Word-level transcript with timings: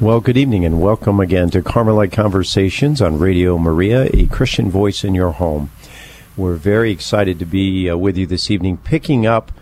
Well, 0.00 0.20
good 0.20 0.36
evening 0.36 0.64
and 0.64 0.80
welcome 0.80 1.20
again 1.20 1.50
to 1.50 1.62
Carmelite 1.62 2.10
Conversations 2.10 3.00
on 3.00 3.20
Radio 3.20 3.56
Maria, 3.56 4.10
a 4.12 4.26
Christian 4.26 4.68
voice 4.68 5.04
in 5.04 5.14
your 5.14 5.30
home. 5.30 5.70
We're 6.36 6.56
very 6.56 6.90
excited 6.90 7.38
to 7.38 7.44
be 7.44 7.88
uh, 7.88 7.96
with 7.96 8.16
you 8.16 8.26
this 8.26 8.50
evening, 8.50 8.78
picking 8.78 9.24
up 9.24 9.52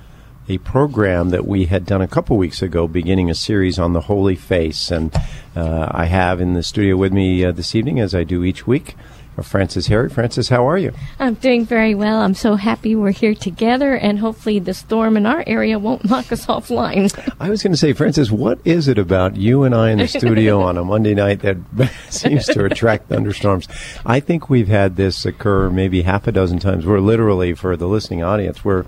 a 0.48 0.56
program 0.56 1.28
that 1.28 1.46
we 1.46 1.66
had 1.66 1.84
done 1.84 2.00
a 2.00 2.08
couple 2.08 2.38
weeks 2.38 2.62
ago, 2.62 2.88
beginning 2.88 3.28
a 3.28 3.34
series 3.34 3.78
on 3.78 3.92
the 3.92 4.00
Holy 4.00 4.34
Face. 4.34 4.90
And 4.90 5.14
uh, 5.54 5.88
I 5.90 6.06
have 6.06 6.40
in 6.40 6.54
the 6.54 6.62
studio 6.62 6.96
with 6.96 7.12
me 7.12 7.44
uh, 7.44 7.52
this 7.52 7.74
evening, 7.74 8.00
as 8.00 8.14
I 8.14 8.24
do 8.24 8.42
each 8.42 8.66
week, 8.66 8.96
Frances 9.40 9.86
Harry. 9.86 10.10
Frances, 10.10 10.48
how 10.48 10.68
are 10.68 10.76
you? 10.76 10.92
I'm 11.18 11.34
doing 11.34 11.64
very 11.64 11.94
well. 11.94 12.20
I'm 12.20 12.34
so 12.34 12.56
happy 12.56 12.94
we're 12.94 13.12
here 13.12 13.34
together, 13.34 13.94
and 13.94 14.18
hopefully 14.18 14.58
the 14.58 14.74
storm 14.74 15.16
in 15.16 15.24
our 15.24 15.42
area 15.46 15.78
won't 15.78 16.04
knock 16.04 16.30
us 16.32 16.46
offline. 16.46 17.10
I 17.40 17.48
was 17.48 17.62
going 17.62 17.72
to 17.72 17.78
say, 17.78 17.92
Frances, 17.92 18.30
what 18.30 18.58
is 18.64 18.88
it 18.88 18.98
about 18.98 19.36
you 19.36 19.64
and 19.64 19.74
I 19.74 19.90
in 19.90 19.98
the 19.98 20.08
studio 20.08 20.60
on 20.62 20.76
a 20.76 20.84
Monday 20.84 21.14
night 21.14 21.40
that 21.40 21.56
seems 22.10 22.46
to 22.46 22.64
attract 22.64 23.08
thunderstorms? 23.08 23.68
I 24.04 24.20
think 24.20 24.50
we've 24.50 24.68
had 24.68 24.96
this 24.96 25.24
occur 25.24 25.70
maybe 25.70 26.02
half 26.02 26.26
a 26.26 26.32
dozen 26.32 26.58
times. 26.58 26.84
We're 26.84 27.00
literally, 27.00 27.54
for 27.54 27.76
the 27.76 27.88
listening 27.88 28.22
audience, 28.22 28.64
we're 28.64 28.84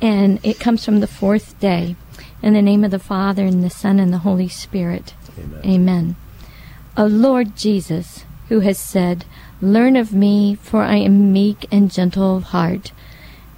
and 0.00 0.40
it 0.42 0.58
comes 0.58 0.84
from 0.84 0.98
the 1.00 1.06
fourth 1.06 1.60
day. 1.60 1.94
In 2.42 2.54
the 2.54 2.62
name 2.62 2.82
of 2.82 2.90
the 2.90 2.98
Father, 2.98 3.46
and 3.46 3.62
the 3.62 3.70
Son, 3.70 4.00
and 4.00 4.12
the 4.12 4.18
Holy 4.18 4.48
Spirit. 4.48 5.14
Amen. 5.38 5.60
Amen. 5.64 6.16
O 6.96 7.06
Lord 7.06 7.54
Jesus, 7.54 8.24
who 8.48 8.58
has 8.60 8.78
said, 8.78 9.24
Learn 9.60 9.94
of 9.94 10.12
me, 10.12 10.56
for 10.56 10.82
I 10.82 10.96
am 10.96 11.32
meek 11.32 11.66
and 11.70 11.92
gentle 11.92 12.36
of 12.36 12.42
heart 12.44 12.90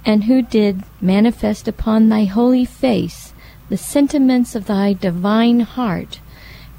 and 0.05 0.25
who 0.25 0.41
did 0.41 0.83
manifest 1.01 1.67
upon 1.67 2.09
thy 2.09 2.25
holy 2.25 2.65
face 2.65 3.33
the 3.69 3.77
sentiments 3.77 4.53
of 4.53 4.65
thy 4.65 4.93
divine 4.93 5.61
heart, 5.61 6.19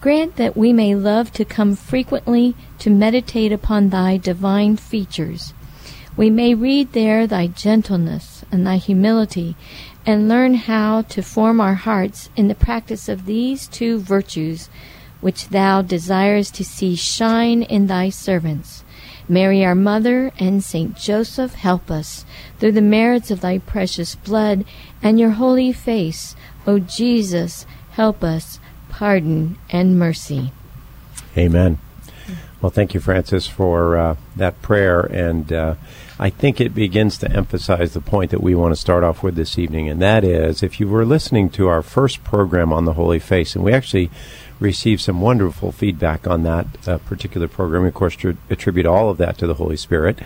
grant 0.01 0.37
that 0.37 0.57
we 0.57 0.73
may 0.73 0.95
love 0.95 1.33
to 1.33 1.45
come 1.45 1.75
frequently 1.75 2.55
to 2.79 2.89
meditate 2.89 3.51
upon 3.51 3.89
thy 3.89 4.17
divine 4.17 4.77
features. 4.77 5.53
We 6.17 6.31
may 6.31 6.55
read 6.55 6.93
there 6.93 7.27
thy 7.27 7.49
gentleness 7.49 8.45
and 8.53 8.65
thy 8.65 8.77
humility, 8.77 9.57
and 10.07 10.29
learn 10.29 10.55
how 10.55 11.03
to 11.03 11.23
form 11.23 11.61
our 11.61 11.75
hearts 11.75 12.31
in 12.37 12.47
the 12.47 12.55
practice 12.55 13.09
of 13.09 13.27
these 13.27 13.67
two 13.67 13.99
virtues 13.99 14.71
which 15.21 15.49
thou 15.49 15.83
desirest 15.83 16.55
to 16.55 16.65
see 16.65 16.95
shine 16.95 17.63
in 17.63 17.89
thy 17.89 18.11
servants 18.11 18.85
Mary, 19.29 19.65
our 19.65 19.75
Mother, 19.75 20.33
and 20.39 20.63
Saint 20.63 20.97
Joseph, 20.97 21.55
help 21.55 21.91
us 21.91 22.25
through 22.59 22.73
the 22.73 22.81
merits 22.81 23.31
of 23.31 23.41
thy 23.41 23.59
precious 23.59 24.15
blood 24.15 24.65
and 25.03 25.19
your 25.19 25.31
holy 25.31 25.73
face. 25.73 26.37
O 26.67 26.79
Jesus, 26.79 27.67
help 27.93 28.23
us, 28.23 28.61
pardon 28.89 29.59
and 29.71 29.99
mercy. 29.99 30.53
Amen. 31.37 31.79
Well, 32.61 32.71
thank 32.71 32.95
you, 32.95 33.01
Frances, 33.01 33.47
for 33.47 33.97
uh, 33.97 34.17
that 34.35 34.63
prayer. 34.63 35.01
And 35.01 35.53
uh, 35.53 35.75
I 36.19 36.31
think 36.31 36.61
it 36.61 36.75
begins 36.75 37.19
to 37.19 37.31
emphasize 37.31 37.93
the 37.93 38.01
point 38.01 38.31
that 38.31 38.43
we 38.43 38.55
want 38.55 38.75
to 38.75 38.81
start 38.81 39.05
off 39.05 39.23
with 39.23 39.37
this 39.37 39.59
evening. 39.59 39.89
And 39.89 40.01
that 40.01 40.25
is 40.25 40.63
if 40.63 40.81
you 40.81 40.89
were 40.89 41.05
listening 41.05 41.51
to 41.51 41.69
our 41.69 41.83
first 41.83 42.25
program 42.25 42.73
on 42.73 42.87
the 42.87 42.95
Holy 42.95 43.19
Face, 43.19 43.55
and 43.55 43.63
we 43.63 43.73
actually 43.73 44.11
received 44.59 45.01
some 45.01 45.21
wonderful 45.21 45.73
feedback 45.73 46.27
on 46.27 46.43
that 46.45 46.67
uh, 46.89 46.99
particular 46.99 47.49
program. 47.49 47.85
Of 47.85 47.95
course, 47.95 48.17
tr- 48.17 48.33
attribute 48.51 48.87
all 48.87 49.11
of 49.11 49.19
that 49.19 49.39
to 49.39 49.47
the 49.47 49.55
Holy 49.55 49.77
Spirit. 49.77 50.19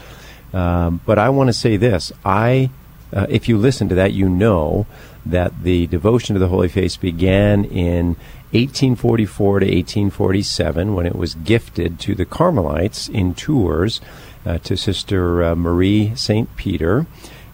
Um, 0.53 1.01
but 1.07 1.19
I 1.19 1.29
want 1.29 1.49
to 1.49 1.53
say 1.53 1.77
this: 1.77 2.13
I, 2.25 2.71
uh, 3.13 3.27
if 3.29 3.49
you 3.49 3.59
listen 3.59 3.89
to 3.89 3.95
that, 3.97 4.13
you 4.13 4.29
know 4.29 4.87
that 5.27 5.63
the 5.63 5.87
devotion 5.87 6.35
to 6.35 6.41
the 6.41 6.49
Holy 6.49 6.69
Face 6.69 6.97
began 6.97 7.65
in 7.65 8.17
1844 8.53 9.61
to 9.61 9.67
1847 9.67 10.95
when 10.95 11.07
it 11.07 11.15
was 11.15 11.35
gifted 11.37 12.01
to 12.01 12.15
the 12.15 12.25
Carmelites 12.25 13.09
in 13.09 13.35
Tours 13.35 14.01
uh, 14.45 14.59
to 14.59 14.77
Sister 14.77 15.45
uh, 15.45 15.55
Marie 15.55 16.15
Saint 16.17 16.55
Peter. 16.57 17.07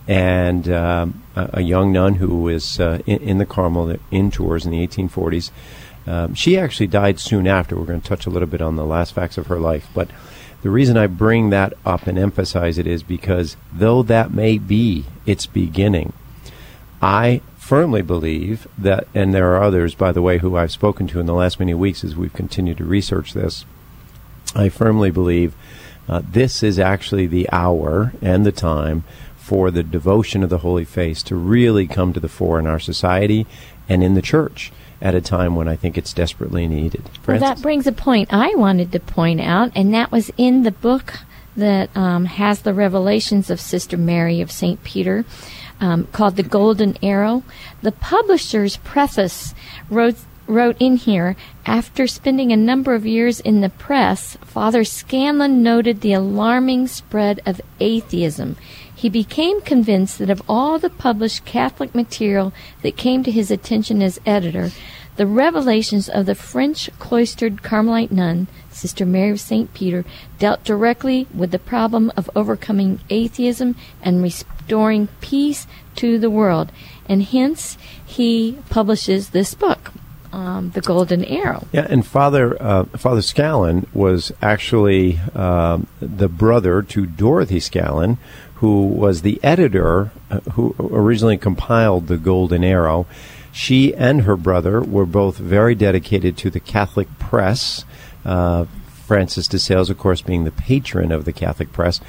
And 0.08 0.68
um, 0.70 1.24
a, 1.34 1.50
a, 1.54 1.60
young 1.60 1.92
nun 1.92 2.14
who 2.14 2.42
was 2.42 2.78
uh, 2.78 3.00
in, 3.06 3.18
in, 3.22 3.38
the 3.38 3.46
Carmel 3.46 3.96
in 4.12 4.30
Tours 4.30 4.64
in 4.64 4.70
the 4.70 4.86
1840s, 4.86 5.50
um, 6.06 6.34
she 6.34 6.58
actually 6.58 6.86
died 6.86 7.18
soon 7.18 7.46
after. 7.46 7.76
We're 7.76 7.86
going 7.86 8.00
to 8.00 8.08
touch 8.08 8.26
a 8.26 8.30
little 8.30 8.48
bit 8.48 8.62
on 8.62 8.76
the 8.76 8.84
last 8.84 9.14
facts 9.14 9.38
of 9.38 9.48
her 9.48 9.58
life. 9.58 9.88
But 9.94 10.08
the 10.62 10.70
reason 10.70 10.96
I 10.96 11.06
bring 11.06 11.50
that 11.50 11.74
up 11.84 12.06
and 12.06 12.18
emphasize 12.18 12.78
it 12.78 12.86
is 12.86 13.02
because 13.02 13.56
though 13.72 14.02
that 14.04 14.32
may 14.32 14.58
be 14.58 15.04
its 15.26 15.46
beginning, 15.46 16.12
I 17.02 17.40
firmly 17.56 18.02
believe 18.02 18.68
that, 18.78 19.08
and 19.14 19.34
there 19.34 19.54
are 19.54 19.62
others, 19.62 19.94
by 19.94 20.12
the 20.12 20.22
way, 20.22 20.38
who 20.38 20.56
I've 20.56 20.70
spoken 20.70 21.08
to 21.08 21.20
in 21.20 21.26
the 21.26 21.34
last 21.34 21.58
many 21.58 21.74
weeks 21.74 22.04
as 22.04 22.16
we've 22.16 22.32
continued 22.32 22.78
to 22.78 22.84
research 22.84 23.34
this. 23.34 23.64
I 24.54 24.68
firmly 24.68 25.10
believe 25.10 25.54
uh, 26.08 26.22
this 26.24 26.62
is 26.62 26.78
actually 26.78 27.26
the 27.26 27.48
hour 27.50 28.12
and 28.22 28.46
the 28.46 28.52
time 28.52 29.02
for 29.36 29.70
the 29.70 29.82
devotion 29.82 30.42
of 30.42 30.50
the 30.50 30.58
Holy 30.58 30.84
Face 30.84 31.22
to 31.24 31.36
really 31.36 31.86
come 31.86 32.12
to 32.12 32.20
the 32.20 32.28
fore 32.28 32.58
in 32.58 32.66
our 32.66 32.80
society 32.80 33.46
and 33.88 34.02
in 34.02 34.14
the 34.14 34.22
church 34.22 34.72
at 35.00 35.14
a 35.14 35.20
time 35.20 35.56
when 35.56 35.68
I 35.68 35.76
think 35.76 35.98
it's 35.98 36.12
desperately 36.12 36.66
needed. 36.66 37.08
Well, 37.26 37.38
that 37.38 37.62
brings 37.62 37.86
a 37.86 37.92
point 37.92 38.32
I 38.32 38.54
wanted 38.54 38.92
to 38.92 39.00
point 39.00 39.40
out, 39.40 39.72
and 39.74 39.92
that 39.94 40.10
was 40.10 40.30
in 40.36 40.62
the 40.62 40.70
book 40.70 41.14
that 41.56 41.94
um, 41.96 42.26
has 42.26 42.62
the 42.62 42.74
revelations 42.74 43.50
of 43.50 43.60
Sister 43.60 43.96
Mary 43.96 44.40
of 44.40 44.50
St. 44.50 44.82
Peter. 44.82 45.24
Um, 45.78 46.06
called 46.06 46.36
The 46.36 46.42
Golden 46.42 46.96
Arrow. 47.02 47.42
The 47.82 47.92
publisher's 47.92 48.78
preface 48.78 49.52
wrote 49.90 50.16
wrote 50.46 50.76
in 50.80 50.96
here 50.96 51.36
after 51.64 52.06
spending 52.06 52.52
a 52.52 52.56
number 52.56 52.94
of 52.94 53.06
years 53.06 53.40
in 53.40 53.60
the 53.60 53.68
press, 53.68 54.36
Father 54.42 54.82
Scallan 54.82 55.62
noted 55.62 56.00
the 56.00 56.12
alarming 56.12 56.86
spread 56.86 57.40
of 57.44 57.60
atheism. 57.80 58.56
He 58.96 59.10
became 59.10 59.60
convinced 59.60 60.18
that 60.18 60.30
of 60.30 60.42
all 60.48 60.78
the 60.78 60.88
published 60.88 61.44
Catholic 61.44 61.94
material 61.94 62.54
that 62.80 62.96
came 62.96 63.22
to 63.22 63.30
his 63.30 63.50
attention 63.50 64.02
as 64.02 64.18
editor, 64.24 64.70
the 65.16 65.26
revelations 65.26 66.08
of 66.08 66.24
the 66.24 66.34
French 66.34 66.90
cloistered 66.98 67.62
Carmelite 67.62 68.10
nun, 68.10 68.48
Sister 68.70 69.04
Mary 69.04 69.30
of 69.30 69.40
St. 69.40 69.72
Peter, 69.74 70.04
dealt 70.38 70.64
directly 70.64 71.26
with 71.34 71.50
the 71.50 71.58
problem 71.58 72.10
of 72.16 72.30
overcoming 72.34 73.00
atheism 73.10 73.76
and 74.02 74.22
restoring 74.22 75.08
peace 75.20 75.66
to 75.96 76.18
the 76.18 76.30
world. 76.30 76.72
And 77.06 77.22
hence, 77.22 77.76
he 78.04 78.58
publishes 78.70 79.30
this 79.30 79.54
book. 79.54 79.92
Um, 80.32 80.70
the 80.70 80.82
Golden 80.82 81.24
Arrow. 81.24 81.66
Yeah, 81.72 81.86
and 81.88 82.04
Father 82.04 82.60
uh, 82.60 82.84
Father 82.84 83.22
Scallan 83.22 83.86
was 83.94 84.32
actually 84.42 85.18
uh, 85.34 85.78
the 86.00 86.28
brother 86.28 86.82
to 86.82 87.06
Dorothy 87.06 87.58
Scallan, 87.58 88.18
who 88.56 88.86
was 88.86 89.22
the 89.22 89.38
editor 89.42 90.10
uh, 90.30 90.40
who 90.52 90.74
originally 90.80 91.36
compiled 91.36 92.06
the 92.06 92.16
Golden 92.16 92.64
Arrow. 92.64 93.06
She 93.52 93.94
and 93.94 94.22
her 94.22 94.36
brother 94.36 94.80
were 94.80 95.06
both 95.06 95.36
very 95.38 95.74
dedicated 95.74 96.36
to 96.38 96.50
the 96.50 96.60
Catholic 96.60 97.08
press. 97.18 97.84
Uh, 98.24 98.66
Francis 99.06 99.46
de 99.46 99.58
Sales, 99.58 99.88
of 99.88 99.98
course, 99.98 100.20
being 100.20 100.44
the 100.44 100.50
patron 100.50 101.12
of 101.12 101.24
the 101.24 101.32
Catholic 101.32 101.72
press, 101.72 102.00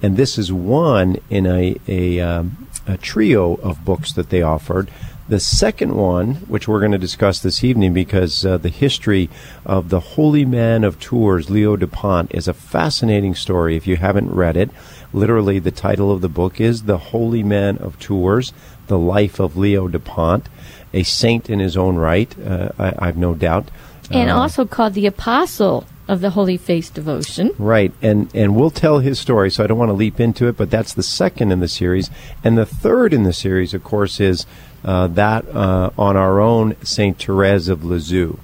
and 0.00 0.16
this 0.16 0.38
is 0.38 0.50
one 0.52 1.16
in 1.28 1.46
a 1.46 1.76
a, 1.86 2.18
um, 2.20 2.66
a 2.86 2.96
trio 2.96 3.54
of 3.56 3.84
books 3.84 4.12
that 4.12 4.30
they 4.30 4.42
offered. 4.42 4.90
The 5.28 5.40
second 5.40 5.96
one, 5.96 6.36
which 6.46 6.68
we're 6.68 6.78
going 6.78 6.92
to 6.92 6.98
discuss 6.98 7.40
this 7.40 7.64
evening, 7.64 7.92
because 7.92 8.46
uh, 8.46 8.58
the 8.58 8.68
history 8.68 9.28
of 9.64 9.88
the 9.88 9.98
holy 9.98 10.44
man 10.44 10.84
of 10.84 11.00
Tours, 11.00 11.50
Leo 11.50 11.74
Dupont, 11.74 12.32
is 12.32 12.46
a 12.46 12.54
fascinating 12.54 13.34
story. 13.34 13.74
If 13.74 13.88
you 13.88 13.96
haven't 13.96 14.30
read 14.30 14.56
it, 14.56 14.70
Literally, 15.16 15.58
the 15.58 15.70
title 15.70 16.12
of 16.12 16.20
the 16.20 16.28
book 16.28 16.60
is 16.60 16.82
The 16.82 16.98
Holy 16.98 17.42
Man 17.42 17.78
of 17.78 17.98
Tours, 17.98 18.52
The 18.88 18.98
Life 18.98 19.40
of 19.40 19.56
Leo 19.56 19.88
Dupont, 19.88 20.46
a 20.92 21.04
saint 21.04 21.48
in 21.48 21.58
his 21.58 21.74
own 21.74 21.96
right, 21.96 22.38
uh, 22.38 22.68
I, 22.78 23.06
have 23.06 23.16
no 23.16 23.34
doubt. 23.34 23.70
And 24.10 24.28
uh, 24.28 24.36
also 24.36 24.66
called 24.66 24.92
the 24.92 25.06
Apostle 25.06 25.86
of 26.06 26.20
the 26.20 26.28
Holy 26.28 26.58
Face 26.58 26.90
devotion. 26.90 27.52
Right, 27.56 27.94
and 28.02 28.28
and 28.34 28.54
we'll 28.54 28.70
tell 28.70 28.98
his 28.98 29.18
story, 29.18 29.50
so 29.50 29.64
I 29.64 29.66
don't 29.66 29.78
want 29.78 29.88
to 29.88 29.94
leap 29.94 30.20
into 30.20 30.48
it, 30.48 30.56
but 30.58 30.70
that's 30.70 30.92
the 30.92 31.02
second 31.02 31.50
in 31.50 31.60
the 31.60 31.66
series, 31.66 32.10
and 32.44 32.58
the 32.58 32.66
third 32.66 33.14
in 33.14 33.22
the 33.22 33.32
series, 33.32 33.72
of 33.72 33.82
course, 33.82 34.20
is 34.20 34.44
uh, 34.84 35.06
that 35.06 35.48
uh, 35.48 35.92
on 35.96 36.18
our 36.18 36.42
own 36.42 36.76
Saint 36.84 37.18
Therese 37.18 37.68
of 37.68 37.86
Lisieux. 37.86 38.38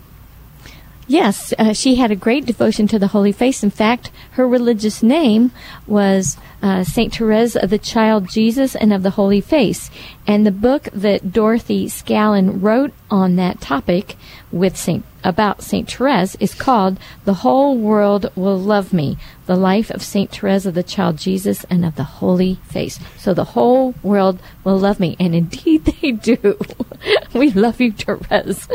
Yes, 1.12 1.52
uh, 1.58 1.74
she 1.74 1.96
had 1.96 2.10
a 2.10 2.16
great 2.16 2.46
devotion 2.46 2.86
to 2.86 2.98
the 2.98 3.08
Holy 3.08 3.32
Face. 3.32 3.62
In 3.62 3.68
fact, 3.68 4.10
her 4.30 4.48
religious 4.48 5.02
name 5.02 5.52
was 5.86 6.38
uh, 6.62 6.84
Saint 6.84 7.14
Therese 7.14 7.54
of 7.54 7.68
the 7.68 7.76
Child 7.76 8.30
Jesus 8.30 8.74
and 8.74 8.94
of 8.94 9.02
the 9.02 9.10
Holy 9.10 9.42
Face. 9.42 9.90
And 10.26 10.46
the 10.46 10.50
book 10.50 10.88
that 10.94 11.30
Dorothy 11.30 11.84
Scallan 11.88 12.62
wrote 12.62 12.94
on 13.10 13.36
that 13.36 13.60
topic 13.60 14.16
with 14.50 14.74
Saint 14.74 15.04
about 15.24 15.62
Saint 15.62 15.90
Therese 15.90 16.36
is 16.36 16.54
called 16.54 16.98
"The 17.24 17.34
Whole 17.34 17.76
World 17.76 18.30
Will 18.34 18.58
Love 18.58 18.92
Me: 18.92 19.18
The 19.46 19.56
Life 19.56 19.90
of 19.90 20.02
Saint 20.02 20.30
Therese 20.30 20.66
of 20.66 20.74
the 20.74 20.82
Child 20.82 21.18
Jesus 21.18 21.64
and 21.70 21.84
of 21.84 21.96
the 21.96 22.04
Holy 22.04 22.56
Face." 22.64 22.98
So 23.18 23.34
the 23.34 23.44
whole 23.44 23.94
world 24.02 24.40
will 24.64 24.78
love 24.78 25.00
me, 25.00 25.16
and 25.18 25.34
indeed 25.34 25.84
they 26.00 26.12
do. 26.12 26.58
we 27.34 27.50
love 27.50 27.80
you, 27.80 27.92
Therese. 27.92 28.68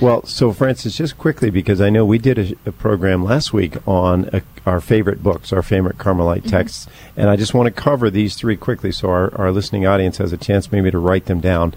Well, 0.00 0.24
so 0.26 0.52
Francis, 0.52 0.96
just 0.96 1.18
quickly 1.18 1.50
because 1.50 1.80
I 1.80 1.90
know 1.90 2.04
we 2.04 2.18
did 2.18 2.38
a, 2.38 2.68
a 2.68 2.72
program 2.72 3.24
last 3.24 3.52
week 3.52 3.76
on 3.86 4.30
a, 4.32 4.42
our 4.64 4.80
favorite 4.80 5.22
books, 5.22 5.52
our 5.52 5.62
favorite 5.62 5.98
Carmelite 5.98 6.42
mm-hmm. 6.42 6.50
texts, 6.50 6.86
and 7.16 7.28
I 7.28 7.36
just 7.36 7.52
want 7.52 7.66
to 7.66 7.82
cover 7.82 8.08
these 8.08 8.36
three 8.36 8.56
quickly 8.56 8.92
so 8.92 9.08
our, 9.08 9.34
our 9.36 9.50
listening 9.50 9.86
audience 9.86 10.18
has 10.18 10.32
a 10.32 10.36
chance 10.36 10.70
maybe 10.70 10.90
to 10.90 10.98
write 10.98 11.26
them 11.26 11.40
down. 11.40 11.74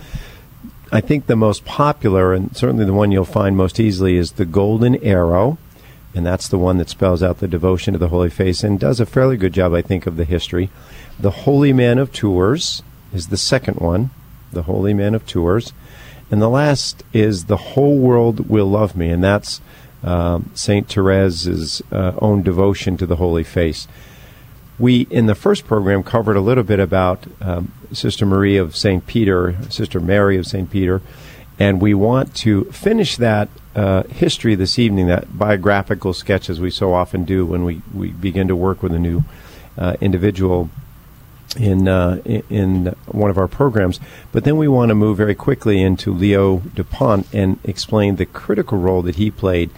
I 0.94 1.00
think 1.00 1.26
the 1.26 1.38
most 1.38 1.64
popular 1.64 2.34
and 2.34 2.56
certainly 2.56 2.84
the 2.84 2.94
one 2.94 3.14
you'll 3.14 3.24
find 3.24 3.56
most 3.56 3.80
easily 3.80 4.18
is 4.18 4.34
the 4.34 4.46
Golden 4.46 5.02
Arrow, 5.02 5.58
and 6.14 6.26
that's 6.26 6.50
the 6.50 6.58
one 6.58 6.78
that 6.80 6.90
spells 6.90 7.24
out 7.24 7.40
the 7.40 7.48
devotion 7.48 7.94
to 7.94 7.98
the 7.98 8.10
Holy 8.10 8.30
Face 8.30 8.62
and 8.62 8.78
does 8.78 9.00
a 9.00 9.06
fairly 9.06 9.38
good 9.38 9.54
job, 9.54 9.74
I 9.74 9.82
think, 9.82 10.06
of 10.06 10.18
the 10.18 10.26
history. 10.26 10.70
The 11.18 11.32
Holy 11.32 11.72
Man 11.72 11.98
of 11.98 12.12
Tours 12.12 12.84
is 13.14 13.30
the 13.30 13.38
second 13.38 13.78
one, 13.78 14.10
the 14.52 14.64
Holy 14.64 14.94
Man 14.94 15.16
of 15.16 15.26
Tours. 15.26 15.72
And 16.30 16.42
the 16.42 16.50
last 16.50 17.04
is 17.14 17.46
The 17.46 17.58
Whole 17.58 17.98
World 17.98 18.50
Will 18.50 18.68
Love 18.68 18.96
Me, 18.96 19.10
and 19.10 19.24
that's 19.24 19.62
um, 20.04 20.52
St. 20.56 20.88
Therese's 20.90 21.82
uh, 21.92 22.14
own 22.20 22.44
devotion 22.44 22.98
to 22.98 23.06
the 23.06 23.18
Holy 23.18 23.44
Face. 23.44 23.88
We, 24.82 25.02
in 25.12 25.28
the 25.28 25.36
first 25.36 25.68
program, 25.68 26.02
covered 26.02 26.36
a 26.36 26.42
little 26.42 26.64
bit 26.64 26.80
about 26.80 27.26
um, 27.40 27.72
Sister 27.94 28.26
Marie 28.26 28.58
of 28.58 28.76
St. 28.76 29.06
Peter, 29.06 29.56
Sister 29.70 30.00
Mary 30.00 30.38
of 30.38 30.48
St. 30.48 30.72
Peter, 30.72 31.04
and 31.60 31.80
we 31.80 31.94
want 31.94 32.34
to 32.38 32.64
finish 32.66 33.16
that 33.18 33.48
uh, 33.76 34.02
history 34.04 34.56
this 34.56 34.80
evening, 34.80 35.06
that 35.06 35.38
biographical 35.38 36.14
sketch, 36.14 36.50
as 36.50 36.60
we 36.60 36.72
so 36.72 36.94
often 36.96 37.26
do 37.26 37.46
when 37.46 37.64
we, 37.64 37.84
we 37.94 38.10
begin 38.10 38.48
to 38.48 38.56
work 38.56 38.82
with 38.82 38.92
a 38.92 38.98
new 38.98 39.24
uh, 39.78 39.98
individual 40.02 40.72
in 41.60 41.88
uh, 41.88 42.16
in 42.50 42.88
one 43.06 43.30
of 43.30 43.38
our 43.38 43.48
programs. 43.48 44.00
But 44.32 44.46
then 44.46 44.58
we 44.58 44.68
want 44.68 44.90
to 44.90 44.96
move 44.96 45.18
very 45.18 45.36
quickly 45.36 45.80
into 45.80 46.12
Leo 46.12 46.58
Dupont 46.58 47.28
and 47.32 47.60
explain 47.64 48.16
the 48.16 48.26
critical 48.26 48.80
role 48.80 49.04
that 49.04 49.18
he 49.18 49.30
played 49.30 49.70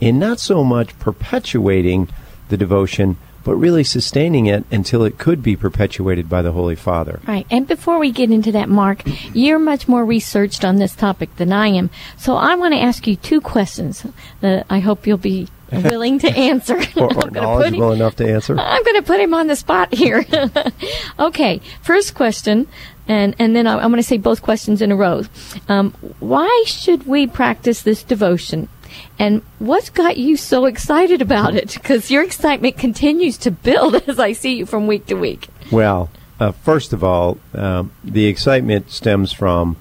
in 0.00 0.20
not 0.20 0.38
so 0.38 0.62
much 0.62 0.96
perpetuating 1.00 2.08
the 2.50 2.56
devotion, 2.56 3.16
but 3.44 3.54
really 3.56 3.84
sustaining 3.84 4.46
it 4.46 4.64
until 4.70 5.04
it 5.04 5.18
could 5.18 5.42
be 5.42 5.54
perpetuated 5.54 6.28
by 6.28 6.42
the 6.42 6.52
Holy 6.52 6.74
Father. 6.74 7.20
Right. 7.26 7.46
And 7.50 7.68
before 7.68 7.98
we 7.98 8.10
get 8.10 8.30
into 8.30 8.50
that, 8.52 8.68
Mark, 8.68 9.02
you're 9.34 9.58
much 9.58 9.86
more 9.86 10.04
researched 10.04 10.64
on 10.64 10.76
this 10.76 10.94
topic 10.96 11.36
than 11.36 11.52
I 11.52 11.68
am. 11.68 11.90
So 12.16 12.36
I 12.36 12.54
want 12.56 12.74
to 12.74 12.80
ask 12.80 13.06
you 13.06 13.16
two 13.16 13.40
questions 13.40 14.06
that 14.40 14.66
I 14.70 14.80
hope 14.80 15.06
you'll 15.06 15.18
be 15.18 15.48
willing 15.72 16.18
to 16.20 16.30
answer. 16.30 16.76
or, 16.96 17.14
or 17.14 17.30
knowledgeable 17.30 17.92
him, 17.92 18.00
enough 18.00 18.16
to 18.16 18.28
answer. 18.28 18.58
I'm 18.58 18.82
going 18.82 18.96
to 18.96 19.02
put 19.02 19.20
him 19.20 19.34
on 19.34 19.46
the 19.46 19.56
spot 19.56 19.92
here. 19.94 20.24
okay, 21.18 21.60
first 21.82 22.14
question, 22.14 22.66
and 23.06 23.34
and 23.38 23.54
then 23.54 23.66
I'm 23.66 23.78
going 23.90 23.96
to 23.96 24.02
say 24.02 24.18
both 24.18 24.42
questions 24.42 24.80
in 24.80 24.90
a 24.90 24.96
row. 24.96 25.22
Um, 25.68 25.92
why 26.20 26.64
should 26.66 27.06
we 27.06 27.26
practice 27.26 27.82
this 27.82 28.02
devotion? 28.02 28.68
And 29.18 29.42
what's 29.58 29.90
got 29.90 30.16
you 30.16 30.36
so 30.36 30.66
excited 30.66 31.22
about 31.22 31.54
it? 31.54 31.74
Because 31.74 32.10
your 32.10 32.22
excitement 32.22 32.78
continues 32.78 33.38
to 33.38 33.50
build 33.50 33.94
as 34.08 34.18
I 34.18 34.32
see 34.32 34.56
you 34.56 34.66
from 34.66 34.86
week 34.86 35.06
to 35.06 35.14
week. 35.14 35.48
Well, 35.70 36.10
uh, 36.40 36.52
first 36.52 36.92
of 36.92 37.04
all, 37.04 37.38
um, 37.54 37.92
the 38.02 38.26
excitement 38.26 38.90
stems 38.90 39.32
from 39.32 39.76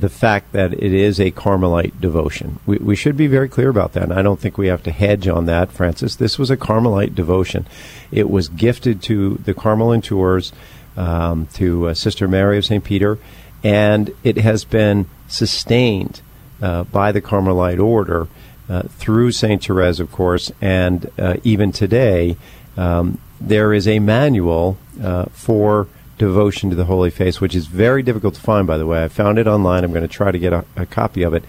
the 0.00 0.08
fact 0.08 0.52
that 0.52 0.72
it 0.72 0.94
is 0.94 1.20
a 1.20 1.30
Carmelite 1.30 2.00
devotion. 2.00 2.58
We, 2.64 2.78
we 2.78 2.96
should 2.96 3.18
be 3.18 3.26
very 3.26 3.50
clear 3.50 3.68
about 3.68 3.92
that. 3.92 4.04
And 4.04 4.14
I 4.14 4.22
don't 4.22 4.40
think 4.40 4.56
we 4.56 4.68
have 4.68 4.82
to 4.84 4.90
hedge 4.90 5.28
on 5.28 5.44
that, 5.44 5.70
Frances. 5.70 6.16
This 6.16 6.38
was 6.38 6.50
a 6.50 6.56
Carmelite 6.56 7.14
devotion. 7.14 7.66
It 8.10 8.30
was 8.30 8.48
gifted 8.48 9.02
to 9.02 9.34
the 9.44 9.52
Carmelite 9.52 10.04
Tours, 10.04 10.52
um, 10.96 11.46
to 11.54 11.88
uh, 11.88 11.94
Sister 11.94 12.26
Mary 12.26 12.58
of 12.58 12.64
St. 12.64 12.82
Peter, 12.82 13.18
and 13.62 14.14
it 14.24 14.38
has 14.38 14.64
been 14.64 15.06
sustained 15.28 16.22
uh, 16.62 16.84
by 16.84 17.12
the 17.12 17.20
Carmelite 17.20 17.78
order 17.78 18.28
uh, 18.70 18.82
through 18.82 19.32
St. 19.32 19.62
Therese, 19.64 19.98
of 19.98 20.12
course, 20.12 20.52
and 20.60 21.10
uh, 21.18 21.36
even 21.42 21.72
today, 21.72 22.36
um, 22.76 23.20
there 23.40 23.72
is 23.72 23.88
a 23.88 23.98
manual 23.98 24.78
uh, 25.02 25.24
for 25.32 25.88
devotion 26.18 26.70
to 26.70 26.76
the 26.76 26.84
Holy 26.84 27.10
Face, 27.10 27.40
which 27.40 27.56
is 27.56 27.66
very 27.66 28.02
difficult 28.02 28.34
to 28.34 28.40
find, 28.40 28.68
by 28.68 28.78
the 28.78 28.86
way. 28.86 29.02
I 29.02 29.08
found 29.08 29.38
it 29.38 29.48
online. 29.48 29.82
I'm 29.82 29.90
going 29.90 30.06
to 30.06 30.08
try 30.08 30.30
to 30.30 30.38
get 30.38 30.52
a, 30.52 30.64
a 30.76 30.86
copy 30.86 31.24
of 31.24 31.34
it. 31.34 31.42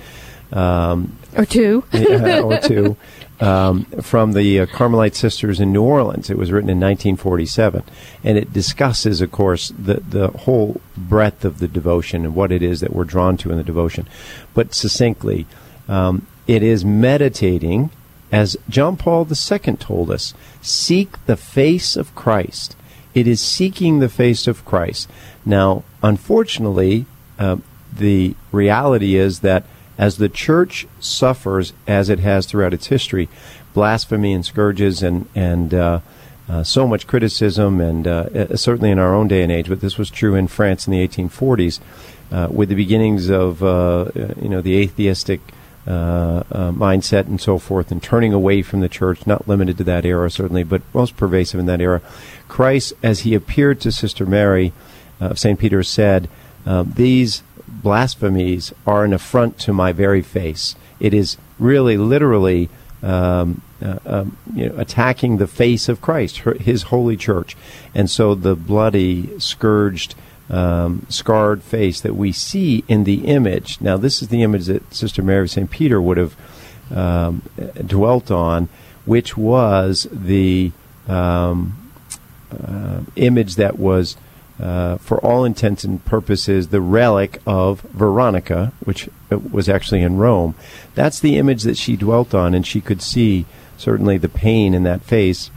Um, 0.51 1.17
or 1.37 1.45
two. 1.45 1.83
yeah, 1.93 2.41
or 2.41 2.57
two. 2.57 2.97
Um, 3.39 3.85
from 4.01 4.33
the 4.33 4.61
uh, 4.61 4.65
Carmelite 4.65 5.15
Sisters 5.15 5.59
in 5.59 5.71
New 5.71 5.83
Orleans. 5.83 6.29
It 6.29 6.37
was 6.37 6.51
written 6.51 6.69
in 6.69 6.79
1947. 6.79 7.83
And 8.23 8.37
it 8.37 8.53
discusses, 8.53 9.21
of 9.21 9.31
course, 9.31 9.71
the, 9.77 9.95
the 9.95 10.29
whole 10.29 10.81
breadth 10.97 11.45
of 11.45 11.59
the 11.59 11.67
devotion 11.67 12.25
and 12.25 12.33
what 12.33 12.51
it 12.51 12.63
is 12.63 12.79
that 12.79 12.93
we're 12.93 13.03
drawn 13.03 13.37
to 13.37 13.51
in 13.51 13.57
the 13.57 13.63
devotion. 13.63 14.07
But 14.53 14.73
succinctly, 14.73 15.47
um, 15.87 16.27
it 16.51 16.63
is 16.63 16.83
meditating, 16.83 17.89
as 18.31 18.57
John 18.69 18.97
Paul 18.97 19.27
II 19.27 19.75
told 19.77 20.11
us, 20.11 20.33
seek 20.61 21.25
the 21.25 21.37
face 21.37 21.95
of 21.95 22.13
Christ 22.15 22.75
it 23.13 23.27
is 23.27 23.41
seeking 23.41 23.99
the 23.99 24.09
face 24.09 24.47
of 24.47 24.65
Christ. 24.65 25.09
Now, 25.45 25.83
unfortunately, 26.01 27.05
uh, 27.37 27.57
the 27.91 28.35
reality 28.51 29.15
is 29.15 29.39
that 29.39 29.65
as 29.97 30.17
the 30.17 30.29
church 30.29 30.87
suffers, 30.99 31.73
as 31.87 32.09
it 32.09 32.19
has 32.19 32.45
throughout 32.45 32.73
its 32.73 32.87
history, 32.87 33.29
blasphemy 33.73 34.33
and 34.33 34.45
scourges 34.45 35.03
and 35.03 35.27
and 35.35 35.73
uh, 35.73 35.99
uh, 36.49 36.63
so 36.63 36.87
much 36.87 37.07
criticism, 37.07 37.79
and 37.79 38.07
uh, 38.07 38.27
uh, 38.33 38.55
certainly 38.55 38.91
in 38.91 38.99
our 38.99 39.13
own 39.13 39.27
day 39.27 39.43
and 39.43 39.51
age, 39.51 39.69
but 39.69 39.81
this 39.81 39.97
was 39.97 40.09
true 40.09 40.35
in 40.35 40.47
France 40.47 40.87
in 40.87 40.91
the 40.91 41.07
1840s, 41.07 41.79
uh, 42.31 42.47
with 42.49 42.69
the 42.69 42.75
beginnings 42.75 43.29
of 43.29 43.61
you 43.61 44.49
know 44.49 44.61
the 44.61 44.77
atheistic 44.77 45.41
uh, 45.87 46.43
uh, 46.51 46.71
mindset 46.71 47.25
and 47.25 47.41
so 47.41 47.57
forth, 47.57 47.91
and 47.91 48.03
turning 48.03 48.33
away 48.33 48.61
from 48.61 48.81
the 48.81 48.89
church, 48.89 49.25
not 49.25 49.47
limited 49.47 49.77
to 49.77 49.83
that 49.83 50.05
era 50.05 50.29
certainly, 50.29 50.63
but 50.63 50.81
most 50.93 51.17
pervasive 51.17 51.59
in 51.59 51.65
that 51.65 51.81
era. 51.81 52.01
Christ, 52.47 52.93
as 53.01 53.21
he 53.21 53.33
appeared 53.33 53.81
to 53.81 53.91
Sister 53.91 54.25
Mary 54.25 54.73
of 55.19 55.31
uh, 55.31 55.35
St. 55.35 55.59
Peter, 55.59 55.81
said, 55.81 56.29
uh, 56.65 56.83
These 56.83 57.43
blasphemies 57.67 58.73
are 58.85 59.03
an 59.05 59.13
affront 59.13 59.57
to 59.59 59.73
my 59.73 59.91
very 59.91 60.21
face. 60.21 60.75
It 60.99 61.13
is 61.13 61.37
really, 61.57 61.97
literally, 61.97 62.69
um, 63.01 63.61
uh, 63.81 63.97
um, 64.05 64.37
you 64.53 64.69
know, 64.69 64.75
attacking 64.77 65.37
the 65.37 65.47
face 65.47 65.89
of 65.89 66.01
Christ, 66.01 66.39
her, 66.39 66.53
his 66.53 66.83
holy 66.83 67.17
church. 67.17 67.57
And 67.95 68.09
so 68.09 68.35
the 68.35 68.55
bloody, 68.55 69.39
scourged, 69.39 70.13
um, 70.51 71.05
scarred 71.09 71.63
face 71.63 72.01
that 72.01 72.15
we 72.15 72.31
see 72.31 72.83
in 72.87 73.05
the 73.05 73.25
image. 73.25 73.79
Now, 73.79 73.97
this 73.97 74.21
is 74.21 74.27
the 74.27 74.43
image 74.43 74.65
that 74.65 74.93
Sister 74.93 75.23
Mary 75.23 75.43
of 75.43 75.49
St. 75.49 75.71
Peter 75.71 76.01
would 76.01 76.17
have 76.17 76.35
um, 76.93 77.41
dwelt 77.87 78.29
on, 78.29 78.67
which 79.05 79.37
was 79.37 80.07
the 80.11 80.71
um, 81.07 81.91
uh, 82.51 83.01
image 83.15 83.55
that 83.55 83.79
was, 83.79 84.17
uh, 84.59 84.97
for 84.97 85.19
all 85.19 85.45
intents 85.45 85.85
and 85.85 86.03
purposes, 86.03 86.67
the 86.67 86.81
relic 86.81 87.41
of 87.47 87.81
Veronica, 87.81 88.73
which 88.83 89.09
uh, 89.31 89.37
was 89.37 89.69
actually 89.69 90.01
in 90.01 90.17
Rome. 90.17 90.53
That's 90.95 91.21
the 91.21 91.37
image 91.37 91.63
that 91.63 91.77
she 91.77 91.95
dwelt 91.95 92.33
on, 92.33 92.53
and 92.53 92.67
she 92.67 92.81
could 92.81 93.01
see 93.01 93.45
certainly 93.77 94.17
the 94.17 94.29
pain 94.29 94.73
in 94.73 94.83
that 94.83 95.01
face 95.01 95.49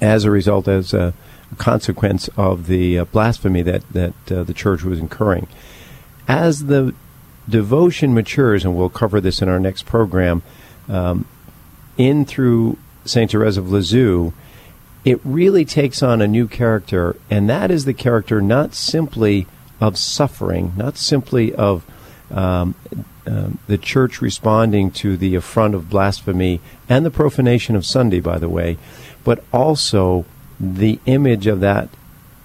as 0.00 0.24
a 0.24 0.30
result, 0.30 0.68
as 0.68 0.94
a 0.94 1.14
consequence 1.54 2.28
of 2.36 2.66
the 2.66 2.98
uh, 2.98 3.04
blasphemy 3.06 3.62
that 3.62 3.88
that 3.92 4.14
uh, 4.30 4.42
the 4.44 4.54
church 4.54 4.82
was 4.82 4.98
incurring. 4.98 5.46
As 6.26 6.66
the 6.66 6.94
devotion 7.48 8.14
matures, 8.14 8.64
and 8.64 8.76
we'll 8.76 8.88
cover 8.88 9.20
this 9.20 9.42
in 9.42 9.48
our 9.48 9.60
next 9.60 9.84
program, 9.84 10.42
um, 10.88 11.26
in 11.96 12.24
through 12.24 12.78
Saint 13.04 13.30
Therese 13.30 13.56
of 13.56 13.70
Lisieux, 13.70 14.32
it 15.04 15.20
really 15.22 15.64
takes 15.64 16.02
on 16.02 16.22
a 16.22 16.26
new 16.26 16.48
character, 16.48 17.16
and 17.30 17.48
that 17.48 17.70
is 17.70 17.84
the 17.84 17.94
character 17.94 18.40
not 18.40 18.74
simply 18.74 19.46
of 19.80 19.98
suffering, 19.98 20.72
not 20.76 20.96
simply 20.96 21.54
of 21.54 21.84
um, 22.30 22.74
um, 23.26 23.58
the 23.66 23.78
church 23.78 24.20
responding 24.20 24.90
to 24.90 25.16
the 25.16 25.34
affront 25.34 25.74
of 25.74 25.90
blasphemy 25.90 26.60
and 26.88 27.04
the 27.04 27.10
profanation 27.10 27.76
of 27.76 27.86
Sunday, 27.86 28.20
by 28.20 28.38
the 28.38 28.48
way, 28.48 28.78
but 29.24 29.44
also 29.52 30.24
the 30.64 30.98
image 31.06 31.46
of 31.46 31.60
that 31.60 31.88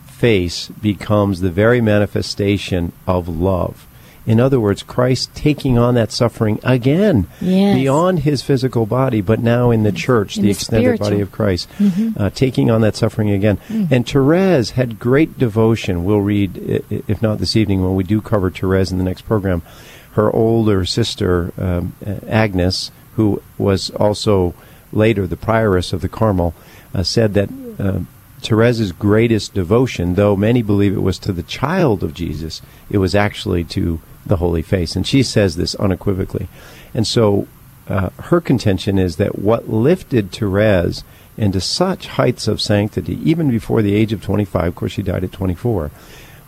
face 0.08 0.68
becomes 0.68 1.42
the 1.42 1.50
very 1.50 1.82
manifestation 1.82 2.92
of 3.08 3.28
love. 3.28 3.88
In 4.26 4.40
other 4.40 4.60
words, 4.60 4.84
Christ 4.84 5.34
taking 5.34 5.80
on 5.80 5.96
that 5.96 6.12
suffering 6.12 6.60
again 6.62 7.28
yes. 7.42 7.76
beyond 7.76 8.20
his 8.20 8.44
physical 8.44 8.86
body, 8.86 9.22
but 9.22 9.40
now 9.40 9.72
in 9.72 9.82
the 9.82 9.92
church, 9.92 10.36
in 10.36 10.44
the, 10.44 10.50
the, 10.50 10.52
extended 10.52 10.84
spiritual. 10.84 11.10
body 11.10 11.22
of 11.22 11.32
Christ, 11.32 11.68
mm-hmm. 11.80 12.22
uh, 12.22 12.30
taking 12.30 12.70
on 12.70 12.82
that 12.82 12.96
suffering 12.96 13.32
again. 13.32 13.58
Mm. 13.70 13.92
And 13.92 14.08
Therese 14.08 14.72
had 14.72 15.00
great 15.00 15.40
devotion. 15.40 16.04
We'll 16.04 16.22
read, 16.22 16.58
if 16.92 17.22
not 17.24 17.40
this 17.40 17.56
evening, 17.56 17.82
when 17.82 17.96
we 17.96 18.04
do 18.04 18.22
cover 18.22 18.52
Therese 18.52 18.92
in 18.92 19.00
the 19.00 19.04
next 19.04 19.22
program. 19.22 19.64
Her 20.12 20.32
older 20.32 20.86
sister, 20.86 21.52
um, 21.58 21.94
Agnes, 22.28 22.92
who 23.16 23.42
was 23.58 23.90
also 23.92 24.54
later 24.92 25.26
the 25.26 25.38
prioress 25.38 25.92
of 25.92 26.02
the 26.02 26.10
Carmel, 26.10 26.54
uh, 26.94 27.04
said 27.04 27.34
that. 27.34 27.50
Uh, 27.80 28.02
Therese's 28.42 28.94
greatest 28.94 29.54
devotion, 29.54 30.16
though 30.16 30.38
many 30.38 30.62
believe 30.62 30.94
it 30.94 31.02
was 31.02 31.20
to 31.20 31.34
the 31.34 31.44
child 31.44 32.04
of 32.04 32.14
Jesus, 32.14 32.62
it 32.90 32.98
was 32.98 33.14
actually 33.14 33.66
to 33.66 34.00
the 34.26 34.38
Holy 34.38 34.62
Face. 34.62 34.96
And 34.96 35.06
she 35.06 35.24
says 35.24 35.58
this 35.58 35.76
unequivocally. 35.76 36.48
And 36.94 37.06
so 37.06 37.48
uh, 37.90 38.10
her 38.18 38.40
contention 38.40 38.98
is 38.98 39.18
that 39.18 39.40
what 39.40 39.68
lifted 39.68 40.32
Therese 40.32 41.04
into 41.38 41.60
such 41.60 42.08
heights 42.08 42.48
of 42.48 42.62
sanctity, 42.62 43.20
even 43.30 43.50
before 43.50 43.82
the 43.82 43.96
age 43.96 44.14
of 44.14 44.22
25, 44.22 44.68
of 44.68 44.76
course 44.76 44.92
she 44.92 45.02
died 45.02 45.24
at 45.24 45.32
24, 45.32 45.92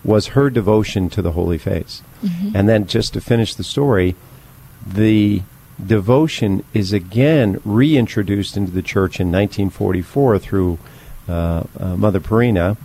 was 0.04 0.28
her 0.28 0.50
devotion 0.50 1.10
to 1.10 1.22
the 1.22 1.32
Holy 1.32 1.58
Face. 1.58 2.02
Mm-hmm. 2.24 2.56
And 2.56 2.70
then 2.70 2.88
just 2.88 3.14
to 3.14 3.22
finish 3.22 3.56
the 3.56 3.64
story, 3.64 4.16
the 4.86 5.42
devotion 5.86 6.64
is 6.74 6.94
again 6.94 7.60
reintroduced 7.66 8.58
into 8.58 8.72
the 8.72 8.82
church 8.82 9.20
in 9.20 9.32
1944 9.32 10.40
through 10.40 10.80
uh, 11.28 11.64
uh, 11.80 11.96
Mother 11.96 12.20
Pierina, 12.20 12.78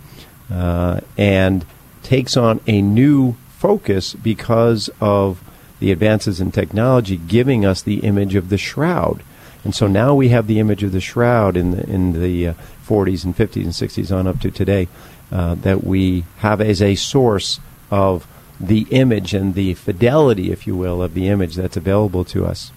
uh, 0.51 1.01
and 1.17 1.65
takes 2.03 2.37
on 2.37 2.61
a 2.67 2.81
new 2.81 3.35
focus 3.57 4.13
because 4.13 4.89
of 5.01 5.43
the 5.79 5.91
advances 5.91 6.39
in 6.39 6.51
technology, 6.51 7.17
giving 7.17 7.65
us 7.65 7.81
the 7.81 7.99
image 7.99 8.35
of 8.35 8.49
the 8.49 8.57
shroud. 8.57 9.23
And 9.63 9.75
so 9.75 9.87
now 9.87 10.15
we 10.15 10.29
have 10.29 10.47
the 10.47 10.59
image 10.59 10.83
of 10.83 10.91
the 10.91 11.01
shroud 11.01 11.57
in 11.57 11.71
the 11.71 11.83
in 11.89 12.13
the 12.13 12.55
40s 12.87 13.25
and 13.25 13.35
50s 13.35 13.63
and 13.63 13.73
60s 13.73 14.15
on 14.15 14.27
up 14.27 14.39
to 14.41 14.51
today 14.51 14.87
that 15.29 15.83
we 15.83 16.23
have 16.37 16.61
as 16.61 16.81
a 16.81 16.95
source 16.95 17.59
of 17.91 18.25
the 18.59 18.87
image 18.89 19.33
and 19.33 19.53
the 19.53 19.73
fidelity, 19.73 20.51
if 20.51 20.65
you 20.65 20.75
will, 20.75 21.01
of 21.01 21.13
the 21.13 21.27
image 21.27 21.55
that's 21.55 21.77
available 21.77 22.23
to 22.25 22.45
us. 22.45 22.71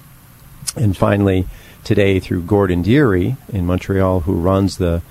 And 0.76 0.96
finally, 0.96 1.46
today 1.84 2.20
through 2.20 2.42
Gordon 2.42 2.82
Deary 2.82 3.36
in 3.52 3.66
Montreal, 3.66 4.20
who 4.20 4.34
runs 4.34 4.78
the 4.78 5.02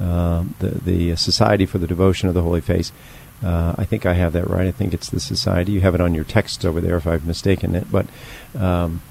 uh, 0.00 0.44
the, 0.58 0.70
the 0.70 1.16
Society 1.16 1.66
for 1.66 1.78
the 1.78 1.86
Devotion 1.86 2.28
of 2.28 2.34
the 2.34 2.42
Holy 2.42 2.60
Face. 2.60 2.90
Uh, 3.44 3.74
I 3.78 3.84
think 3.84 4.06
I 4.06 4.14
have 4.14 4.32
that 4.32 4.48
right. 4.48 4.66
I 4.66 4.72
think 4.72 4.92
it's 4.92 5.08
the 5.08 5.20
Society. 5.20 5.72
You 5.72 5.82
have 5.82 5.94
it 5.94 6.00
on 6.00 6.14
your 6.14 6.24
text 6.24 6.64
over 6.64 6.80
there 6.80 6.96
if 6.96 7.06
I've 7.06 7.26
mistaken 7.26 7.76
it. 7.76 7.90
But 7.92 8.06
um, 8.58 9.02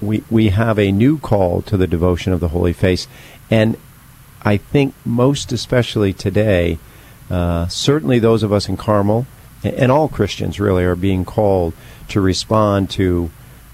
we, 0.00 0.22
we 0.30 0.50
have 0.50 0.78
a 0.78 0.92
new 0.92 1.18
call 1.18 1.62
to 1.62 1.76
the 1.76 1.86
devotion 1.86 2.32
of 2.32 2.40
the 2.40 2.48
Holy 2.48 2.72
Face. 2.72 3.08
And 3.50 3.76
I 4.42 4.56
think 4.56 4.94
most 5.04 5.50
especially 5.50 6.12
today, 6.12 6.78
uh, 7.30 7.66
certainly 7.68 8.18
those 8.18 8.42
of 8.42 8.52
us 8.52 8.68
in 8.68 8.76
Carmel, 8.76 9.26
and 9.64 9.90
all 9.90 10.08
Christians 10.08 10.60
really, 10.60 10.84
are 10.84 10.94
being 10.94 11.24
called 11.24 11.74
to 12.08 12.20
respond 12.20 12.90
to, 12.90 13.30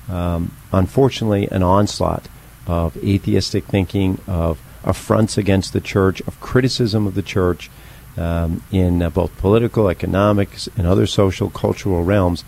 um, 0.08 0.52
unfortunately, 0.72 1.48
an 1.50 1.62
onslaught 1.62 2.28
of 2.66 2.96
atheistic 2.98 3.64
thinking, 3.64 4.18
of 4.26 4.60
affronts 4.84 5.38
against 5.38 5.72
the 5.72 5.80
church, 5.80 6.20
of 6.22 6.40
criticism 6.40 7.06
of 7.06 7.14
the 7.14 7.22
church 7.22 7.70
um, 8.16 8.62
in 8.70 9.02
uh, 9.02 9.10
both 9.10 9.36
political, 9.38 9.88
economics, 9.88 10.68
and 10.76 10.86
other 10.86 11.06
social, 11.06 11.50
cultural 11.50 12.04
realms. 12.04 12.44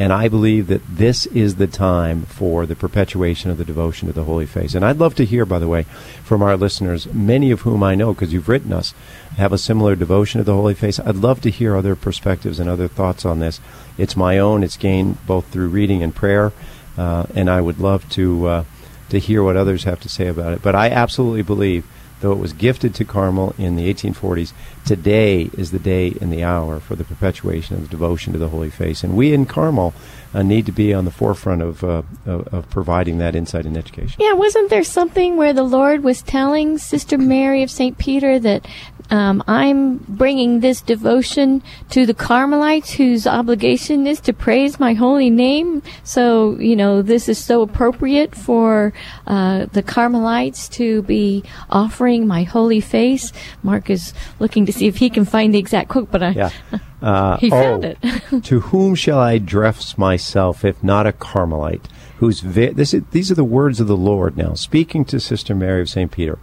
And 0.00 0.12
I 0.12 0.28
believe 0.28 0.68
that 0.68 0.86
this 0.88 1.26
is 1.26 1.56
the 1.56 1.66
time 1.66 2.22
for 2.22 2.66
the 2.66 2.76
perpetuation 2.76 3.50
of 3.50 3.58
the 3.58 3.64
devotion 3.64 4.06
to 4.06 4.14
the 4.14 4.22
Holy 4.22 4.46
Face. 4.46 4.76
And 4.76 4.84
I'd 4.84 4.98
love 4.98 5.16
to 5.16 5.24
hear, 5.24 5.44
by 5.44 5.58
the 5.58 5.66
way, 5.66 5.82
from 6.22 6.40
our 6.40 6.56
listeners, 6.56 7.12
many 7.12 7.50
of 7.50 7.62
whom 7.62 7.82
I 7.82 7.96
know, 7.96 8.14
because 8.14 8.32
you've 8.32 8.48
written 8.48 8.72
us, 8.72 8.94
have 9.36 9.52
a 9.52 9.58
similar 9.58 9.96
devotion 9.96 10.38
to 10.38 10.44
the 10.44 10.54
Holy 10.54 10.74
Face. 10.74 11.00
I'd 11.00 11.16
love 11.16 11.40
to 11.40 11.50
hear 11.50 11.74
other 11.74 11.96
perspectives 11.96 12.60
and 12.60 12.70
other 12.70 12.86
thoughts 12.86 13.24
on 13.24 13.40
this. 13.40 13.60
It's 13.96 14.16
my 14.16 14.38
own. 14.38 14.62
It's 14.62 14.76
gained 14.76 15.26
both 15.26 15.46
through 15.48 15.68
reading 15.68 16.04
and 16.04 16.14
prayer. 16.14 16.52
Uh, 16.98 17.26
and 17.34 17.48
I 17.48 17.60
would 17.60 17.78
love 17.78 18.08
to 18.10 18.46
uh, 18.46 18.64
to 19.10 19.18
hear 19.18 19.42
what 19.42 19.56
others 19.56 19.84
have 19.84 20.00
to 20.00 20.08
say 20.08 20.26
about 20.26 20.52
it. 20.52 20.62
But 20.62 20.74
I 20.74 20.90
absolutely 20.90 21.42
believe, 21.42 21.86
though 22.20 22.32
it 22.32 22.38
was 22.38 22.52
gifted 22.52 22.94
to 22.96 23.04
Carmel 23.04 23.54
in 23.56 23.76
the 23.76 23.92
1840s, 23.92 24.52
today 24.84 25.50
is 25.56 25.70
the 25.70 25.78
day 25.78 26.14
and 26.20 26.32
the 26.32 26.44
hour 26.44 26.80
for 26.80 26.94
the 26.94 27.04
perpetuation 27.04 27.76
of 27.76 27.82
the 27.82 27.88
devotion 27.88 28.32
to 28.32 28.38
the 28.38 28.48
Holy 28.48 28.70
Face. 28.70 29.02
And 29.02 29.16
we 29.16 29.32
in 29.32 29.46
Carmel 29.46 29.94
uh, 30.34 30.42
need 30.42 30.66
to 30.66 30.72
be 30.72 30.92
on 30.92 31.04
the 31.04 31.10
forefront 31.10 31.62
of, 31.62 31.82
uh, 31.82 32.02
of, 32.26 32.48
of 32.52 32.70
providing 32.70 33.18
that 33.18 33.34
insight 33.34 33.64
and 33.64 33.76
education. 33.76 34.20
Yeah, 34.20 34.34
wasn't 34.34 34.68
there 34.68 34.84
something 34.84 35.36
where 35.36 35.52
the 35.52 35.62
Lord 35.62 36.02
was 36.04 36.20
telling 36.20 36.78
Sister 36.78 37.16
Mary 37.16 37.62
of 37.62 37.70
St. 37.70 37.96
Peter 37.96 38.38
that 38.40 38.66
um, 39.10 39.42
I'm 39.46 39.98
bringing 39.98 40.60
this 40.60 40.80
devotion 40.80 41.62
to 41.90 42.04
the 42.04 42.14
Carmelites 42.14 42.92
whose 42.92 43.26
obligation 43.26 44.06
is 44.06 44.20
to 44.20 44.32
praise 44.32 44.78
my 44.78 44.94
holy 44.94 45.30
name. 45.30 45.82
So, 46.04 46.58
you 46.58 46.76
know, 46.76 47.02
this 47.02 47.28
is 47.28 47.38
so 47.38 47.62
appropriate 47.62 48.34
for 48.34 48.92
uh, 49.26 49.66
the 49.72 49.82
Carmelites 49.82 50.68
to 50.70 51.02
be 51.02 51.44
offering 51.70 52.26
my 52.26 52.42
holy 52.42 52.80
face. 52.80 53.32
Mark 53.62 53.88
is 53.88 54.12
looking 54.40 54.66
to 54.66 54.72
see 54.72 54.86
if 54.86 54.96
he 54.96 55.08
can 55.08 55.24
find 55.24 55.54
the 55.54 55.58
exact 55.58 55.88
quote, 55.88 56.10
but 56.10 56.22
I, 56.22 56.30
yeah. 56.30 56.50
Uh, 57.00 57.36
he 57.36 57.48
found 57.48 57.84
oh, 57.84 57.94
it. 58.02 58.42
to 58.44 58.58
whom 58.58 58.96
shall 58.96 59.20
I 59.20 59.34
address 59.34 59.96
myself 59.96 60.64
if 60.64 60.82
not 60.82 61.06
a 61.06 61.12
Carmelite? 61.12 61.86
Who's 62.18 62.40
vi- 62.40 62.72
this 62.72 62.92
is, 62.92 63.04
these 63.12 63.30
are 63.30 63.36
the 63.36 63.44
words 63.44 63.78
of 63.78 63.86
the 63.86 63.96
Lord 63.96 64.36
now, 64.36 64.54
speaking 64.54 65.04
to 65.04 65.20
Sister 65.20 65.54
Mary 65.54 65.82
of 65.82 65.88
St. 65.88 66.10
Peter 66.10 66.40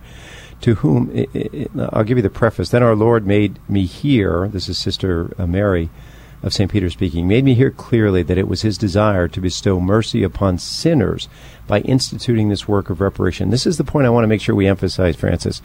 to 0.65 0.74
whom 0.74 1.12
I'll 1.93 2.03
give 2.03 2.17
you 2.17 2.24
the 2.24 2.29
preface. 2.31 2.69
Then 2.69 2.81
our 2.81 2.95
Lord 2.95 3.27
made 3.27 3.60
me 3.69 3.86
hear. 3.86 4.48
This 4.48 4.67
is 4.67 4.79
Sister 4.79 5.31
uh, 5.38 5.45
Mary 5.45 5.91
of 6.41 6.55
St. 6.55 6.72
Peter 6.72 6.89
speaking. 6.89 7.27
Made 7.27 7.45
me 7.45 7.53
hear 7.53 7.69
clearly 7.69 8.24
that 8.24 8.39
it 8.39 8.48
was 8.48 8.63
His 8.63 8.75
desire 8.75 9.27
to 9.27 9.39
bestow 9.39 9.79
mercy 9.79 10.24
upon 10.24 10.57
sinners 10.57 11.29
by 11.67 11.81
instituting 11.81 12.50
this 12.50 12.67
work 12.67 12.89
of 12.89 13.00
reparation. 13.00 13.51
This 13.51 13.67
is 13.67 13.77
the 13.77 13.84
point 13.84 14.07
I 14.07 14.10
want 14.10 14.24
to 14.24 14.27
make 14.27 14.41
sure 14.41 14.55
we 14.55 14.65
emphasize, 14.65 15.15
Frances. 15.15 15.62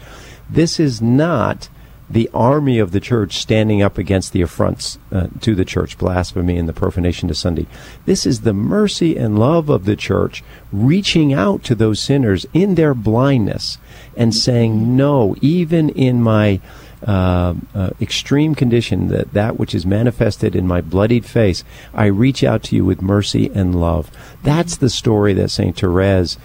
This 0.51 0.79
is 0.79 1.01
not 1.01 1.71
the 2.11 2.29
army 2.35 2.81
of 2.81 2.91
the 2.91 3.01
church 3.01 3.39
standing 3.39 3.81
up 3.81 3.97
against 3.97 4.33
the 4.33 4.43
affronts 4.43 4.99
uh, 5.13 5.29
to 5.41 5.55
the 5.55 5.65
church, 5.65 5.97
blasphemy 5.97 6.59
and 6.59 6.69
the 6.69 6.73
profanation 6.73 7.29
to 7.29 7.35
Sunday. 7.35 7.67
This 8.05 8.27
is 8.27 8.41
the 8.41 8.53
mercy 8.53 9.17
and 9.17 9.39
love 9.39 9.69
of 9.69 9.85
the 9.85 9.97
church 9.97 10.43
reaching 10.73 11.33
out 11.33 11.63
to 11.65 11.75
those 11.77 12.01
sinners 12.01 12.47
in 12.53 12.75
their 12.75 12.95
blindness 12.95 13.79
and 14.17 14.35
saying, 14.35 14.97
No, 14.97 15.37
even 15.41 15.89
in 15.91 16.21
my 16.21 16.61
uh, 17.07 17.55
uh, 17.75 17.91
extreme 18.01 18.55
condition, 18.55 19.09
that 19.09 19.33
that 19.33 19.59
which 19.59 19.75
is 19.75 19.87
manifested 19.87 20.55
in 20.55 20.67
my 20.67 20.81
bloodied 20.81 21.25
face, 21.25 21.65
I 21.95 22.07
reach 22.07 22.45
out 22.45 22.63
to 22.65 22.77
you 22.77 22.85
with 22.85 23.01
mercy 23.01 23.51
and 23.55 23.81
love. 23.81 24.11
That's 24.43 24.77
the 24.77 24.91
story 24.91 25.33
that 25.35 25.51
Saint 25.51 25.79
Therese 25.79 26.37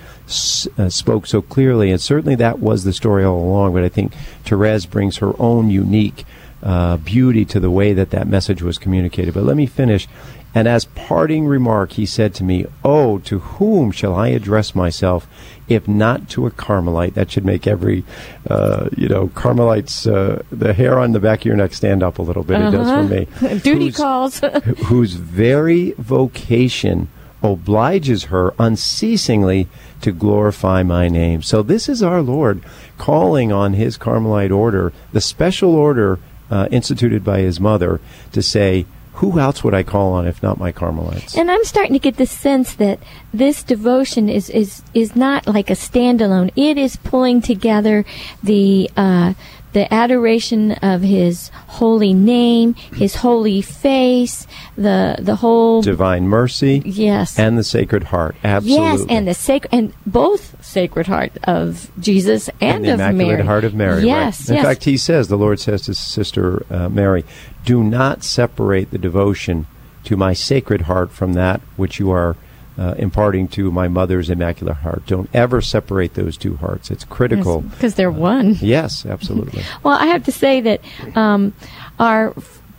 uh, 0.78 0.90
spoke 0.90 1.28
so 1.28 1.42
clearly, 1.42 1.92
and 1.92 2.02
certainly 2.02 2.36
that 2.36 2.60
was 2.60 2.84
the 2.84 2.94
story 2.94 3.24
all 3.24 3.40
along. 3.44 3.74
But 3.74 3.84
I 3.84 3.90
think 3.90 4.14
Therese 4.44 4.86
brings 4.86 5.18
her 5.18 5.34
own 5.40 5.70
unique 5.70 6.26
uh, 6.64 6.98
beauty 6.98 7.46
to 7.46 7.60
the 7.60 7.70
way 7.72 7.94
that 7.94 8.10
that 8.12 8.28
message 8.28 8.62
was 8.62 8.78
communicated. 8.78 9.34
But 9.34 9.44
let 9.44 9.56
me 9.58 9.66
finish. 9.66 10.08
And 10.56 10.70
as 10.70 10.86
parting 10.86 11.46
remark, 11.48 11.92
he 11.92 12.06
said 12.06 12.34
to 12.36 12.44
me, 12.46 12.66
Oh, 12.84 13.20
to 13.20 13.40
whom 13.40 13.92
shall 13.92 14.16
I 14.16 14.30
address 14.30 14.74
myself 14.74 15.28
if 15.68 15.86
not 15.86 16.30
to 16.30 16.48
a 16.48 16.52
Carmelite? 16.52 17.14
That 17.16 17.30
should 17.30 17.44
make 17.44 17.68
every, 17.68 18.06
uh, 18.50 18.88
you 18.96 19.10
know, 19.10 19.28
Carmelite's, 19.28 20.08
uh, 20.08 20.44
the 20.54 20.74
hair 20.74 20.98
on 20.98 21.12
the 21.12 21.20
back 21.20 21.40
of 21.42 21.46
your 21.46 21.58
neck 21.58 21.74
stand 21.74 22.02
up 22.02 22.20
a 22.20 22.22
little 22.22 22.44
bit. 22.44 22.62
Uh-huh. 22.62 22.70
It 22.70 22.72
does 22.72 22.90
for 22.90 23.44
me. 23.44 23.60
Duty 23.60 23.86
Whose- 23.88 23.98
calls. 23.98 24.40
whose 24.86 25.14
very 25.16 25.92
vocation 25.98 27.10
obliges 27.44 28.26
her 28.26 28.54
unceasingly 28.58 29.68
to 30.06 30.12
glorify 30.12 30.84
my 30.84 31.08
name. 31.08 31.42
So 31.42 31.64
this 31.64 31.90
is 31.90 32.04
our 32.04 32.22
Lord 32.22 32.64
calling 33.00 33.52
on 33.52 33.74
his 33.74 33.98
Carmelite 33.98 34.52
order, 34.52 34.94
the 35.12 35.20
special 35.20 35.74
order 35.74 36.20
uh, 36.52 36.68
instituted 36.70 37.24
by 37.24 37.40
his 37.40 37.60
mother, 37.60 38.00
to 38.32 38.44
say, 38.44 38.86
who 39.14 39.40
else 39.40 39.64
would 39.64 39.74
I 39.74 39.82
call 39.82 40.14
on 40.14 40.28
if 40.28 40.44
not 40.44 40.60
my 40.60 40.72
Carmelites? 40.72 41.36
And 41.36 41.50
I'm 41.50 41.64
starting 41.64 41.94
to 41.94 42.00
get 42.00 42.18
the 42.18 42.28
sense 42.28 42.76
that 42.76 43.00
this 43.34 43.64
devotion 43.64 44.30
is 44.30 44.48
is 44.52 44.84
is 44.94 45.16
not 45.16 45.48
like 45.48 45.72
a 45.72 45.74
standalone. 45.74 46.52
It 46.56 46.78
is 46.78 46.98
pulling 46.98 47.42
together 47.42 48.06
the 48.44 48.92
uh, 48.96 49.34
the 49.76 49.94
adoration 49.94 50.72
of 50.72 51.02
His 51.02 51.50
holy 51.68 52.14
name, 52.14 52.76
His 52.96 53.16
holy 53.16 53.62
face, 53.62 54.48
the 54.78 55.18
the 55.20 55.36
whole 55.36 55.82
divine 55.82 56.30
mercy, 56.30 56.82
yes, 56.86 57.38
and 57.38 57.58
the 57.58 57.64
Sacred 57.64 58.04
Heart, 58.04 58.38
absolutely, 58.42 58.86
yes, 58.86 59.06
and 59.10 59.28
the 59.28 59.34
sacred 59.34 59.74
and 59.74 59.94
both 60.06 60.64
Sacred 60.66 61.08
Heart 61.08 61.34
of 61.44 61.92
Jesus 62.00 62.48
and, 62.62 62.78
and 62.78 62.86
the 62.86 62.94
of 62.94 63.00
Immaculate 63.02 63.28
Mary. 63.28 63.46
Heart 63.46 63.64
of 63.66 63.76
Mary. 63.76 64.06
Yes, 64.06 64.40
right. 64.40 64.50
In 64.50 64.56
yes. 64.56 64.66
fact, 64.66 64.86
He 64.86 64.96
says 64.96 65.28
the 65.28 65.38
Lord 65.38 65.60
says 65.60 65.82
to 65.84 65.94
Sister 65.94 66.66
uh, 66.70 66.88
Mary, 66.88 67.26
"Do 67.66 67.84
not 67.84 68.24
separate 68.24 68.92
the 68.92 68.98
devotion 68.98 69.68
to 70.06 70.16
my 70.16 70.32
Sacred 70.32 70.84
Heart 70.84 71.12
from 71.12 71.34
that 71.34 71.60
which 71.76 72.00
you 72.00 72.12
are." 72.12 72.38
Uh, 72.78 72.94
imparting 72.98 73.48
to 73.48 73.72
my 73.72 73.88
mother's 73.88 74.30
immaculate 74.30 74.76
heart. 74.76 75.02
Don't 75.08 75.30
ever 75.34 75.62
separate 75.62 76.14
those 76.16 76.36
two 76.36 76.58
hearts. 76.58 76.92
It's 76.92 77.06
critical 77.06 77.62
because 77.62 77.96
they're 77.96 78.12
one. 78.12 78.58
Yes, 78.60 79.06
absolutely. 79.06 79.64
Well, 79.84 79.98
I 79.98 80.08
have 80.08 80.26
to 80.26 80.32
say 80.34 80.60
that 80.60 80.82
um, 81.16 81.54
our 82.00 82.34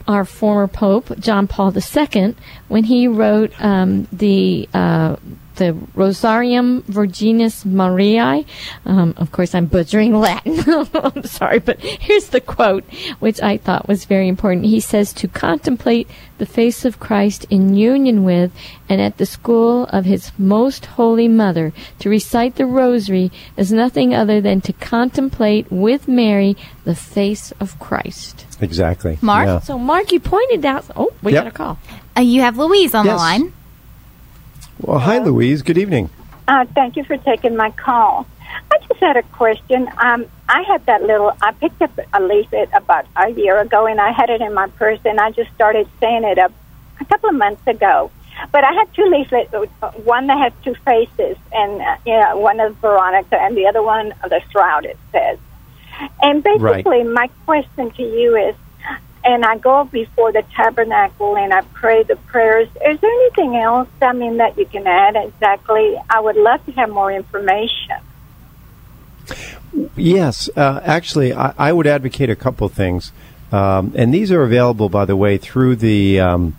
our 0.07 0.27
former 0.27 0.67
Pope 0.69 1.19
John 1.19 1.49
Paul 1.49 1.73
II, 1.75 2.35
when 2.69 2.85
he 2.85 3.09
wrote 3.09 3.53
um, 3.59 4.07
the 4.13 4.69
uh, 4.75 5.17
the 5.57 5.73
Rosarium 5.95 6.83
Virginis 6.83 7.65
Mariae, 7.65 8.45
um, 8.85 9.15
of 9.17 9.33
course 9.33 9.55
I'm 9.55 9.67
butchering 9.67 10.19
Latin. 10.19 10.59
I'm 10.95 11.25
sorry, 11.25 11.59
but 11.59 11.81
here's 11.81 12.29
the 12.29 12.41
quote, 12.41 12.85
which 13.19 13.41
I 13.43 13.57
thought 13.59 13.89
was 13.89 14.05
very 14.05 14.29
important. 14.29 14.67
He 14.67 14.81
says, 14.81 15.13
"To 15.15 15.29
contemplate 15.29 16.09
the 16.39 16.47
face 16.47 16.85
of 16.85 17.01
Christ 17.01 17.47
in 17.51 17.75
union 17.75 18.23
with 18.25 18.53
and 18.89 19.01
at 19.01 19.17
the 19.17 19.27
school 19.27 19.85
of 19.87 20.05
His 20.05 20.31
Most 20.39 20.87
Holy 20.87 21.29
Mother, 21.29 21.73
to 22.01 22.09
recite 22.11 22.57
the 22.57 22.67
Rosary 22.67 23.33
is 23.57 23.73
nothing 23.73 24.15
other 24.15 24.41
than 24.41 24.61
to 24.63 24.73
contemplate 24.75 25.71
with 25.71 26.07
Mary 26.09 26.57
the 26.85 26.95
face 26.95 27.53
of 27.61 27.79
Christ." 27.79 28.45
Exactly. 28.61 29.19
Mark? 29.21 29.47
Yeah. 29.47 29.61
So, 29.61 29.79
Mark, 29.79 30.13
you 30.13 30.21
pointed 30.21 30.65
out. 30.65 30.85
Oh, 30.97 31.11
we 31.23 31.33
Yep. 31.33 31.45
got 31.45 31.49
a 31.49 31.51
call. 31.55 31.79
Uh, 32.17 32.23
you 32.23 32.41
have 32.41 32.57
Louise 32.57 32.95
on 32.95 33.05
Yes. 33.05 33.13
the 33.13 33.17
line. 33.19 33.53
Well, 34.81 34.99
hi, 34.99 35.19
Louise. 35.19 35.63
Good 35.63 35.79
evening. 35.79 36.11
Uh, 36.47 36.67
thank 36.75 36.97
you 36.97 37.05
for 37.05 37.17
taking 37.17 37.57
my 37.57 37.71
call. 37.71 38.27
I 38.71 38.79
just 38.87 39.01
had 39.01 39.17
a 39.17 39.23
question. 39.23 39.89
Um, 39.99 40.27
I 40.49 40.63
had 40.63 40.85
that 40.85 41.03
little, 41.03 41.33
I 41.41 41.53
picked 41.53 41.81
up 41.81 41.99
a 42.13 42.21
leaflet 42.21 42.69
about 42.75 43.07
a 43.17 43.31
year 43.31 43.59
ago 43.59 43.87
and 43.87 43.99
I 44.01 44.13
had 44.13 44.29
it 44.29 44.43
in 44.43 44.53
my 44.53 44.69
purse 44.69 45.01
and 45.05 45.19
I 45.19 45.31
just 45.31 45.53
started 45.55 45.89
saying 45.99 46.25
it 46.25 46.37
a, 46.37 46.53
a 47.01 47.05
couple 47.07 47.31
of 47.31 47.37
months 47.37 47.67
ago. 47.67 48.11
But 48.53 48.65
I 48.65 48.73
had 48.73 48.93
two 48.93 49.07
leaflets, 49.07 49.51
one 50.05 50.27
that 50.27 50.39
has 50.39 50.53
two 50.63 50.75
faces 50.85 51.39
and, 51.53 51.81
uh, 51.81 51.97
you 52.05 52.13
know, 52.13 52.37
one 52.37 52.61
is 52.61 52.75
Veronica 52.77 53.41
and 53.41 53.57
the 53.57 53.67
other 53.67 53.83
one, 53.83 54.13
the 54.29 54.43
shroud, 54.51 54.85
it 54.85 54.99
says. 55.11 55.39
And 56.21 56.43
basically, 56.43 57.03
my 57.05 57.29
question 57.47 57.91
to 57.93 58.03
you 58.03 58.37
is, 58.37 58.55
and 59.27 59.45
I 59.45 59.59
go 59.59 59.83
before 59.85 60.31
the 60.31 60.45
tabernacle 60.55 61.37
and 61.37 61.53
I 61.53 61.63
pray 61.63 62.05
the 62.05 62.15
prayers. 62.15 62.69
Is 62.69 63.01
there 63.01 63.11
anything 63.11 63.57
else, 63.57 63.89
I 64.01 64.13
mean, 64.13 64.37
that 64.37 64.57
you 64.57 64.67
can 64.67 64.87
add 64.87 65.17
exactly? 65.17 65.97
I 66.09 66.21
would 66.21 66.37
love 66.37 66.65
to 66.67 66.73
have 66.73 66.91
more 66.91 67.11
information. 67.11 67.97
Yes, 69.97 70.49
uh, 70.57 70.81
actually, 70.85 71.35
I, 71.35 71.53
I 71.59 71.73
would 71.73 71.89
advocate 71.89 72.31
a 72.31 72.37
couple 72.37 72.69
things, 72.69 73.11
um, 73.51 73.93
and 73.97 74.15
these 74.15 74.31
are 74.31 74.45
available, 74.45 74.89
by 74.89 75.05
the 75.05 75.17
way, 75.17 75.39
through 75.39 75.77
the 75.77 76.21
um, 76.21 76.57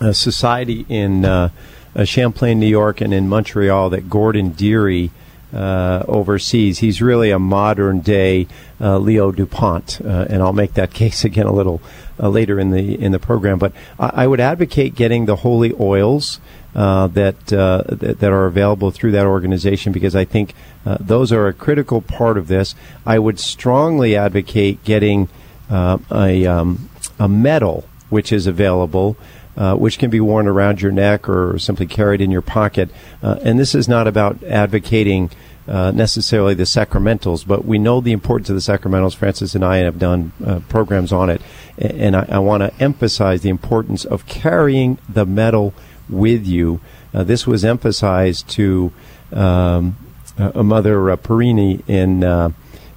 uh, 0.00 0.12
society 0.12 0.84
in 0.88 1.24
uh, 1.24 1.50
uh, 1.94 2.04
Champlain, 2.04 2.58
New 2.58 2.66
York, 2.66 3.00
and 3.00 3.14
in 3.14 3.28
Montreal 3.28 3.90
that 3.90 4.10
Gordon 4.10 4.50
Deary 4.50 5.12
uh, 5.54 6.04
oversees. 6.08 6.78
He's 6.78 7.00
really 7.00 7.30
a 7.30 7.38
modern 7.38 8.00
day 8.00 8.48
uh, 8.80 8.98
Leo 8.98 9.30
Dupont, 9.30 10.00
uh, 10.04 10.26
and 10.28 10.42
I'll 10.42 10.52
make 10.52 10.74
that 10.74 10.92
case 10.94 11.24
again 11.24 11.46
a 11.46 11.52
little 11.52 11.80
uh, 12.18 12.28
later 12.28 12.58
in 12.58 12.70
the 12.70 13.00
in 13.00 13.12
the 13.12 13.18
program. 13.18 13.58
But 13.58 13.72
I, 13.98 14.24
I 14.24 14.26
would 14.26 14.40
advocate 14.40 14.94
getting 14.94 15.26
the 15.26 15.36
holy 15.36 15.72
oils. 15.78 16.40
Uh, 16.76 17.06
that, 17.06 17.52
uh, 17.52 17.84
that 17.86 18.32
are 18.32 18.46
available 18.46 18.90
through 18.90 19.12
that 19.12 19.26
organization 19.26 19.92
because 19.92 20.16
I 20.16 20.24
think 20.24 20.54
uh, 20.84 20.96
those 20.98 21.30
are 21.30 21.46
a 21.46 21.52
critical 21.52 22.00
part 22.00 22.36
of 22.36 22.48
this. 22.48 22.74
I 23.06 23.20
would 23.20 23.38
strongly 23.38 24.16
advocate 24.16 24.82
getting 24.82 25.28
uh, 25.70 25.98
a 26.10 26.44
um, 26.46 26.90
a 27.16 27.28
medal 27.28 27.84
which 28.10 28.32
is 28.32 28.48
available. 28.48 29.16
Uh, 29.56 29.76
which 29.76 30.00
can 30.00 30.10
be 30.10 30.18
worn 30.18 30.48
around 30.48 30.82
your 30.82 30.90
neck 30.90 31.28
or 31.28 31.56
simply 31.60 31.86
carried 31.86 32.20
in 32.20 32.28
your 32.28 32.42
pocket. 32.42 32.90
And 33.22 33.56
this 33.56 33.72
is 33.72 33.86
not 33.86 34.08
about 34.08 34.42
advocating 34.42 35.30
uh, 35.66 35.90
necessarily 35.92 36.54
the 36.54 36.64
sacramentals, 36.64 37.46
but 37.46 37.64
we 37.64 37.78
know 37.78 38.00
the 38.00 38.12
importance 38.12 38.50
of 38.50 38.56
the 38.56 38.60
sacramentals. 38.60 39.14
Frances 39.14 39.54
and 39.54 39.64
I 39.64 39.78
have 39.78 39.98
done 39.98 40.32
uh, 40.44 40.60
programs 40.68 41.12
on 41.12 41.30
it, 41.30 41.40
and 41.78 42.14
I, 42.14 42.26
I 42.28 42.38
want 42.38 42.62
to 42.62 42.82
emphasize 42.82 43.42
the 43.42 43.48
importance 43.48 44.04
of 44.04 44.26
carrying 44.26 44.98
the 45.08 45.24
medal 45.24 45.72
with 46.08 46.46
you. 46.46 46.80
Uh, 47.12 47.24
this 47.24 47.46
was 47.46 47.64
emphasized 47.64 48.48
to 48.50 48.92
um, 49.32 49.96
a 50.36 50.62
mother 50.62 51.10
uh, 51.10 51.16
Perini 51.16 51.82
in 51.86 52.24
uh, 52.24 52.50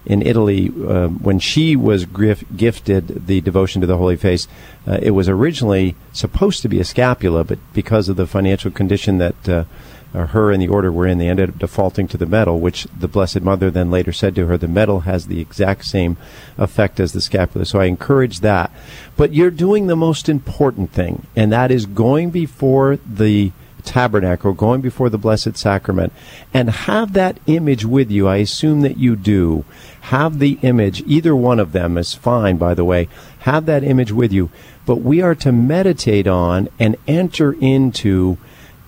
in 0.06 0.21
Italy 0.21 0.69
uh, 0.88 1.08
when 1.10 1.38
she 1.38 1.75
was 1.75 2.06
grif- 2.06 2.45
gifted 2.56 3.27
the 3.27 3.41
devotion 3.41 3.82
to 3.82 3.88
the 3.88 3.97
Holy 3.97 4.15
Face. 4.15 4.47
Uh, 4.88 4.97
it 5.01 5.12
was 5.12 5.27
originally 5.27 5.95
supposed 6.13 6.62
to 6.62 6.69
be 6.69 6.80
a 6.80 6.86
scapular, 6.86 7.43
but 7.43 7.60
because 7.73 8.08
of 8.08 8.15
the 8.15 8.25
financial 8.25 8.71
condition 8.71 9.17
that 9.17 9.49
uh, 9.49 9.65
her 10.13 10.51
and 10.51 10.61
the 10.61 10.67
order 10.67 10.91
were 10.91 11.05
in, 11.05 11.17
they 11.17 11.29
ended 11.29 11.49
up 11.49 11.59
defaulting 11.59 12.07
to 12.07 12.17
the 12.17 12.25
medal, 12.25 12.59
which 12.59 12.87
the 12.97 13.07
Blessed 13.07 13.41
Mother 13.41 13.69
then 13.69 13.91
later 13.91 14.11
said 14.11 14.35
to 14.35 14.47
her, 14.47 14.57
the 14.57 14.67
medal 14.67 15.01
has 15.01 15.27
the 15.27 15.39
exact 15.39 15.85
same 15.85 16.17
effect 16.57 16.99
as 16.99 17.13
the 17.13 17.21
scapular. 17.21 17.65
So 17.65 17.79
I 17.79 17.85
encourage 17.85 18.39
that. 18.39 18.71
But 19.15 19.33
you're 19.33 19.51
doing 19.51 19.87
the 19.87 19.95
most 19.95 20.29
important 20.29 20.91
thing, 20.91 21.27
and 21.35 21.51
that 21.51 21.71
is 21.71 21.85
going 21.85 22.31
before 22.31 22.97
the 23.05 23.51
tabernacle, 23.83 24.53
going 24.53 24.81
before 24.81 25.09
the 25.09 25.17
Blessed 25.17 25.57
Sacrament, 25.57 26.11
and 26.53 26.69
have 26.69 27.13
that 27.13 27.39
image 27.47 27.85
with 27.85 28.11
you. 28.11 28.27
I 28.27 28.37
assume 28.37 28.81
that 28.81 28.97
you 28.97 29.15
do. 29.15 29.65
Have 30.01 30.39
the 30.39 30.59
image, 30.61 31.03
either 31.05 31.35
one 31.35 31.59
of 31.59 31.71
them 31.71 31.97
is 31.97 32.13
fine, 32.13 32.57
by 32.57 32.73
the 32.73 32.85
way. 32.85 33.07
Have 33.39 33.65
that 33.65 33.83
image 33.83 34.11
with 34.11 34.31
you. 34.31 34.49
But 34.85 34.97
we 34.97 35.21
are 35.21 35.35
to 35.35 35.51
meditate 35.51 36.27
on 36.27 36.69
and 36.79 36.95
enter 37.07 37.53
into 37.53 38.37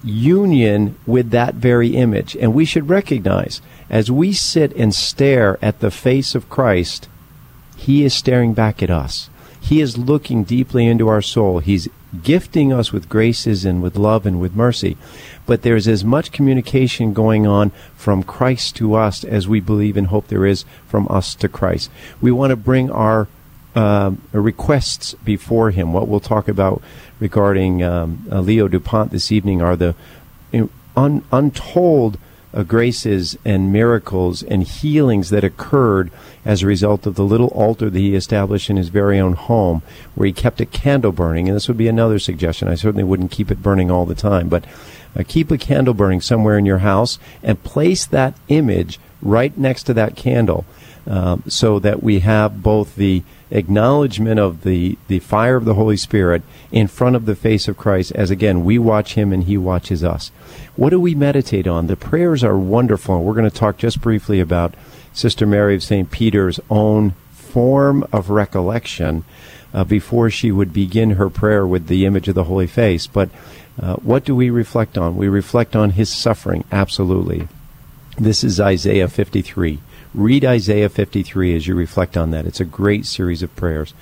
union 0.03 0.97
with 1.05 1.31
that 1.31 1.55
very 1.55 1.95
image. 1.95 2.35
And 2.35 2.53
we 2.53 2.65
should 2.65 2.89
recognize, 2.89 3.61
as 3.89 4.11
we 4.11 4.33
sit 4.33 4.73
and 4.75 4.93
stare 4.93 5.57
at 5.61 5.79
the 5.79 5.91
face 5.91 6.35
of 6.35 6.49
Christ, 6.49 7.07
He 7.75 8.03
is 8.03 8.13
staring 8.13 8.53
back 8.53 8.81
at 8.83 8.89
us. 8.89 9.29
He 9.61 9.81
is 9.81 9.97
looking 9.97 10.43
deeply 10.43 10.85
into 10.87 11.07
our 11.07 11.21
soul. 11.21 11.59
He's 11.59 11.89
gifting 12.23 12.73
us 12.73 12.91
with 12.91 13.09
graces 13.09 13.65
and 13.65 13.83
with 13.83 13.95
love 13.95 14.25
and 14.25 14.39
with 14.39 14.55
mercy. 14.55 14.97
But 15.45 15.61
there's 15.61 15.87
as 15.87 16.03
much 16.03 16.31
communication 16.31 17.13
going 17.13 17.45
on 17.45 17.71
from 17.95 18.23
Christ 18.23 18.75
to 18.77 18.95
us 18.95 19.23
as 19.23 19.47
we 19.47 19.59
believe 19.59 19.97
and 19.97 20.07
hope 20.07 20.27
there 20.27 20.45
is 20.45 20.65
from 20.87 21.07
us 21.09 21.35
to 21.35 21.49
Christ. 21.49 21.91
We 22.21 22.31
want 22.31 22.51
to 22.51 22.55
bring 22.55 22.89
our 22.89 23.27
um, 23.75 24.21
requests 24.31 25.13
before 25.23 25.71
Him. 25.71 25.93
What 25.93 26.07
we'll 26.07 26.19
talk 26.19 26.47
about 26.47 26.81
regarding 27.19 27.83
um, 27.83 28.27
uh, 28.31 28.39
Leo 28.39 28.67
Dupont 28.67 29.11
this 29.11 29.31
evening 29.31 29.61
are 29.61 29.75
the 29.75 29.95
un- 30.95 31.23
untold 31.31 32.17
uh, 32.53 32.63
graces 32.63 33.37
and 33.45 33.71
miracles 33.71 34.41
and 34.41 34.63
healings 34.63 35.29
that 35.29 35.43
occurred 35.43 36.11
as 36.43 36.63
a 36.63 36.67
result 36.67 37.05
of 37.05 37.15
the 37.15 37.23
little 37.23 37.49
altar 37.49 37.89
that 37.89 37.99
he 37.99 38.15
established 38.15 38.69
in 38.69 38.77
his 38.77 38.89
very 38.89 39.19
own 39.19 39.33
home, 39.33 39.81
where 40.15 40.25
he 40.25 40.33
kept 40.33 40.59
a 40.59 40.65
candle 40.65 41.11
burning. 41.11 41.47
And 41.47 41.55
this 41.55 41.67
would 41.67 41.77
be 41.77 41.87
another 41.87 42.19
suggestion. 42.19 42.67
I 42.67 42.75
certainly 42.75 43.03
wouldn't 43.03 43.31
keep 43.31 43.51
it 43.51 43.61
burning 43.61 43.91
all 43.91 44.05
the 44.05 44.15
time, 44.15 44.49
but 44.49 44.65
uh, 45.15 45.23
keep 45.27 45.51
a 45.51 45.57
candle 45.57 45.93
burning 45.93 46.21
somewhere 46.21 46.57
in 46.57 46.65
your 46.65 46.79
house 46.79 47.19
and 47.43 47.63
place 47.63 48.05
that 48.07 48.35
image 48.47 48.99
right 49.21 49.55
next 49.57 49.83
to 49.83 49.93
that 49.93 50.15
candle 50.15 50.65
um, 51.05 51.43
so 51.47 51.79
that 51.79 52.01
we 52.01 52.19
have 52.19 52.63
both 52.63 52.95
the 52.95 53.23
acknowledgement 53.51 54.39
of 54.39 54.63
the, 54.63 54.97
the 55.07 55.19
fire 55.19 55.55
of 55.55 55.65
the 55.65 55.73
Holy 55.73 55.97
Spirit 55.97 56.43
in 56.71 56.87
front 56.87 57.15
of 57.15 57.25
the 57.25 57.35
face 57.35 57.67
of 57.67 57.77
Christ 57.77 58.11
as 58.13 58.29
again 58.29 58.63
we 58.63 58.77
watch 58.77 59.15
him 59.15 59.33
and 59.33 59.43
he 59.45 59.57
watches 59.57 60.03
us. 60.03 60.31
What 60.75 60.91
do 60.91 60.99
we 60.99 61.15
meditate 61.15 61.67
on? 61.67 61.87
The 61.87 61.95
prayers 61.95 62.43
are 62.43 62.57
wonderful. 62.57 63.23
We're 63.23 63.33
going 63.33 63.49
to 63.49 63.55
talk 63.55 63.77
just 63.77 64.01
briefly 64.01 64.39
about 64.39 64.75
Sister 65.13 65.45
Mary 65.45 65.75
of 65.75 65.83
St. 65.83 66.09
Peter's 66.11 66.59
own 66.69 67.11
form 67.31 68.05
of 68.11 68.29
recollection 68.29 69.23
uh, 69.73 69.83
before 69.83 70.29
she 70.29 70.51
would 70.51 70.73
begin 70.73 71.11
her 71.11 71.29
prayer 71.29 71.65
with 71.65 71.87
the 71.87 72.05
image 72.05 72.27
of 72.27 72.35
the 72.35 72.45
Holy 72.45 72.67
Face. 72.67 73.07
But 73.07 73.29
uh, 73.81 73.95
what 73.95 74.25
do 74.25 74.35
we 74.35 74.49
reflect 74.49 74.97
on? 74.97 75.15
We 75.15 75.27
reflect 75.27 75.75
on 75.75 75.91
his 75.91 76.13
suffering, 76.13 76.63
absolutely. 76.71 77.47
This 78.17 78.43
is 78.43 78.59
Isaiah 78.59 79.07
53. 79.07 79.79
Read 80.13 80.43
Isaiah 80.43 80.89
53 80.89 81.55
as 81.55 81.67
you 81.67 81.75
reflect 81.75 82.17
on 82.17 82.31
that. 82.31 82.45
It's 82.45 82.59
a 82.59 82.65
great 82.65 83.05
series 83.05 83.43
of 83.43 83.55
prayers. 83.55 83.93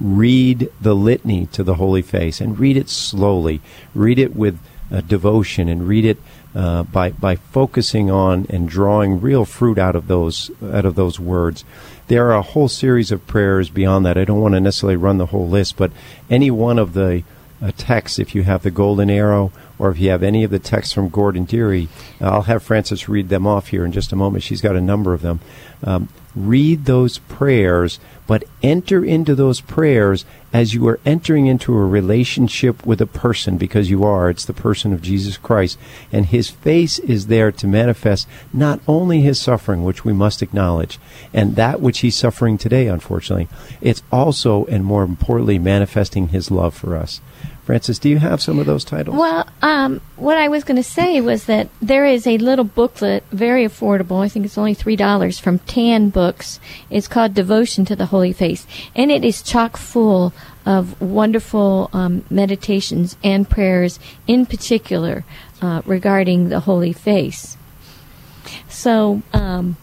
Read 0.00 0.70
the 0.80 0.94
litany 0.94 1.46
to 1.46 1.62
the 1.62 1.74
Holy 1.74 2.00
Face 2.00 2.40
and 2.40 2.58
read 2.58 2.76
it 2.76 2.88
slowly. 2.88 3.60
Read 3.94 4.18
it 4.18 4.34
with 4.34 4.58
uh, 4.90 5.02
devotion 5.02 5.68
and 5.68 5.86
read 5.86 6.04
it 6.04 6.18
uh, 6.54 6.82
by 6.84 7.10
by 7.10 7.36
focusing 7.36 8.10
on 8.10 8.46
and 8.48 8.68
drawing 8.68 9.20
real 9.20 9.44
fruit 9.44 9.78
out 9.78 9.94
of 9.94 10.08
those 10.08 10.50
out 10.62 10.84
of 10.84 10.96
those 10.96 11.20
words. 11.20 11.64
there 12.08 12.26
are 12.26 12.34
a 12.34 12.42
whole 12.42 12.66
series 12.66 13.12
of 13.12 13.24
prayers 13.28 13.70
beyond 13.70 14.04
that. 14.04 14.18
I 14.18 14.24
don't 14.24 14.40
want 14.40 14.54
to 14.54 14.60
necessarily 14.60 14.96
run 14.96 15.18
the 15.18 15.26
whole 15.26 15.48
list, 15.48 15.76
but 15.76 15.92
any 16.28 16.50
one 16.50 16.78
of 16.78 16.94
the 16.94 17.22
uh, 17.62 17.70
texts, 17.76 18.18
if 18.18 18.34
you 18.34 18.42
have 18.42 18.62
the 18.62 18.70
Golden 18.70 19.10
Arrow 19.10 19.52
or 19.80 19.90
if 19.90 19.98
you 19.98 20.10
have 20.10 20.22
any 20.22 20.44
of 20.44 20.50
the 20.50 20.58
texts 20.58 20.92
from 20.92 21.08
Gordon 21.08 21.44
Deary, 21.44 21.88
I'll 22.20 22.42
have 22.42 22.62
Frances 22.62 23.08
read 23.08 23.30
them 23.30 23.46
off 23.46 23.68
here 23.68 23.84
in 23.84 23.92
just 23.92 24.12
a 24.12 24.16
moment. 24.16 24.44
She's 24.44 24.60
got 24.60 24.76
a 24.76 24.80
number 24.80 25.14
of 25.14 25.22
them. 25.22 25.40
Um, 25.82 26.10
read 26.36 26.84
those 26.84 27.18
prayers, 27.18 27.98
but 28.26 28.44
enter 28.62 29.02
into 29.02 29.34
those 29.34 29.62
prayers 29.62 30.26
as 30.52 30.74
you 30.74 30.86
are 30.86 31.00
entering 31.06 31.46
into 31.46 31.74
a 31.74 31.86
relationship 31.86 32.84
with 32.84 33.00
a 33.00 33.06
person 33.06 33.56
because 33.56 33.88
you 33.88 34.04
are. 34.04 34.28
It's 34.28 34.44
the 34.44 34.52
person 34.52 34.92
of 34.92 35.00
Jesus 35.00 35.38
Christ. 35.38 35.78
And 36.12 36.26
his 36.26 36.50
face 36.50 36.98
is 36.98 37.28
there 37.28 37.50
to 37.50 37.66
manifest 37.66 38.28
not 38.52 38.80
only 38.86 39.22
his 39.22 39.40
suffering, 39.40 39.82
which 39.82 40.04
we 40.04 40.12
must 40.12 40.42
acknowledge, 40.42 40.98
and 41.32 41.56
that 41.56 41.80
which 41.80 42.00
he's 42.00 42.16
suffering 42.16 42.58
today, 42.58 42.86
unfortunately, 42.86 43.48
it's 43.80 44.02
also 44.12 44.66
and 44.66 44.84
more 44.84 45.04
importantly 45.04 45.58
manifesting 45.58 46.28
his 46.28 46.50
love 46.50 46.74
for 46.74 46.94
us. 46.96 47.22
Frances, 47.70 48.00
do 48.00 48.08
you 48.08 48.18
have 48.18 48.42
some 48.42 48.58
of 48.58 48.66
those 48.66 48.82
titles? 48.82 49.16
Well, 49.16 49.46
um, 49.62 50.00
what 50.16 50.36
I 50.36 50.48
was 50.48 50.64
going 50.64 50.74
to 50.74 50.82
say 50.82 51.20
was 51.20 51.44
that 51.44 51.68
there 51.80 52.04
is 52.04 52.26
a 52.26 52.36
little 52.36 52.64
booklet, 52.64 53.22
very 53.30 53.64
affordable. 53.64 54.24
I 54.24 54.28
think 54.28 54.44
it's 54.44 54.58
only 54.58 54.74
three 54.74 54.96
dollars 54.96 55.38
from 55.38 55.60
Tan 55.60 56.08
Books. 56.08 56.58
It's 56.90 57.06
called 57.06 57.32
Devotion 57.32 57.84
to 57.84 57.94
the 57.94 58.06
Holy 58.06 58.32
Face, 58.32 58.66
and 58.96 59.12
it 59.12 59.24
is 59.24 59.40
chock 59.40 59.76
full 59.76 60.32
of 60.66 61.00
wonderful 61.00 61.90
um, 61.92 62.24
meditations 62.28 63.16
and 63.22 63.48
prayers, 63.48 64.00
in 64.26 64.46
particular 64.46 65.24
uh, 65.62 65.82
regarding 65.86 66.48
the 66.48 66.58
Holy 66.58 66.92
Face. 66.92 67.56
So. 68.68 69.22
Um, 69.32 69.76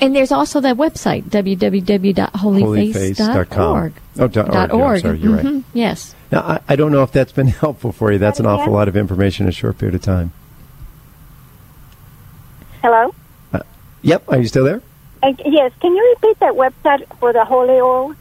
and 0.00 0.14
there's 0.14 0.32
also 0.32 0.60
that 0.60 0.76
website, 0.76 1.30
www.holyface.org. 1.30 3.92
Oh, 4.18 4.28
dot 4.28 4.72
org. 4.72 4.72
org. 4.72 5.00
Sorry, 5.00 5.18
you're 5.18 5.38
mm-hmm. 5.38 5.54
right. 5.54 5.64
Yes. 5.72 6.13
Now, 6.34 6.40
I, 6.40 6.60
I, 6.66 6.74
don't 6.74 6.90
know 6.90 7.04
if 7.04 7.12
that's 7.12 7.30
been 7.30 7.46
helpful 7.62 7.92
for 7.92 8.10
you. 8.10 8.18
That's 8.18 8.40
an 8.40 8.46
awful 8.46 8.72
lot 8.72 8.88
of 8.88 8.96
information 8.96 9.46
in 9.46 9.50
a 9.50 9.52
short 9.52 9.78
period 9.78 9.94
of 9.94 10.02
time. 10.02 10.32
Hello? 12.82 13.14
Uh, 13.52 13.60
yep. 14.02 14.24
Are 14.26 14.38
you 14.38 14.48
still 14.48 14.64
there? 14.64 14.82
Uh, 15.22 15.32
yes. 15.46 15.70
Can 15.80 15.94
you 15.94 16.16
repeat 16.16 16.40
that 16.40 16.54
website 16.54 17.06
for 17.20 17.32
the 17.32 17.44
holy 17.44 17.74
oil? 17.74 18.16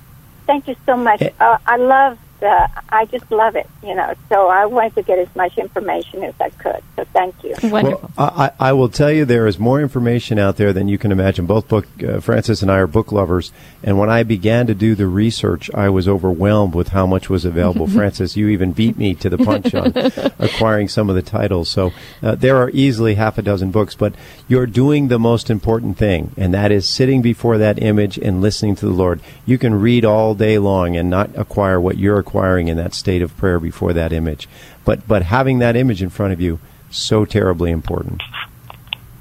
Thank 0.46 0.68
you 0.68 0.76
so 0.86 0.98
much. 0.98 1.24
Uh, 1.40 1.58
I 1.66 1.78
love 1.78 2.20
uh, 2.42 2.68
I 2.90 3.06
just 3.06 3.30
love 3.32 3.56
it, 3.56 3.68
you 3.84 3.96
know. 3.96 4.14
So 4.30 4.48
I 4.48 4.66
wanted 4.66 4.96
to 4.96 5.02
get 5.02 5.20
as 5.20 5.34
much 5.36 5.58
information 5.58 6.24
as 6.24 6.36
I 6.40 6.50
could. 6.52 6.84
So 6.96 7.06
thank 7.14 7.44
you. 7.44 7.56
Wonderful. 7.64 8.12
Well, 8.18 8.34
I, 8.36 8.52
I 8.60 8.74
will 8.74 8.90
tell 8.90 9.12
you 9.12 9.26
there 9.26 9.48
is 9.48 9.58
more 9.58 9.82
information 9.82 10.38
out 10.38 10.58
there 10.58 10.74
than 10.74 10.88
you 10.88 10.98
can 10.98 11.12
imagine. 11.12 11.46
Both 11.46 11.68
book 11.68 11.88
uh, 12.04 12.20
Frances 12.20 12.62
and 12.62 12.72
I 12.72 12.78
are 12.78 12.88
book 12.88 13.12
lovers, 13.12 13.52
and 13.84 13.98
when 13.98 14.10
I 14.10 14.24
began 14.24 14.68
to 14.68 14.76
do 14.76 14.94
the 14.96 15.08
research, 15.08 15.70
I 15.74 15.90
was 15.90 16.08
overwhelmed 16.08 16.76
with 16.76 16.90
how 16.90 17.08
much 17.08 17.30
was 17.30 17.46
available. 17.46 17.88
Frances, 17.98 18.38
you 18.38 18.50
even 18.50 18.72
beat 18.72 18.98
me 18.98 19.16
to 19.16 19.30
the 19.30 19.38
punch 19.38 19.74
on 19.74 19.94
acquiring 20.40 20.88
some 20.88 21.10
of 21.10 21.16
the 21.16 21.22
titles. 21.22 21.70
So 21.70 21.92
uh, 22.22 22.36
there 22.36 22.58
are 22.58 22.70
easily 22.72 23.16
half 23.16 23.38
a 23.38 23.42
dozen 23.42 23.72
books, 23.72 23.96
but 23.96 24.14
you're 24.48 24.68
doing 24.68 25.08
the 25.08 25.20
most 25.20 25.50
important 25.50 25.98
thing, 25.98 26.32
and 26.38 26.54
that 26.54 26.72
is 26.72 26.88
sitting 26.88 27.22
before 27.22 27.58
that 27.58 27.82
image 27.82 28.18
and 28.18 28.42
listening 28.42 28.76
to 28.76 28.86
the 28.86 28.92
Lord. 28.92 29.22
You 29.46 29.58
can 29.58 29.74
read 29.76 30.06
all 30.06 30.36
day 30.36 30.60
long 30.60 30.96
and 30.96 31.10
not 31.10 31.36
acquire 31.36 31.80
what 31.80 31.98
you're 31.98 32.20
acquiring 32.28 32.68
in 32.68 32.76
that 32.76 32.94
state 32.94 33.22
of 33.22 33.36
prayer 33.38 33.60
before 33.60 33.94
that 33.94 34.12
image. 34.12 34.50
But 34.84 35.08
but 35.08 35.24
having 35.24 35.60
that 35.60 35.76
image 35.76 36.02
in 36.02 36.10
front 36.10 36.34
of 36.34 36.42
you 36.42 36.60
so 36.90 37.26
terribly 37.26 37.72
important. 37.72 38.22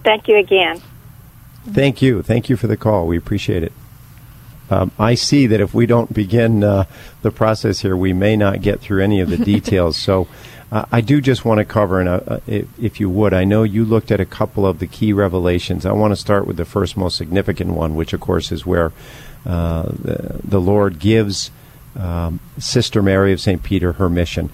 Thank 0.02 0.28
you 0.28 0.36
again. 0.36 0.82
Thank 1.68 2.02
you. 2.02 2.22
Thank 2.22 2.48
you 2.48 2.56
for 2.56 2.66
the 2.66 2.76
call. 2.76 3.06
We 3.06 3.16
appreciate 3.16 3.62
it. 3.62 3.72
Um, 4.68 4.90
I 4.98 5.14
see 5.14 5.46
that 5.46 5.60
if 5.60 5.72
we 5.72 5.86
don't 5.86 6.12
begin 6.12 6.64
uh, 6.64 6.84
the 7.22 7.30
process 7.30 7.80
here, 7.80 7.96
we 7.96 8.12
may 8.12 8.36
not 8.36 8.62
get 8.62 8.80
through 8.80 9.02
any 9.02 9.20
of 9.20 9.30
the 9.30 9.36
details. 9.54 9.96
so 9.96 10.26
uh, 10.72 10.84
I 10.90 11.00
do 11.00 11.20
just 11.20 11.44
want 11.44 11.58
to 11.58 11.64
cover, 11.64 12.00
and 12.00 12.08
uh, 12.08 12.40
if, 12.48 12.66
if, 12.78 12.98
you 12.98 13.08
would, 13.08 13.32
I 13.32 13.44
know 13.44 13.62
you 13.62 13.84
looked 13.84 14.10
at 14.10 14.18
a 14.18 14.26
couple 14.26 14.66
of 14.66 14.80
the 14.80 14.88
key 14.88 15.12
revelations. 15.12 15.86
I 15.86 15.92
want 15.92 16.10
to 16.10 16.16
start 16.16 16.44
with 16.44 16.56
the 16.56 16.64
first 16.64 16.96
most 16.96 17.16
significant 17.16 17.70
one, 17.70 17.94
which, 17.94 18.12
of 18.12 18.20
course, 18.20 18.50
is 18.50 18.66
where 18.66 18.92
uh, 19.44 19.82
the, 19.82 20.40
the 20.42 20.60
Lord 20.60 20.98
gives 20.98 21.52
um, 21.98 22.40
Sister 22.58 23.02
Mary 23.02 23.32
of 23.32 23.40
St. 23.40 23.62
Peter 23.62 23.92
her 23.92 24.08
mission. 24.08 24.50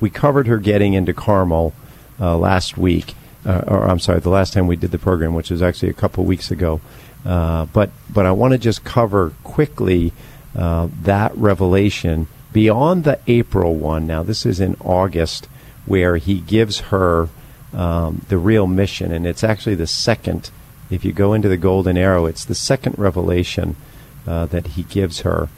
We 0.00 0.10
covered 0.10 0.46
her 0.46 0.58
getting 0.58 0.94
into 0.94 1.14
Carmel 1.14 1.74
uh, 2.20 2.36
last 2.36 2.76
week, 2.76 3.14
uh, 3.44 3.62
or 3.66 3.88
I'm 3.88 3.98
sorry, 3.98 4.20
the 4.20 4.30
last 4.30 4.52
time 4.52 4.66
we 4.66 4.76
did 4.76 4.90
the 4.90 4.98
program, 4.98 5.34
which 5.34 5.50
was 5.50 5.62
actually 5.62 5.90
a 5.90 5.94
couple 5.94 6.24
weeks 6.24 6.50
ago. 6.50 6.80
Uh, 7.24 7.66
but 7.66 7.90
but 8.12 8.26
I 8.26 8.32
want 8.32 8.52
to 8.52 8.58
just 8.58 8.84
cover 8.84 9.32
quickly 9.42 10.12
uh, 10.56 10.88
that 11.02 11.36
revelation 11.36 12.28
beyond 12.52 13.04
the 13.04 13.18
April 13.26 13.74
one. 13.74 14.06
Now 14.06 14.22
this 14.22 14.46
is 14.46 14.60
in 14.60 14.76
August, 14.80 15.48
where 15.86 16.16
he 16.16 16.40
gives 16.40 16.80
her 16.80 17.28
um, 17.72 18.24
the 18.28 18.38
real 18.38 18.66
mission, 18.66 19.12
and 19.12 19.26
it's 19.26 19.44
actually 19.44 19.74
the 19.74 19.86
second. 19.86 20.50
If 20.88 21.04
you 21.04 21.12
go 21.12 21.34
into 21.34 21.48
the 21.48 21.56
Golden 21.56 21.98
Arrow, 21.98 22.26
it's 22.26 22.44
the 22.44 22.54
second 22.54 22.96
revelation 22.96 23.74
uh, 24.26 24.46
that 24.46 24.68
he 24.68 24.84
gives 24.84 25.20
her. 25.20 25.48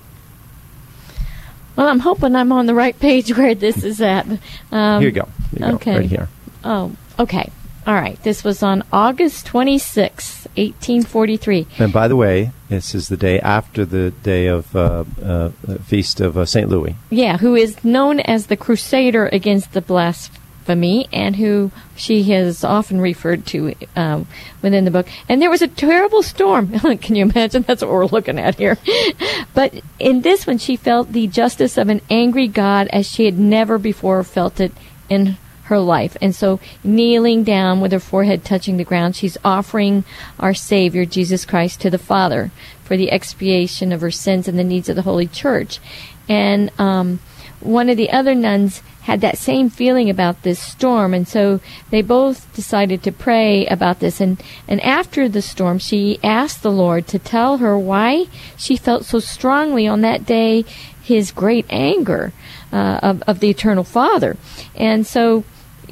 Well, 1.79 1.87
I'm 1.87 2.01
hoping 2.01 2.35
I'm 2.35 2.51
on 2.51 2.67
the 2.67 2.75
right 2.75 2.99
page 2.99 3.33
where 3.37 3.55
this 3.55 3.85
is 3.85 4.01
at. 4.01 4.27
Um, 4.73 5.01
here 5.01 5.11
you 5.11 5.12
go. 5.12 5.29
Here 5.57 5.69
you 5.69 5.75
okay. 5.77 5.93
Go, 5.93 5.99
right 6.01 6.11
here. 6.11 6.29
Oh, 6.64 6.97
okay. 7.21 7.53
All 7.87 7.95
right. 7.95 8.21
This 8.25 8.43
was 8.43 8.64
on 8.64 8.83
August 8.93 9.47
26, 9.47 10.49
1843. 10.57 11.69
And 11.79 11.93
by 11.93 12.09
the 12.09 12.17
way, 12.17 12.51
this 12.69 12.97
is 12.97 13.09
the 13.09 13.17
day 13.17 13.38
after 13.38 13.85
the 13.85 14.11
day 14.11 14.49
of 14.49 14.75
uh, 14.75 15.05
uh, 15.23 15.51
feast 15.85 16.21
of 16.21 16.37
uh, 16.37 16.45
St. 16.45 16.69
Louis. 16.69 16.97
Yeah, 17.11 17.37
who 17.38 17.55
is 17.55 17.83
known 17.85 18.19
as 18.21 18.49
the 18.49 18.57
Crusader 18.57 19.29
against 19.29 19.73
the 19.73 19.81
blasphemy 19.81 20.38
blasphemy, 20.69 21.09
and 21.13 21.37
who 21.37 21.71
she 21.97 22.25
has 22.25 22.63
often 22.63 23.01
referred 23.01 23.47
to 23.47 23.75
um, 23.97 24.27
within 24.63 24.85
the 24.85 24.91
book. 24.91 25.09
And 25.29 25.41
there 25.41 25.51
was 25.51 25.63
a 25.63 25.69
terrible 25.69 26.23
storm. 26.23 26.79
Can 26.99 27.17
you 27.17 27.25
imagine? 27.25 27.63
That's 27.63 27.83
what 27.83 27.91
we're 27.91 28.07
looking 28.07 28.39
at 28.39 28.57
here. 28.57 28.77
but 29.55 29.75
in 29.99 30.23
this 30.23 30.47
one, 30.47 30.59
she 30.59 30.77
felt 30.77 31.13
the 31.13 31.27
justice 31.27 31.79
of 31.79 31.89
an 31.89 32.01
angry 32.11 32.49
God 32.49 32.89
as 32.89 33.11
she 33.11 33.25
had 33.25 33.39
never 33.39 33.79
before 33.79 34.23
felt 34.23 34.61
it 34.61 34.73
in 35.09 35.37
her 35.65 35.79
life. 35.79 36.17
And 36.21 36.35
so, 36.35 36.61
kneeling 36.85 37.45
down 37.45 37.81
with 37.81 37.93
her 37.93 38.01
forehead 38.01 38.45
touching 38.45 38.77
the 38.77 38.85
ground, 38.85 39.17
she's 39.17 39.39
offering 39.45 40.05
our 40.39 40.55
Savior, 40.55 41.05
Jesus 41.05 41.45
Christ, 41.45 41.81
to 41.83 41.91
the 41.91 41.99
Father 41.99 42.51
for 42.85 42.97
the 42.97 43.13
expiation 43.13 43.93
of 43.93 44.01
her 44.01 44.11
sins 44.11 44.49
and 44.49 44.59
the 44.59 44.65
needs 44.65 44.89
of 44.89 44.97
the 44.97 45.03
Holy 45.03 45.27
Church. 45.27 45.79
And 46.27 46.71
um, 46.79 47.21
one 47.61 47.91
of 47.91 47.97
the 47.97 48.11
other 48.11 48.35
nuns 48.35 48.83
had 49.09 49.23
that 49.23 49.38
same 49.38 49.71
feeling 49.71 50.11
about 50.11 50.42
this 50.42 50.61
storm 50.62 51.14
and 51.14 51.27
so 51.27 51.59
they 51.88 52.03
both 52.03 52.55
decided 52.55 53.03
to 53.03 53.11
pray 53.11 53.64
about 53.68 54.01
this. 54.01 54.21
And 54.21 54.37
and 54.68 54.83
after 54.83 55.31
the 55.31 55.40
storm 55.40 55.79
she 55.79 56.21
asked 56.23 56.62
the 56.62 56.71
lord 56.71 57.07
to 57.07 57.18
tell 57.18 57.57
her 57.57 57.79
why 57.79 58.27
she 58.55 58.77
felt 58.77 59.07
so 59.07 59.18
strongly 59.18 59.88
on 59.88 60.03
that 60.03 60.27
day 60.27 60.62
his 61.03 61.33
great 61.33 61.64
anger 61.71 62.35
uh, 62.71 63.01
of, 63.03 63.23
of 63.23 63.40
the 63.40 63.49
eternal 63.49 63.83
father. 63.83 64.37
And 64.75 65.07
so 65.07 65.44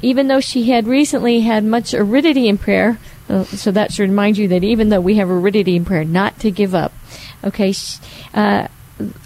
even 0.03 0.27
though 0.27 0.39
she 0.39 0.69
had 0.69 0.85
recently 0.85 1.39
had 1.39 1.63
much 1.63 1.95
aridity 1.95 2.47
in 2.47 2.59
prayer 2.59 2.99
uh, 3.29 3.45
so 3.45 3.71
that 3.71 3.91
should 3.91 4.09
remind 4.11 4.37
you 4.37 4.47
that 4.49 4.63
even 4.63 4.89
though 4.89 5.01
we 5.01 5.15
have 5.15 5.31
aridity 5.31 5.75
in 5.75 5.85
prayer 5.85 6.05
not 6.05 6.39
to 6.41 6.51
give 6.51 6.75
up. 6.75 6.93
Okay 7.43 7.73
uh, 8.35 8.67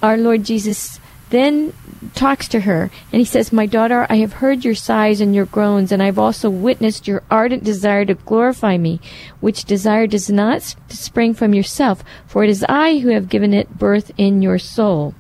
our 0.01 0.17
lord 0.17 0.43
jesus 0.43 1.00
then 1.31 1.73
talks 2.13 2.47
to 2.49 2.61
her 2.61 2.91
and 3.11 3.19
he 3.19 3.25
says, 3.25 3.51
My 3.51 3.65
daughter, 3.65 4.05
I 4.09 4.17
have 4.17 4.33
heard 4.33 4.63
your 4.63 4.75
sighs 4.75 5.21
and 5.21 5.33
your 5.33 5.45
groans, 5.45 5.91
and 5.91 6.01
I've 6.01 6.19
also 6.19 6.49
witnessed 6.49 7.07
your 7.07 7.23
ardent 7.31 7.63
desire 7.63 8.05
to 8.05 8.13
glorify 8.13 8.77
me, 8.77 8.99
which 9.39 9.65
desire 9.65 10.07
does 10.07 10.29
not 10.29 10.75
spring 10.89 11.33
from 11.33 11.53
yourself, 11.53 12.03
for 12.27 12.43
it 12.43 12.49
is 12.49 12.65
I 12.69 12.99
who 12.99 13.09
have 13.09 13.29
given 13.29 13.53
it 13.53 13.77
birth 13.77 14.11
in 14.17 14.41
your 14.41 14.59
soul. 14.59 15.15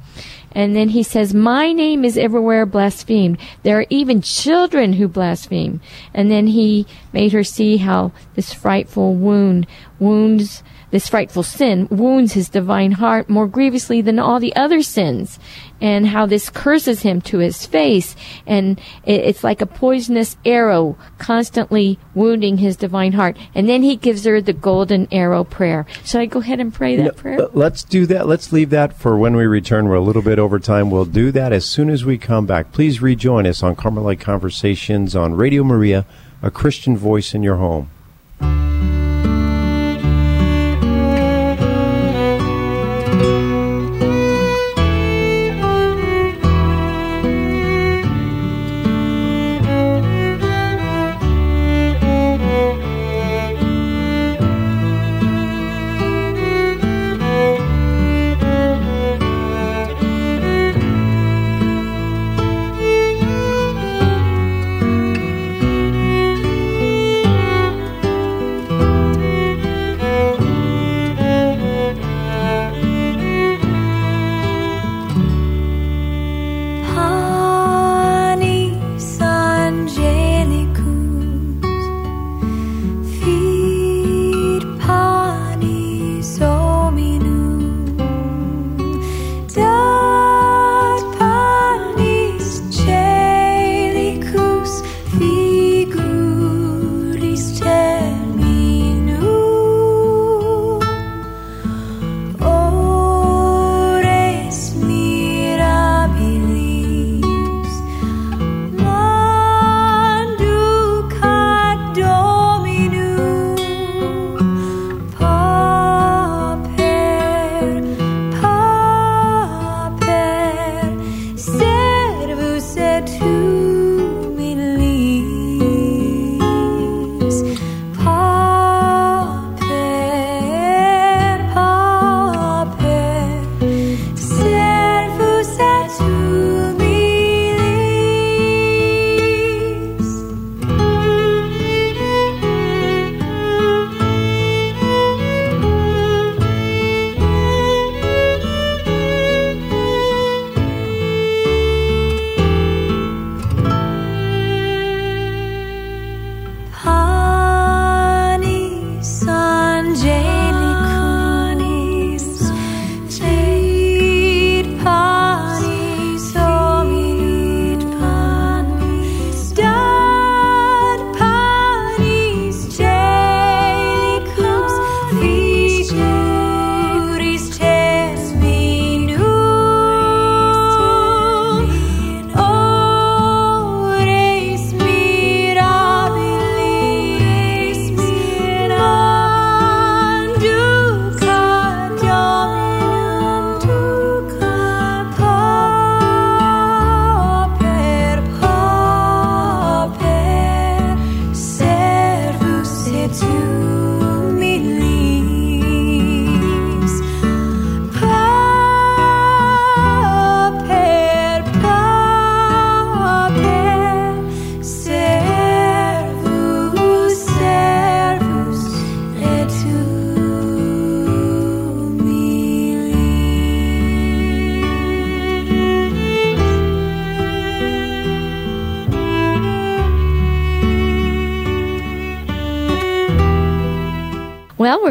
And 0.53 0.75
then 0.75 0.89
he 0.89 1.03
says, 1.03 1.33
My 1.33 1.71
name 1.71 2.03
is 2.03 2.17
everywhere 2.17 2.65
blasphemed. 2.65 3.37
There 3.63 3.79
are 3.79 3.85
even 3.89 4.21
children 4.21 4.93
who 4.93 5.07
blaspheme. 5.07 5.79
And 6.13 6.29
then 6.29 6.47
he 6.47 6.85
made 7.13 7.31
her 7.31 7.43
see 7.43 7.77
how 7.77 8.11
this 8.35 8.53
frightful 8.53 9.15
wound 9.15 9.65
wounds 9.97 10.61
this 10.91 11.07
frightful 11.09 11.43
sin 11.43 11.87
wounds 11.89 12.33
his 12.33 12.49
divine 12.49 12.93
heart 12.93 13.29
more 13.29 13.47
grievously 13.47 14.01
than 14.01 14.19
all 14.19 14.39
the 14.39 14.55
other 14.55 14.81
sins 14.81 15.39
and 15.79 16.07
how 16.07 16.25
this 16.25 16.49
curses 16.49 17.01
him 17.01 17.21
to 17.21 17.39
his 17.39 17.65
face 17.65 18.15
and 18.45 18.79
it's 19.05 19.43
like 19.43 19.61
a 19.61 19.65
poisonous 19.65 20.37
arrow 20.45 20.97
constantly 21.17 21.97
wounding 22.13 22.57
his 22.57 22.75
divine 22.75 23.13
heart 23.13 23.37
and 23.55 23.67
then 23.67 23.83
he 23.83 23.95
gives 23.95 24.25
her 24.25 24.41
the 24.41 24.53
golden 24.53 25.07
arrow 25.11 25.43
prayer 25.43 25.85
so 26.03 26.19
i 26.19 26.25
go 26.25 26.39
ahead 26.39 26.59
and 26.59 26.73
pray 26.73 26.95
that 26.95 27.03
no, 27.03 27.11
prayer 27.11 27.41
uh, 27.41 27.47
let's 27.53 27.83
do 27.83 28.05
that 28.05 28.27
let's 28.27 28.51
leave 28.51 28.69
that 28.69 28.93
for 28.93 29.17
when 29.17 29.35
we 29.35 29.45
return 29.45 29.87
we're 29.87 29.95
a 29.95 30.01
little 30.01 30.21
bit 30.21 30.39
over 30.39 30.59
time. 30.59 30.89
We'll 30.89 31.05
do 31.05 31.31
that 31.31 31.53
as 31.53 31.65
soon 31.65 31.89
as 31.89 32.03
we 32.03 32.17
come 32.17 32.45
back. 32.45 32.71
Please 32.71 33.01
rejoin 33.01 33.45
us 33.45 33.61
on 33.61 33.75
Carmelite 33.75 34.19
Conversations 34.19 35.15
on 35.15 35.35
Radio 35.35 35.63
Maria, 35.63 36.05
a 36.41 36.51
Christian 36.51 36.97
voice 36.97 37.33
in 37.33 37.43
your 37.43 37.57
home. 37.57 37.89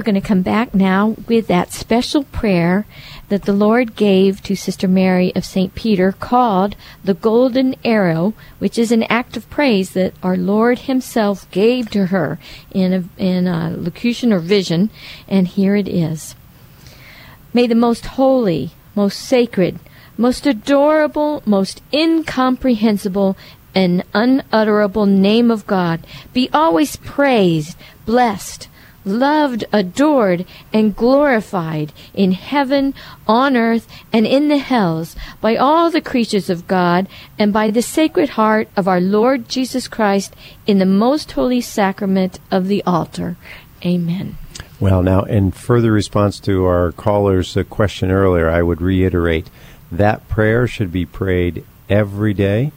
We're 0.00 0.04
going 0.04 0.14
to 0.14 0.26
come 0.26 0.40
back 0.40 0.74
now 0.74 1.14
with 1.28 1.46
that 1.48 1.74
special 1.74 2.24
prayer 2.24 2.86
that 3.28 3.42
the 3.42 3.52
Lord 3.52 3.96
gave 3.96 4.42
to 4.44 4.56
Sister 4.56 4.88
Mary 4.88 5.30
of 5.36 5.44
St. 5.44 5.74
Peter 5.74 6.10
called 6.10 6.74
the 7.04 7.12
Golden 7.12 7.76
Arrow, 7.84 8.32
which 8.58 8.78
is 8.78 8.92
an 8.92 9.02
act 9.10 9.36
of 9.36 9.50
praise 9.50 9.90
that 9.90 10.14
our 10.22 10.38
Lord 10.38 10.78
Himself 10.78 11.50
gave 11.50 11.90
to 11.90 12.06
her 12.06 12.38
in 12.70 12.94
a, 12.94 13.22
in 13.22 13.46
a 13.46 13.76
locution 13.76 14.32
or 14.32 14.38
vision. 14.38 14.88
And 15.28 15.46
here 15.46 15.76
it 15.76 15.86
is. 15.86 16.34
May 17.52 17.66
the 17.66 17.74
most 17.74 18.06
holy, 18.06 18.70
most 18.94 19.18
sacred, 19.20 19.80
most 20.16 20.46
adorable, 20.46 21.42
most 21.44 21.82
incomprehensible, 21.92 23.36
and 23.74 24.02
unutterable 24.14 25.04
name 25.04 25.50
of 25.50 25.66
God 25.66 26.06
be 26.32 26.48
always 26.54 26.96
praised, 26.96 27.76
blessed, 28.06 28.69
loved, 29.04 29.64
adored, 29.72 30.44
and 30.72 30.94
glorified 30.96 31.92
in 32.14 32.32
heaven, 32.32 32.94
on 33.26 33.56
earth, 33.56 33.88
and 34.12 34.26
in 34.26 34.48
the 34.48 34.58
hells 34.58 35.16
by 35.40 35.56
all 35.56 35.90
the 35.90 36.00
creatures 36.00 36.50
of 36.50 36.66
God 36.66 37.08
and 37.38 37.52
by 37.52 37.70
the 37.70 37.82
sacred 37.82 38.30
heart 38.30 38.68
of 38.76 38.86
our 38.86 39.00
Lord 39.00 39.48
Jesus 39.48 39.88
Christ 39.88 40.34
in 40.66 40.78
the 40.78 40.86
most 40.86 41.32
holy 41.32 41.60
sacrament 41.60 42.38
of 42.50 42.68
the 42.68 42.82
altar. 42.84 43.36
Amen. 43.84 44.36
Well, 44.78 45.02
now, 45.02 45.22
in 45.24 45.50
further 45.50 45.92
response 45.92 46.40
to 46.40 46.64
our 46.64 46.92
caller's 46.92 47.56
uh, 47.56 47.64
question 47.64 48.10
earlier, 48.10 48.48
I 48.48 48.62
would 48.62 48.80
reiterate 48.80 49.50
that 49.92 50.26
prayer 50.28 50.66
should 50.66 50.90
be 50.90 51.04
prayed 51.04 51.64
every 51.88 52.32
day. 52.32 52.72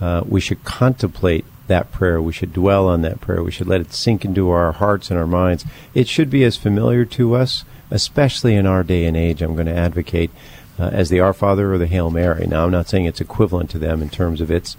Uh, 0.00 0.22
we 0.26 0.40
should 0.40 0.64
contemplate 0.64 1.44
that 1.70 1.90
prayer. 1.90 2.20
We 2.20 2.32
should 2.32 2.52
dwell 2.52 2.86
on 2.88 3.00
that 3.02 3.20
prayer. 3.20 3.42
We 3.42 3.50
should 3.50 3.66
let 3.66 3.80
it 3.80 3.94
sink 3.94 4.24
into 4.24 4.50
our 4.50 4.72
hearts 4.72 5.10
and 5.10 5.18
our 5.18 5.26
minds. 5.26 5.64
It 5.94 6.06
should 6.06 6.28
be 6.28 6.44
as 6.44 6.56
familiar 6.56 7.04
to 7.06 7.34
us, 7.34 7.64
especially 7.90 8.54
in 8.54 8.66
our 8.66 8.84
day 8.84 9.06
and 9.06 9.16
age. 9.16 9.40
I'm 9.40 9.54
going 9.54 9.66
to 9.66 9.74
advocate 9.74 10.30
uh, 10.78 10.90
as 10.92 11.08
the 11.08 11.20
Our 11.20 11.32
Father 11.32 11.72
or 11.72 11.78
the 11.78 11.86
Hail 11.86 12.10
Mary. 12.10 12.46
Now, 12.46 12.64
I'm 12.64 12.70
not 12.70 12.88
saying 12.88 13.06
it's 13.06 13.20
equivalent 13.20 13.70
to 13.70 13.78
them 13.78 14.02
in 14.02 14.10
terms 14.10 14.40
of 14.40 14.50
its 14.50 14.76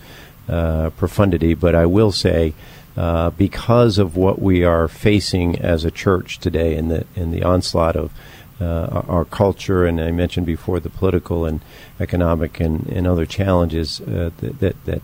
uh, 0.48 0.92
profundity, 0.92 1.56
but 1.56 1.76
I 1.76 1.88
will 1.88 2.12
say. 2.12 2.54
Uh, 2.98 3.30
because 3.30 3.98
of 3.98 4.18
what 4.18 4.42
we 4.42 4.66
are 4.66 4.86
facing 4.90 5.58
as 5.58 5.86
a 5.86 5.92
church 5.92 6.40
today 6.40 6.76
in 6.76 6.90
the 6.90 7.06
in 7.16 7.32
the 7.32 7.42
onslaught 7.42 7.96
of 7.96 8.12
uh, 8.62 9.02
our 9.08 9.26
culture, 9.26 9.86
and 9.86 10.00
I 10.00 10.12
mentioned 10.12 10.46
before 10.46 10.80
the 10.80 10.90
political 10.90 11.46
and 11.46 11.62
economic 12.00 12.60
and, 12.60 12.86
and 12.88 13.08
other 13.08 13.26
challenges 13.26 14.02
uh, 14.02 14.32
that, 14.38 14.60
that, 14.60 14.86
that 14.86 15.02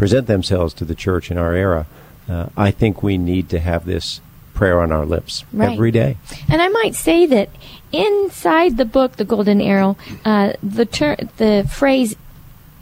present 0.00 0.26
themselves 0.26 0.72
to 0.72 0.82
the 0.86 0.94
church 0.94 1.30
in 1.30 1.36
our 1.36 1.52
era, 1.54 1.86
uh, 2.26 2.46
I 2.56 2.70
think 2.70 3.02
we 3.02 3.18
need 3.18 3.50
to 3.50 3.58
have 3.58 3.84
this 3.84 4.22
prayer 4.54 4.80
on 4.80 4.90
our 4.92 5.04
lips 5.04 5.44
Right. 5.52 5.74
every 5.74 5.90
day. 5.90 6.16
And 6.48 6.62
I 6.62 6.68
might 6.68 6.94
say 6.94 7.26
that 7.26 7.50
inside 7.92 8.78
the 8.78 8.86
book, 8.86 9.16
The 9.18 9.26
Golden 9.26 9.60
Arrow, 9.60 9.98
uh, 10.24 10.54
the 10.62 10.86
ter- 10.86 11.18
the 11.36 11.68
phrase 11.70 12.16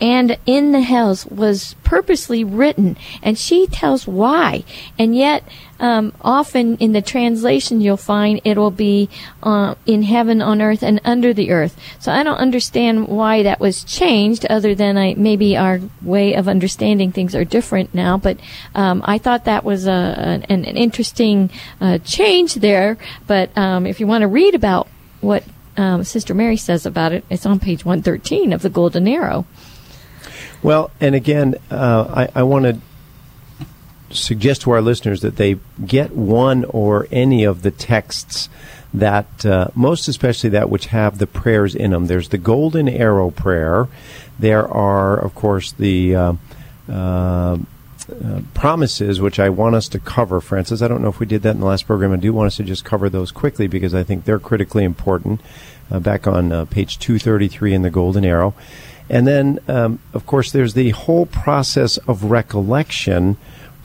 "and 0.01 0.39
in 0.47 0.71
the 0.71 0.83
hells" 0.83 1.27
was 1.27 1.75
purposely 1.83 2.45
written, 2.45 2.97
and 3.21 3.37
she 3.37 3.67
tells 3.67 4.07
why. 4.07 4.63
And 4.97 5.17
yet, 5.17 5.43
um, 5.81 6.13
often 6.21 6.77
in 6.79 6.93
the 6.93 7.03
translation, 7.03 7.81
you'll 7.81 7.97
find 7.97 8.41
it'll 8.45 8.71
be 8.71 9.09
uh, 9.43 9.75
in 9.87 10.03
heaven, 10.03 10.43
on 10.43 10.61
earth, 10.61 10.83
and 10.83 11.01
under 11.05 11.33
the 11.33 11.51
earth. 11.51 11.79
So 11.99 12.13
I 12.13 12.23
don't 12.23 12.37
understand 12.37 13.09
why 13.09 13.43
that 13.43 13.61
was 13.61 13.85
changed, 13.85 14.47
other 14.47 14.75
than 14.75 14.97
I 14.97 15.15
maybe 15.17 15.57
our 15.57 15.81
way 16.03 16.35
of 16.35 16.49
understanding 16.49 17.13
things 17.13 17.35
are 17.35 17.45
different 17.45 17.95
now. 17.95 18.17
But 18.17 18.39
um, 18.75 19.03
I 19.05 19.19
thought 19.19 19.45
that 19.45 19.65
was 19.65 19.87
a, 19.87 19.91
an, 19.91 20.45
an 20.45 20.65
interesting 20.65 21.51
uh, 21.81 21.99
change 21.99 22.55
there. 22.55 22.99
But 23.27 23.57
um, 23.57 23.87
if 23.87 24.01
you 24.01 24.07
want 24.07 24.23
to 24.23 24.29
read 24.29 24.55
about 24.55 24.89
what 25.21 25.45
um, 25.77 26.03
Sister 26.05 26.35
Mary 26.35 26.57
says 26.57 26.87
about 26.87 27.13
it, 27.13 27.25
it's 27.31 27.47
on 27.47 27.61
page 27.61 27.85
113 27.85 28.53
of 28.53 28.63
the 28.63 28.71
Golden 28.71 29.07
Arrow. 29.07 29.47
Well, 30.61 30.91
and 31.01 31.15
again, 31.15 31.55
uh, 31.71 32.27
I, 32.35 32.41
I 32.41 32.43
want 32.43 32.65
to 32.65 32.81
suggest 34.11 34.63
to 34.63 34.71
our 34.71 34.81
listeners 34.81 35.21
that 35.21 35.37
they 35.37 35.57
get 35.85 36.13
one 36.13 36.65
or 36.67 37.07
any 37.11 37.45
of 37.45 37.63
the 37.63 37.71
texts 37.71 38.49
that, 38.95 39.45
uh, 39.45 39.69
most 39.75 40.09
especially 40.09 40.51
that 40.51 40.71
which 40.71 40.87
have 40.87 41.19
the 41.19 41.27
prayers 41.27 41.75
in 41.75 41.91
them. 41.91 42.07
There's 42.07 42.31
the 42.31 42.39
Golden 42.39 42.89
Arrow 42.89 43.31
prayer. 43.31 43.89
There 44.39 44.67
are, 44.67 45.17
of 45.17 45.35
course, 45.35 45.73
the. 45.73 46.15
Uh, 46.15 46.33
uh, 46.91 47.59
uh, 48.09 48.41
promises, 48.55 49.21
which 49.21 49.39
I 49.39 49.51
want 49.51 49.75
us 49.75 49.87
to 49.89 49.99
cover, 49.99 50.41
Frances. 50.41 50.81
I 50.83 50.89
don't 50.89 51.03
know 51.03 51.11
if 51.11 51.21
we 51.21 51.27
did 51.27 51.43
that 51.43 51.51
in 51.51 51.61
the 51.61 51.67
last 51.67 51.87
program. 51.87 52.11
I 52.11 52.17
do 52.17 52.33
want 52.33 52.47
us 52.47 52.57
to 52.57 52.63
just 52.63 52.83
cover 52.83 53.11
those 53.11 53.31
quickly 53.31 53.67
because 53.67 53.95
I 53.95 54.03
think 54.03 54.25
they're 54.25 54.39
critically 54.39 54.83
important. 54.83 55.43
Uh, 55.91 55.99
back 55.99 56.27
on 56.27 56.53
uh, 56.53 56.67
page 56.67 56.99
233 56.99 57.73
in 57.73 57.81
the 57.81 57.89
Golden 57.89 58.23
Arrow. 58.23 58.55
And 59.09 59.27
then, 59.27 59.59
um, 59.69 60.01
of 60.13 60.27
course, 60.27 60.53
there's 60.53 60.75
the 60.75 60.91
whole 60.91 61.25
process 61.25 61.97
of 61.99 62.25
recollection 62.25 63.39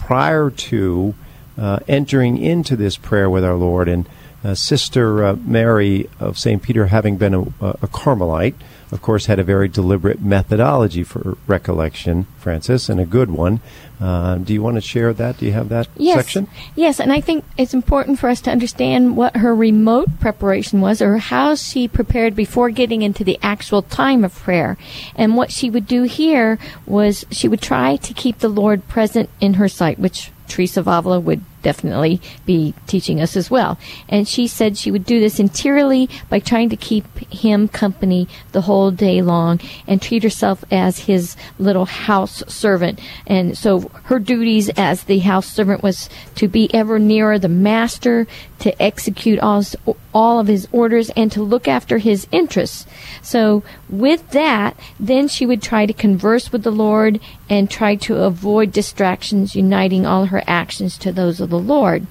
prior 0.05 0.49
to 0.49 1.15
uh, 1.57 1.79
entering 1.87 2.37
into 2.37 2.75
this 2.75 2.97
prayer 2.97 3.29
with 3.29 3.43
our 3.45 3.55
Lord. 3.55 3.87
And 3.87 4.07
uh, 4.43 4.53
Sister 4.53 5.23
uh, 5.23 5.35
Mary 5.35 6.09
of 6.19 6.37
St. 6.37 6.61
Peter, 6.61 6.87
having 6.87 7.15
been 7.17 7.33
a, 7.33 7.41
a 7.61 7.87
Carmelite, 7.87 8.55
of 8.93 9.01
course, 9.01 9.25
had 9.25 9.39
a 9.39 9.43
very 9.43 9.67
deliberate 9.67 10.21
methodology 10.21 11.03
for 11.03 11.36
recollection, 11.47 12.27
Frances, 12.38 12.89
and 12.89 12.99
a 12.99 13.06
good 13.06 13.32
one. 13.32 13.60
Uh, 13.99 14.36
do 14.36 14.53
you 14.53 14.62
want 14.62 14.75
to 14.75 14.82
share 14.82 15.13
that? 15.13 15.38
Do 15.39 15.47
you 15.47 15.51
have 15.53 15.69
that 15.69 15.88
Yes. 15.97 16.17
section? 16.17 16.47
Yes, 16.75 16.99
and 16.99 17.12
I 17.12 17.19
think 17.19 17.43
it's 17.58 17.73
important 17.73 18.19
for 18.19 18.29
us 18.29 18.39
to 18.41 18.51
understand 18.51 19.17
what 19.17 19.38
her 19.38 19.56
remote 19.56 20.19
preparation 20.19 20.79
was 20.79 21.01
or 21.01 21.17
how 21.17 21.56
she 21.56 21.88
prepared 21.88 22.36
before 22.36 22.69
getting 22.69 23.01
into 23.01 23.23
the 23.23 23.39
actual 23.41 23.82
time 23.82 24.23
of 24.23 24.36
prayer. 24.36 24.77
And 25.15 25.36
what 25.36 25.51
she 25.51 25.71
would 25.71 25.88
do 25.88 26.03
here 26.03 26.60
was 26.86 27.25
she 27.32 27.47
would 27.47 27.62
try 27.62 27.95
to 27.95 28.13
keep 28.13 28.39
the 28.39 28.49
Lord 28.49 28.88
present 28.88 29.29
in 29.41 29.56
her 29.56 29.67
sight, 29.67 29.97
which 29.97 30.32
Teresa 30.47 30.82
of 30.82 30.88
Avila 30.88 31.19
would 31.19 31.41
definitely 31.63 32.21
be 32.45 32.76
teaching 32.86 33.19
us 33.19 33.36
as 33.36 33.49
well. 33.49 33.80
And 34.08 34.28
she 34.28 34.45
said 34.45 34.78
she 34.78 34.91
would 34.91 35.06
do 35.06 35.19
this 35.19 35.39
interiorly 35.39 36.10
by 36.30 36.39
trying 36.39 36.69
to 36.69 36.76
keep 36.76 37.17
him 37.34 37.67
company 37.67 38.28
the 38.52 38.62
whole 38.62 38.91
day 38.91 39.21
long 39.21 39.60
and 39.88 40.02
treat 40.02 40.21
herself 40.21 40.63
as 40.71 40.99
his 40.99 41.36
little 41.58 41.86
house 41.86 42.43
servant. 42.47 42.99
And 43.26 43.58
so 43.58 43.89
her 44.04 44.19
duties 44.19 44.69
as 44.78 45.06
the 45.06 45.19
house 45.19 45.47
servant 45.47 45.82
was 45.82 46.10
to 46.36 46.47
be 46.47 46.71
ever 46.73 46.99
nearer 46.99 47.39
the 47.39 47.49
master, 47.49 48.28
to 48.63 48.82
execute 48.82 49.39
all, 49.39 49.58
his, 49.58 49.76
all 50.13 50.39
of 50.39 50.47
his 50.47 50.69
orders, 50.71 51.10
and 51.17 51.30
to 51.34 51.43
look 51.43 51.67
after 51.67 51.97
his 51.97 52.26
interests. 52.32 52.86
So 53.21 53.62
with 53.89 54.30
that, 54.30 54.80
then 54.97 55.28
she 55.28 55.45
would 55.45 55.62
try 55.62 55.86
to 55.86 55.91
converse 55.91 56.49
with 56.49 56.63
the 56.63 56.71
Lord 56.71 57.19
and 57.49 57.69
try 57.69 57.95
to 57.95 58.23
avoid 58.23 58.71
distractions, 58.71 59.54
uniting 59.54 60.06
all 60.06 60.28
her 60.28 60.41
actions 60.47 60.97
to 60.99 61.12
those 61.12 61.41
of 61.41 61.49
the 61.49 61.60
Lord. 61.60 62.08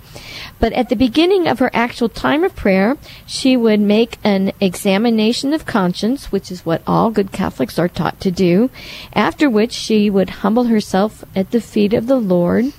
But 0.61 0.75
at 0.75 0.91
the 0.91 0.95
beginning 0.95 1.49
of 1.49 1.59
her 1.59 1.71
actual 1.73 2.11
time 2.11 2.45
of 2.45 2.55
prayer, 2.55 2.99
she 3.27 3.57
would 3.57 3.81
make 3.81 4.19
an 4.23 4.53
examination 4.61 5.55
of 5.55 5.65
conscience, 5.65 6.31
which 6.31 6.53
is 6.53 6.67
what 6.67 6.83
all 6.87 7.11
good 7.11 7.33
Catholics 7.33 7.79
are 7.79 7.89
taught 7.89 8.21
to 8.21 8.31
do, 8.31 8.69
after 9.15 9.49
which 9.49 9.73
she 9.73 10.11
would 10.11 10.43
humble 10.45 10.65
herself 10.65 11.25
at 11.35 11.51
the 11.51 11.63
feet 11.63 11.95
of 11.95 12.09
the 12.09 12.21
Lord 12.21 12.75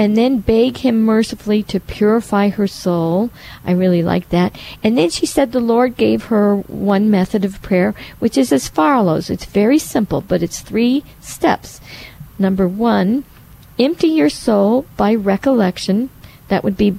and 0.00 0.16
then 0.16 0.38
beg 0.38 0.78
him 0.78 1.02
mercifully 1.02 1.62
to 1.62 1.78
purify 1.78 2.48
her 2.48 2.66
soul. 2.66 3.28
I 3.66 3.72
really 3.72 4.02
like 4.02 4.30
that. 4.30 4.58
And 4.82 4.96
then 4.96 5.10
she 5.10 5.26
said 5.26 5.52
the 5.52 5.60
Lord 5.60 5.98
gave 5.98 6.24
her 6.24 6.56
one 6.56 7.10
method 7.10 7.44
of 7.44 7.60
prayer, 7.60 7.94
which 8.18 8.38
is 8.38 8.50
as 8.50 8.66
follows. 8.66 9.28
It's 9.28 9.44
very 9.44 9.78
simple, 9.78 10.22
but 10.22 10.42
it's 10.42 10.60
three 10.60 11.04
steps. 11.20 11.82
Number 12.38 12.66
one, 12.66 13.24
empty 13.78 14.06
your 14.06 14.30
soul 14.30 14.86
by 14.96 15.14
recollection. 15.14 16.08
That 16.48 16.64
would 16.64 16.78
be 16.78 16.98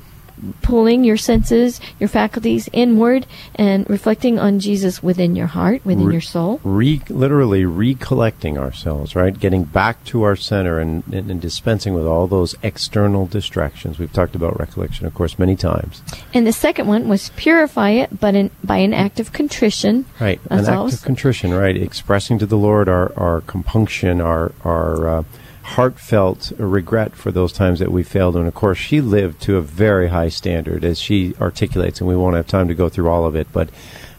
pulling 0.61 1.03
your 1.03 1.17
senses, 1.17 1.79
your 1.99 2.09
faculties 2.09 2.69
inward 2.73 3.25
and 3.55 3.89
reflecting 3.89 4.39
on 4.39 4.59
Jesus 4.59 5.03
within 5.03 5.35
your 5.35 5.47
heart, 5.47 5.85
within 5.85 6.05
Re- 6.05 6.13
your 6.13 6.21
soul. 6.21 6.59
Re- 6.63 7.01
literally 7.09 7.65
recollecting 7.65 8.57
ourselves, 8.57 9.15
right? 9.15 9.37
Getting 9.37 9.63
back 9.63 10.03
to 10.05 10.23
our 10.23 10.35
center 10.35 10.79
and, 10.79 11.03
and, 11.11 11.29
and 11.29 11.41
dispensing 11.41 11.93
with 11.93 12.05
all 12.05 12.27
those 12.27 12.55
external 12.63 13.27
distractions. 13.27 13.99
We've 13.99 14.11
talked 14.11 14.35
about 14.35 14.59
recollection, 14.59 15.05
of 15.05 15.13
course, 15.13 15.37
many 15.37 15.55
times. 15.55 16.01
And 16.33 16.47
the 16.47 16.53
second 16.53 16.87
one 16.87 17.07
was 17.07 17.29
purify 17.35 17.91
it, 17.91 18.19
but 18.19 18.35
in, 18.35 18.51
by 18.63 18.77
an 18.77 18.93
act 18.93 19.19
of 19.19 19.31
contrition. 19.31 20.05
Right, 20.19 20.39
That's 20.49 20.67
an 20.67 20.73
act 20.73 20.93
of 20.93 21.03
contrition, 21.03 21.53
right? 21.53 21.75
Expressing 21.75 22.39
to 22.39 22.45
the 22.45 22.57
Lord 22.57 22.89
our, 22.89 23.13
our 23.17 23.41
compunction, 23.41 24.21
our 24.21 24.51
our 24.63 25.07
uh, 25.07 25.23
heartfelt 25.63 26.51
regret 26.57 27.15
for 27.15 27.31
those 27.31 27.53
times 27.53 27.79
that 27.79 27.91
we 27.91 28.03
failed. 28.03 28.35
And 28.35 28.47
of 28.47 28.53
course, 28.53 28.77
she 28.77 29.01
lived 29.01 29.41
to 29.43 29.57
a 29.57 29.61
very 29.61 30.09
high 30.09 30.29
standard, 30.29 30.83
as 30.83 30.99
she 30.99 31.35
articulates, 31.39 31.99
and 31.99 32.07
we 32.07 32.15
won't 32.15 32.35
have 32.35 32.47
time 32.47 32.67
to 32.67 32.75
go 32.75 32.89
through 32.89 33.09
all 33.09 33.25
of 33.25 33.35
it. 33.35 33.47
But 33.51 33.69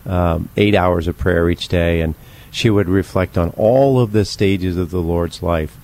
um, 0.07 0.49
eight 0.57 0.75
hours 0.75 1.09
of 1.09 1.19
prayer 1.19 1.51
each 1.51 1.69
day, 1.69 2.01
and 2.01 2.15
she 2.51 2.71
would 2.71 2.89
reflect 2.89 3.37
on 3.37 3.51
all 3.51 4.01
of 4.01 4.13
the 4.13 4.25
stages 4.25 4.77
of 4.77 4.91
the 4.91 5.03
Lord's 5.03 5.43
life 5.43 5.77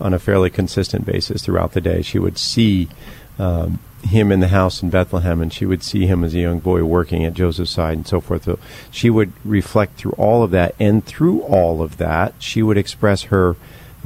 on 0.00 0.12
a 0.12 0.18
fairly 0.18 0.50
consistent 0.50 1.06
basis 1.06 1.42
throughout 1.42 1.72
the 1.72 1.80
day. 1.80 2.02
She 2.02 2.18
would 2.18 2.38
see. 2.38 2.88
Um, 3.38 3.80
him 4.06 4.30
in 4.30 4.40
the 4.40 4.48
house 4.48 4.82
in 4.82 4.90
Bethlehem, 4.90 5.40
and 5.40 5.52
she 5.52 5.66
would 5.66 5.82
see 5.82 6.06
him 6.06 6.24
as 6.24 6.34
a 6.34 6.38
young 6.38 6.60
boy 6.60 6.84
working 6.84 7.24
at 7.24 7.34
Joseph's 7.34 7.72
side 7.72 7.96
and 7.96 8.06
so 8.06 8.20
forth. 8.20 8.44
So 8.44 8.58
she 8.90 9.10
would 9.10 9.32
reflect 9.44 9.96
through 9.96 10.12
all 10.12 10.42
of 10.42 10.50
that, 10.52 10.74
and 10.78 11.04
through 11.04 11.42
all 11.42 11.82
of 11.82 11.96
that, 11.96 12.34
she 12.38 12.62
would 12.62 12.78
express 12.78 13.24
her 13.24 13.56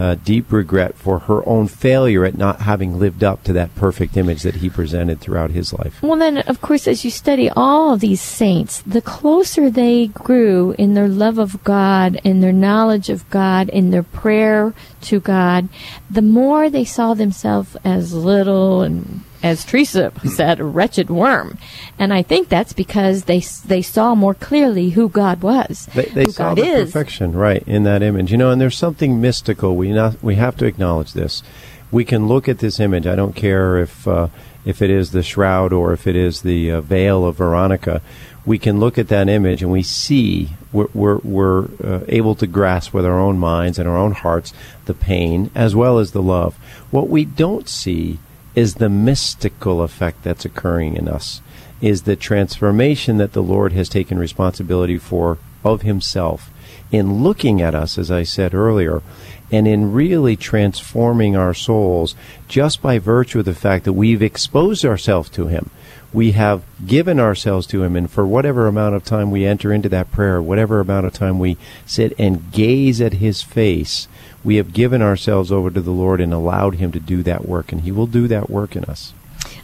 uh, 0.01 0.15
deep 0.15 0.51
regret 0.51 0.95
for 0.95 1.21
her 1.21 1.47
own 1.47 1.69
failure 1.69 2.25
at 2.25 2.39
not 2.39 2.63
having 2.63 2.99
lived 2.99 3.23
up 3.23 3.45
to 3.45 3.53
that 3.53 3.75
perfect 3.75 4.17
image 4.17 4.43
that 4.43 4.57
he 4.57 4.71
presented 4.71 5.21
throughout 5.21 5.51
his 5.51 5.75
life. 5.75 6.03
Well, 6.03 6.19
then, 6.19 6.39
of 6.39 6.63
course, 6.63 6.89
as 6.89 7.05
you 7.05 7.11
study 7.11 7.51
all 7.51 7.93
of 7.93 8.01
these 8.01 8.23
saints, 8.23 8.81
the 8.87 9.03
closer 9.03 9.69
they 9.69 10.07
grew 10.07 10.75
in 10.79 10.95
their 10.95 11.09
love 11.09 11.37
of 11.37 11.63
God, 11.65 12.19
in 12.25 12.41
their 12.41 12.53
knowledge 12.53 13.11
of 13.11 13.29
God, 13.29 13.69
in 13.69 13.91
their 13.91 14.03
prayer 14.03 14.73
to 15.03 15.21
God, 15.21 15.69
the 16.11 16.23
more 16.23 16.71
they 16.71 16.85
saw 16.85 17.13
themselves 17.13 17.77
as 17.85 18.15
little 18.15 18.81
and, 18.81 19.21
as 19.43 19.65
Teresa 19.65 20.13
said, 20.25 20.61
a 20.61 20.65
wretched 20.65 21.11
worm. 21.11 21.59
And 21.99 22.13
I 22.13 22.23
think 22.23 22.49
that's 22.49 22.73
because 22.73 23.25
they 23.25 23.41
they 23.67 23.83
saw 23.83 24.15
more 24.15 24.35
clearly 24.35 24.91
who 24.91 25.09
God 25.09 25.43
was, 25.43 25.87
They, 25.95 26.05
they 26.07 26.25
who 26.25 26.33
saw 26.33 26.55
God 26.55 26.59
the 26.59 26.65
is. 26.65 26.93
perfection, 26.93 27.33
right, 27.33 27.63
in 27.67 27.85
that 27.85 28.03
image. 28.03 28.31
You 28.31 28.39
know, 28.39 28.51
and 28.51 28.61
there's 28.61 28.77
something 28.79 29.21
mystical. 29.21 29.77
We 29.77 29.93
not 29.93 30.23
we 30.23 30.35
have 30.37 30.57
to 30.59 30.67
acknowledge 30.67 31.13
this. 31.13 31.43
We 31.91 32.05
can 32.05 32.29
look 32.29 32.49
at 32.49 32.59
this 32.59 32.79
image. 32.79 33.07
I 33.07 33.17
don't 33.17 33.35
care 33.35 33.79
if 33.79 34.07
uh, 34.07 34.29
if 34.65 34.83
it 34.83 34.91
is 34.91 35.11
the 35.13 35.23
shroud 35.23 35.73
or 35.73 35.93
if 35.93 36.07
it 36.07 36.17
is 36.17 36.43
the 36.43 36.71
uh, 36.71 36.81
veil 36.81 37.25
of 37.25 37.37
Veronica. 37.37 38.03
We 38.47 38.59
can 38.59 38.81
look 38.81 38.97
at 38.97 39.09
that 39.09 39.29
image 39.29 39.63
and 39.63 39.71
we 39.71 39.83
see 39.83 40.51
we're 40.73 40.89
we're, 40.95 41.19
we're 41.19 41.65
uh, 41.85 42.01
able 42.09 42.35
to 42.37 42.47
grasp 42.47 42.95
with 42.95 43.05
our 43.05 43.19
own 43.19 43.39
minds 43.39 43.79
and 43.79 43.89
our 43.89 43.99
own 43.99 44.13
hearts 44.13 44.53
the 44.87 44.95
pain 44.95 45.51
as 45.55 45.77
well 45.77 45.99
as 45.99 46.13
the 46.13 46.23
love. 46.23 46.57
What 46.91 47.09
we 47.09 47.25
don't 47.25 47.69
see 47.69 48.19
is 48.55 48.75
the 48.75 48.89
mystical 48.89 49.83
effect 49.83 50.23
that's 50.23 50.45
occurring 50.45 50.97
in 50.97 51.09
us 51.09 51.41
is 51.81 52.03
the 52.03 52.17
transformation 52.17 53.17
that 53.17 53.33
the 53.33 53.43
Lord 53.43 53.73
has 53.73 53.89
taken 53.89 54.19
responsibility 54.19 54.99
for 54.99 55.39
of 55.65 55.83
Himself 55.83 56.51
in 56.91 57.23
looking 57.23 57.61
at 57.61 57.75
us, 57.75 57.99
as 57.99 58.11
I 58.11 58.23
said 58.23 58.55
earlier, 58.55 59.03
and 59.51 59.67
in 59.67 59.93
really 59.93 60.37
transforming 60.37 61.37
our 61.37 61.55
souls 61.55 62.15
just 62.49 62.83
by 62.83 62.99
virtue 62.99 63.41
of 63.41 63.45
the 63.45 63.55
fact 63.55 63.85
that 63.85 63.93
we've 63.93 64.23
exposed 64.23 64.85
ourselves 64.85 65.29
to 65.31 65.47
Him. 65.47 65.71
We 66.13 66.33
have 66.33 66.65
given 66.85 67.21
ourselves 67.21 67.67
to 67.69 67.83
Him, 67.83 67.97
and 67.97 68.11
for 68.11 68.27
whatever 68.27 68.67
amount 68.67 68.97
of 68.97 69.05
time 69.05 69.31
we 69.31 69.47
enter 69.47 69.73
into 69.73 69.89
that 69.91 70.11
prayer, 70.11 70.43
whatever 70.43 70.81
amount 70.81 71.07
of 71.07 71.13
time 71.13 71.39
we 71.39 71.57
sit 71.87 72.13
and 72.19 72.51
gaze 72.53 73.01
at 73.01 73.15
His 73.15 73.43
face, 73.43 74.09
we 74.43 74.57
have 74.57 74.73
given 74.73 75.03
ourselves 75.03 75.53
over 75.53 75.71
to 75.71 75.81
the 75.81 75.91
Lord 75.91 76.21
and 76.21 76.33
allowed 76.33 76.77
Him 76.77 76.93
to 76.93 77.01
do 77.01 77.23
that 77.23 77.47
work, 77.47 77.73
and 77.73 77.83
He 77.83 77.93
will 77.93 78.07
do 78.07 78.29
that 78.29 78.51
work 78.51 78.77
in 78.77 78.85
us. 78.85 79.13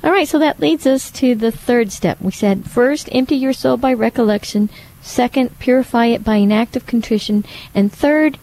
All 0.03 0.11
right, 0.11 0.29
so 0.29 0.39
that 0.39 0.61
leads 0.61 0.87
us 0.87 1.11
to 1.13 1.35
the 1.35 1.51
third 1.51 1.91
step. 1.93 2.21
We 2.21 2.33
said 2.33 2.71
first, 2.71 3.09
empty 3.13 3.37
your 3.37 3.53
soul 3.53 3.77
by 3.77 3.93
recollection. 3.93 4.71
Second, 5.01 5.59
purify 5.59 6.07
it 6.07 6.25
by 6.25 6.37
an 6.37 6.53
act 6.53 6.77
of 6.77 6.87
contrition. 6.87 7.45
And 7.75 7.93
third, 7.93 8.39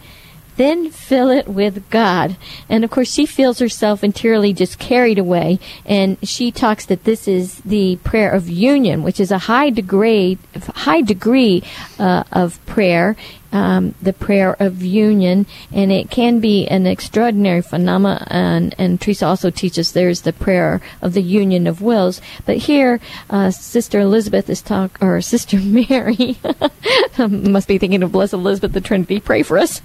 then 0.56 0.90
fill 0.90 1.30
it 1.30 1.48
with 1.48 1.88
God. 1.90 2.36
And 2.68 2.84
of 2.84 2.90
course, 2.90 3.12
she 3.12 3.26
feels 3.26 3.58
herself 3.58 4.04
interiorly 4.04 4.52
just 4.52 4.78
carried 4.78 5.18
away. 5.18 5.58
And 5.84 6.16
she 6.26 6.52
talks 6.52 6.86
that 6.86 7.04
this 7.04 7.26
is 7.26 7.56
the 7.60 7.96
prayer 7.96 8.30
of 8.30 8.48
union, 8.48 9.02
which 9.02 9.20
is 9.20 9.30
a 9.30 9.38
high 9.38 9.70
degree, 9.70 10.38
high 10.74 11.00
degree 11.00 11.62
uh, 11.98 12.24
of 12.32 12.64
prayer 12.66 13.16
um, 13.54 13.94
the 14.02 14.12
prayer 14.12 14.56
of 14.60 14.82
union, 14.82 15.46
and 15.72 15.90
it 15.92 16.10
can 16.10 16.40
be 16.40 16.66
an 16.66 16.86
extraordinary 16.86 17.62
phenomenon. 17.62 18.26
And, 18.28 18.74
and 18.76 19.00
Teresa 19.00 19.26
also 19.26 19.48
teaches 19.48 19.92
there's 19.92 20.22
the 20.22 20.32
prayer 20.32 20.82
of 21.00 21.14
the 21.14 21.22
union 21.22 21.66
of 21.66 21.80
wills. 21.80 22.20
But 22.44 22.58
here, 22.58 23.00
uh, 23.30 23.52
Sister 23.52 24.00
Elizabeth 24.00 24.50
is 24.50 24.60
talk, 24.60 24.98
or 25.00 25.20
Sister 25.34 25.58
Mary, 25.58 26.36
must 27.18 27.68
be 27.68 27.78
thinking 27.78 28.02
of 28.02 28.12
Blessed 28.12 28.34
Elizabeth 28.34 28.72
the 28.72 28.80
Trinity. 28.80 29.20
Pray 29.20 29.44
for 29.44 29.56
us. 29.56 29.80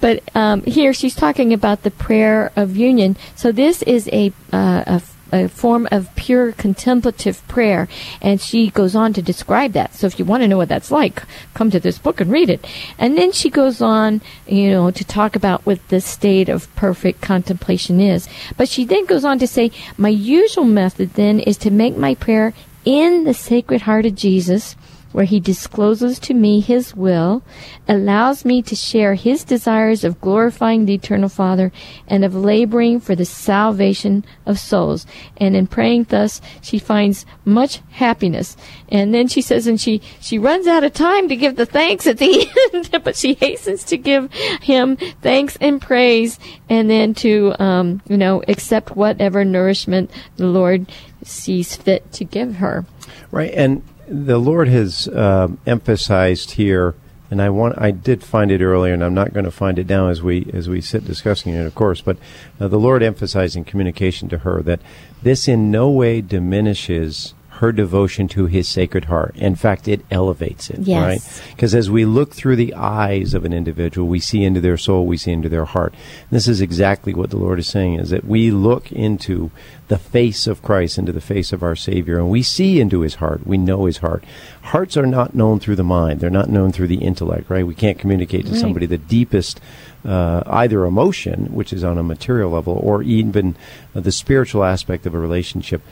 but 0.00 0.22
um, 0.36 0.62
here 0.62 0.94
she's 0.94 1.16
talking 1.16 1.52
about 1.52 1.82
the 1.82 1.90
prayer 1.90 2.52
of 2.54 2.76
union. 2.76 3.16
So 3.34 3.50
this 3.50 3.82
is 3.82 4.08
a, 4.12 4.32
uh, 4.52 4.84
a 4.86 5.02
a 5.32 5.48
form 5.48 5.88
of 5.90 6.14
pure 6.16 6.52
contemplative 6.52 7.46
prayer. 7.48 7.88
And 8.20 8.40
she 8.40 8.70
goes 8.70 8.94
on 8.94 9.12
to 9.14 9.22
describe 9.22 9.72
that. 9.72 9.94
So 9.94 10.06
if 10.06 10.18
you 10.18 10.24
want 10.24 10.42
to 10.42 10.48
know 10.48 10.56
what 10.56 10.68
that's 10.68 10.90
like, 10.90 11.22
come 11.54 11.70
to 11.70 11.80
this 11.80 11.98
book 11.98 12.20
and 12.20 12.30
read 12.30 12.50
it. 12.50 12.64
And 12.98 13.16
then 13.16 13.32
she 13.32 13.50
goes 13.50 13.80
on, 13.80 14.20
you 14.46 14.70
know, 14.70 14.90
to 14.90 15.04
talk 15.04 15.36
about 15.36 15.64
what 15.66 15.86
the 15.88 16.00
state 16.00 16.48
of 16.48 16.74
perfect 16.74 17.20
contemplation 17.20 18.00
is. 18.00 18.28
But 18.56 18.68
she 18.68 18.84
then 18.84 19.06
goes 19.06 19.24
on 19.24 19.38
to 19.38 19.46
say, 19.46 19.70
my 19.96 20.08
usual 20.08 20.64
method 20.64 21.14
then 21.14 21.40
is 21.40 21.56
to 21.58 21.70
make 21.70 21.96
my 21.96 22.14
prayer 22.14 22.52
in 22.84 23.24
the 23.24 23.34
Sacred 23.34 23.82
Heart 23.82 24.06
of 24.06 24.14
Jesus 24.14 24.74
where 25.12 25.24
he 25.24 25.40
discloses 25.40 26.18
to 26.20 26.34
me 26.34 26.60
his 26.60 26.94
will, 26.94 27.42
allows 27.88 28.44
me 28.44 28.62
to 28.62 28.76
share 28.76 29.14
his 29.14 29.44
desires 29.44 30.04
of 30.04 30.20
glorifying 30.20 30.86
the 30.86 30.94
eternal 30.94 31.28
Father 31.28 31.72
and 32.06 32.24
of 32.24 32.34
laboring 32.34 33.00
for 33.00 33.14
the 33.14 33.24
salvation 33.24 34.24
of 34.46 34.58
souls. 34.58 35.06
And 35.36 35.56
in 35.56 35.66
praying 35.66 36.04
thus, 36.04 36.40
she 36.60 36.78
finds 36.78 37.26
much 37.44 37.80
happiness. 37.90 38.56
And 38.88 39.12
then 39.12 39.28
she 39.28 39.42
says, 39.42 39.66
and 39.66 39.80
she, 39.80 40.00
she 40.20 40.38
runs 40.38 40.66
out 40.66 40.84
of 40.84 40.92
time 40.92 41.28
to 41.28 41.36
give 41.36 41.56
the 41.56 41.66
thanks 41.66 42.06
at 42.06 42.18
the 42.18 42.48
end, 42.74 42.90
but 43.04 43.16
she 43.16 43.34
hastens 43.34 43.84
to 43.84 43.96
give 43.96 44.32
him 44.32 44.96
thanks 45.22 45.56
and 45.60 45.80
praise 45.80 46.38
and 46.68 46.88
then 46.88 47.14
to, 47.14 47.54
um, 47.60 48.00
you 48.08 48.16
know, 48.16 48.42
accept 48.48 48.96
whatever 48.96 49.44
nourishment 49.44 50.10
the 50.36 50.46
Lord 50.46 50.86
sees 51.24 51.76
fit 51.76 52.12
to 52.12 52.24
give 52.24 52.56
her. 52.56 52.84
Right. 53.30 53.52
And 53.52 53.82
the 54.10 54.38
Lord 54.38 54.68
has 54.68 55.06
uh, 55.06 55.48
emphasized 55.66 56.52
here, 56.52 56.96
and 57.30 57.40
I 57.40 57.48
want 57.48 57.76
I 57.78 57.92
did 57.92 58.24
find 58.24 58.50
it 58.50 58.60
earlier, 58.60 58.92
and 58.92 59.04
I'm 59.04 59.14
not 59.14 59.32
going 59.32 59.44
to 59.44 59.52
find 59.52 59.78
it 59.78 59.88
now 59.88 60.08
as 60.08 60.20
we 60.20 60.50
as 60.52 60.68
we 60.68 60.80
sit 60.80 61.04
discussing 61.04 61.54
it, 61.54 61.64
of 61.64 61.74
course. 61.76 62.00
But 62.00 62.16
uh, 62.58 62.66
the 62.66 62.78
Lord 62.78 63.04
emphasizing 63.04 63.64
communication 63.64 64.28
to 64.30 64.38
her 64.38 64.62
that 64.62 64.80
this 65.22 65.46
in 65.46 65.70
no 65.70 65.88
way 65.88 66.20
diminishes 66.20 67.34
her 67.60 67.72
devotion 67.72 68.26
to 68.26 68.46
his 68.46 68.66
sacred 68.66 69.04
heart. 69.04 69.36
In 69.36 69.54
fact, 69.54 69.86
it 69.86 70.00
elevates 70.10 70.70
it, 70.70 70.78
yes. 70.80 71.02
right? 71.02 71.50
Because 71.50 71.74
as 71.74 71.90
we 71.90 72.06
look 72.06 72.32
through 72.32 72.56
the 72.56 72.72
eyes 72.72 73.34
of 73.34 73.44
an 73.44 73.52
individual, 73.52 74.08
we 74.08 74.18
see 74.18 74.44
into 74.44 74.62
their 74.62 74.78
soul, 74.78 75.04
we 75.04 75.18
see 75.18 75.32
into 75.32 75.50
their 75.50 75.66
heart. 75.66 75.92
And 75.92 76.30
this 76.30 76.48
is 76.48 76.62
exactly 76.62 77.12
what 77.12 77.28
the 77.28 77.36
Lord 77.36 77.58
is 77.58 77.68
saying 77.68 78.00
is 78.00 78.08
that 78.08 78.24
we 78.24 78.50
look 78.50 78.90
into 78.90 79.50
the 79.88 79.98
face 79.98 80.46
of 80.46 80.62
Christ, 80.62 80.96
into 80.96 81.12
the 81.12 81.20
face 81.20 81.52
of 81.52 81.62
our 81.62 81.76
Savior, 81.76 82.16
and 82.16 82.30
we 82.30 82.42
see 82.42 82.80
into 82.80 83.00
his 83.00 83.16
heart. 83.16 83.46
We 83.46 83.58
know 83.58 83.84
his 83.84 83.98
heart. 83.98 84.24
Hearts 84.62 84.96
are 84.96 85.04
not 85.04 85.34
known 85.34 85.60
through 85.60 85.76
the 85.76 85.84
mind. 85.84 86.20
They're 86.20 86.30
not 86.30 86.48
known 86.48 86.72
through 86.72 86.88
the 86.88 87.04
intellect, 87.04 87.50
right? 87.50 87.66
We 87.66 87.74
can't 87.74 87.98
communicate 87.98 88.46
to 88.46 88.52
right. 88.52 88.60
somebody 88.60 88.86
the 88.86 88.96
deepest 88.96 89.60
uh, 90.02 90.42
either 90.46 90.86
emotion, 90.86 91.52
which 91.52 91.74
is 91.74 91.84
on 91.84 91.98
a 91.98 92.02
material 92.02 92.52
level, 92.52 92.80
or 92.82 93.02
even 93.02 93.54
uh, 93.94 94.00
the 94.00 94.12
spiritual 94.12 94.64
aspect 94.64 95.04
of 95.04 95.14
a 95.14 95.18
relationship 95.18 95.82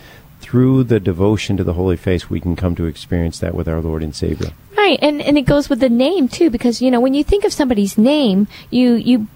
through 0.41 0.85
the 0.85 1.01
devotion 1.01 1.57
to 1.57 1.65
the 1.65 1.75
Holy 1.75 1.97
Face, 1.97 2.31
we 2.31 2.41
can 2.41 2.57
come 2.57 2.75
to 2.77 2.87
experience 2.87 3.39
that 3.41 3.55
with 3.55 3.69
our 3.69 3.81
Lord 3.81 4.03
and 4.03 4.15
Savior. 4.15 4.51
Right, 4.77 4.99
and 5.03 5.21
and 5.21 5.37
it 5.37 5.43
goes 5.43 5.69
with 5.69 5.81
the 5.81 5.89
name 5.89 6.29
too, 6.29 6.51
because 6.51 6.81
you 6.81 6.91
know 6.91 7.01
when 7.01 7.15
you 7.15 7.25
think 7.25 7.45
of 7.45 7.53
somebody's 7.53 7.99
name, 7.99 8.47
you 8.71 8.95
you 8.95 9.27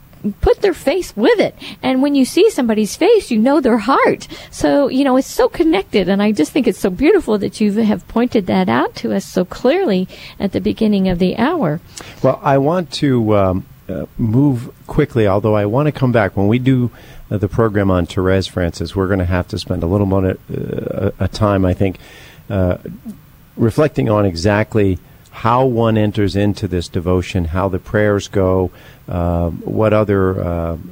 put 0.41 0.61
their 0.61 0.75
face 0.75 1.17
with 1.17 1.41
it, 1.41 1.57
and 1.83 2.01
when 2.01 2.15
you 2.15 2.25
see 2.25 2.49
somebody's 2.49 2.95
face, 2.95 3.31
you 3.31 3.39
know 3.39 3.61
their 3.61 3.79
heart. 3.79 4.29
So 4.51 4.89
you 4.89 5.05
know 5.05 5.17
it's 5.17 5.27
so 5.27 5.49
connected, 5.49 6.09
and 6.09 6.23
I 6.23 6.33
just 6.33 6.53
think 6.53 6.67
it's 6.67 6.79
so 6.79 6.91
beautiful 6.91 7.39
that 7.39 7.61
you 7.61 7.73
have 7.73 8.07
pointed 8.09 8.47
that 8.47 8.69
out 8.69 8.95
to 8.97 9.13
us 9.13 9.25
so 9.25 9.45
clearly 9.45 10.09
at 10.39 10.53
the 10.53 10.61
beginning 10.61 11.09
of 11.09 11.19
the 11.19 11.37
hour. 11.37 11.81
Well, 12.23 12.41
I 12.43 12.59
want 12.59 12.91
to. 12.93 13.37
Um, 13.37 13.67
uh, 13.89 14.07
move 14.17 14.73
quickly, 14.87 15.27
although 15.27 15.57
I 15.57 15.67
want 15.67 15.87
to 15.87 15.93
come 15.93 16.13
back 16.13 16.37
when 16.37 16.47
we 16.47 16.61
do 16.61 16.91
the 17.39 17.49
program 17.49 17.91
on 17.91 18.07
Therese 18.07 18.47
Frances. 18.47 18.95
We're 18.97 19.07
going 19.07 19.19
to 19.19 19.25
have 19.25 19.49
to 19.49 19.59
spend 19.59 19.83
a 19.83 19.87
little 19.87 20.07
moment, 20.07 20.41
uh, 20.51 21.11
a 21.19 21.29
time, 21.29 21.65
I 21.65 21.75
think, 21.75 21.99
uh, 22.51 22.79
reflecting 23.57 24.09
on 24.09 24.25
exactly 24.25 24.99
how 25.33 25.65
one 25.65 25.97
enters 25.97 26.37
into 26.37 26.69
this 26.69 26.89
devotion, 26.89 27.47
how 27.47 27.67
the 27.69 27.79
prayers 27.79 28.29
go, 28.29 28.71
uh, 29.09 29.51
what 29.51 29.93
other 29.93 30.41
uh, 30.41 30.45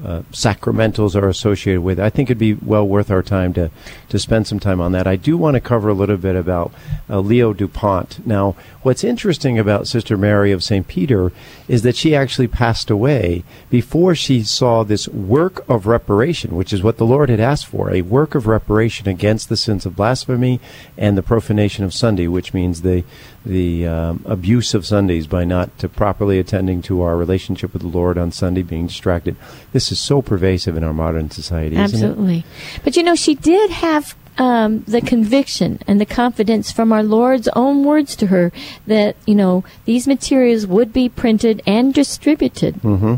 uh, 0.05 0.23
sacramentals 0.33 1.15
are 1.15 1.29
associated 1.29 1.83
with. 1.83 2.01
I 2.01 2.11
think 2.11 2.29
it'd 2.29 2.39
be 2.39 2.55
well 2.55 2.87
worth 2.87 3.11
our 3.11 3.23
time 3.23 3.53
to, 3.55 3.71
to 4.09 4.19
spend 4.19 4.47
some 4.47 4.59
time 4.59 4.81
on 4.81 4.93
that. 4.93 5.07
I 5.07 5.17
do 5.17 5.37
want 5.37 5.55
to 5.55 5.61
cover 5.61 5.89
a 5.89 5.95
little 5.95 6.17
bit 6.17 6.35
about 6.35 6.73
uh, 7.09 7.21
Leo 7.21 7.53
Dupont. 7.53 8.27
Now, 8.27 8.57
what's 8.83 9.05
interesting 9.05 9.59
about 9.59 9.87
Sister 9.87 10.17
Mary 10.17 10.53
of 10.53 10.65
St. 10.65 10.89
Peter 10.89 11.33
is 11.69 11.83
that 11.83 11.95
she 11.95 12.15
actually 12.15 12.49
passed 12.49 12.91
away 12.91 13.45
before 13.69 14.15
she 14.15 14.43
saw 14.43 14.83
this 14.83 15.07
work 15.09 15.65
of 15.69 15.87
reparation, 15.87 16.57
which 16.57 16.73
is 16.73 16.83
what 16.83 16.97
the 16.97 17.07
Lord 17.07 17.29
had 17.29 17.41
asked 17.41 17.67
for 17.67 17.93
a 17.93 18.03
work 18.03 18.35
of 18.35 18.47
reparation 18.47 19.07
against 19.07 19.49
the 19.49 19.57
sins 19.57 19.87
of 19.87 19.97
blasphemy 19.97 20.61
and 20.99 21.17
the 21.17 21.23
profanation 21.23 21.85
of 21.85 21.95
Sunday, 21.95 22.27
which 22.27 22.53
means 22.53 22.83
the, 22.83 23.05
the 23.45 23.87
um, 23.87 24.23
abuse 24.27 24.75
of 24.75 24.85
Sundays 24.85 25.27
by 25.27 25.45
not 25.45 25.71
properly 25.95 26.39
attending 26.39 26.83
to 26.83 27.03
our 27.03 27.17
relationship 27.17 27.73
with 27.73 27.83
the 27.83 27.89
Lord 27.89 28.19
on 28.19 28.33
Sunday, 28.33 28.63
being 28.63 28.87
distracted. 28.87 29.37
This 29.73 29.91
is 29.91 29.99
so 29.99 30.21
pervasive 30.21 30.77
in 30.77 30.85
our 30.85 30.93
modern 30.93 31.31
society, 31.31 31.77
Absolutely. 31.77 32.45
But 32.85 32.97
you 32.97 33.03
know, 33.03 33.15
she 33.15 33.35
did 33.35 33.71
have 33.71 34.15
um, 34.39 34.83
the 34.87 35.01
conviction 35.01 35.81
and 35.87 36.01
the 36.01 36.07
confidence 36.07 36.73
from 36.73 36.93
our 36.93 37.03
Lord's 37.03 37.49
own 37.49 37.85
words 37.85 38.17
to 38.17 38.29
her 38.29 38.53
that, 38.87 39.17
you 39.27 39.35
know, 39.35 39.65
these 39.85 40.07
materials 40.07 40.67
would 40.67 40.93
be 40.93 41.09
printed 41.09 41.63
and 41.67 41.93
distributed. 41.93 42.77
Mm-hmm. 42.77 43.17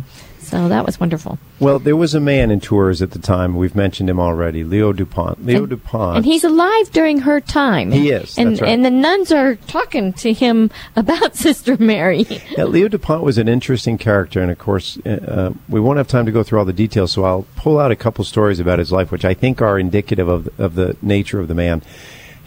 So 0.52 0.68
that 0.68 0.84
was 0.84 1.00
wonderful. 1.00 1.38
Well, 1.60 1.78
there 1.78 1.96
was 1.96 2.14
a 2.14 2.20
man 2.20 2.50
in 2.50 2.60
Tours 2.60 3.00
at 3.00 3.12
the 3.12 3.18
time. 3.18 3.56
We've 3.56 3.74
mentioned 3.74 4.10
him 4.10 4.20
already, 4.20 4.64
Leo 4.64 4.92
Dupont. 4.92 5.46
Leo 5.46 5.60
and, 5.60 5.70
Dupont. 5.70 6.18
And 6.18 6.26
he's 6.26 6.44
alive 6.44 6.90
during 6.90 7.20
her 7.20 7.40
time. 7.40 7.90
He 7.90 8.10
is. 8.10 8.36
And, 8.36 8.60
right. 8.60 8.68
and 8.68 8.84
the 8.84 8.90
nuns 8.90 9.32
are 9.32 9.54
talking 9.56 10.12
to 10.12 10.34
him 10.34 10.70
about 10.94 11.36
Sister 11.36 11.78
Mary. 11.78 12.26
yeah, 12.50 12.64
Leo 12.64 12.88
Dupont 12.88 13.22
was 13.22 13.38
an 13.38 13.48
interesting 13.48 13.96
character. 13.96 14.42
And 14.42 14.50
of 14.50 14.58
course, 14.58 14.98
uh, 15.06 15.08
uh, 15.08 15.52
we 15.70 15.80
won't 15.80 15.96
have 15.96 16.06
time 16.06 16.26
to 16.26 16.32
go 16.32 16.42
through 16.42 16.58
all 16.58 16.66
the 16.66 16.74
details, 16.74 17.12
so 17.12 17.24
I'll 17.24 17.46
pull 17.56 17.80
out 17.80 17.90
a 17.90 17.96
couple 17.96 18.22
stories 18.22 18.60
about 18.60 18.78
his 18.78 18.92
life, 18.92 19.10
which 19.10 19.24
I 19.24 19.32
think 19.32 19.62
are 19.62 19.78
indicative 19.78 20.28
of, 20.28 20.50
of 20.60 20.74
the 20.74 20.98
nature 21.00 21.40
of 21.40 21.48
the 21.48 21.54
man. 21.54 21.80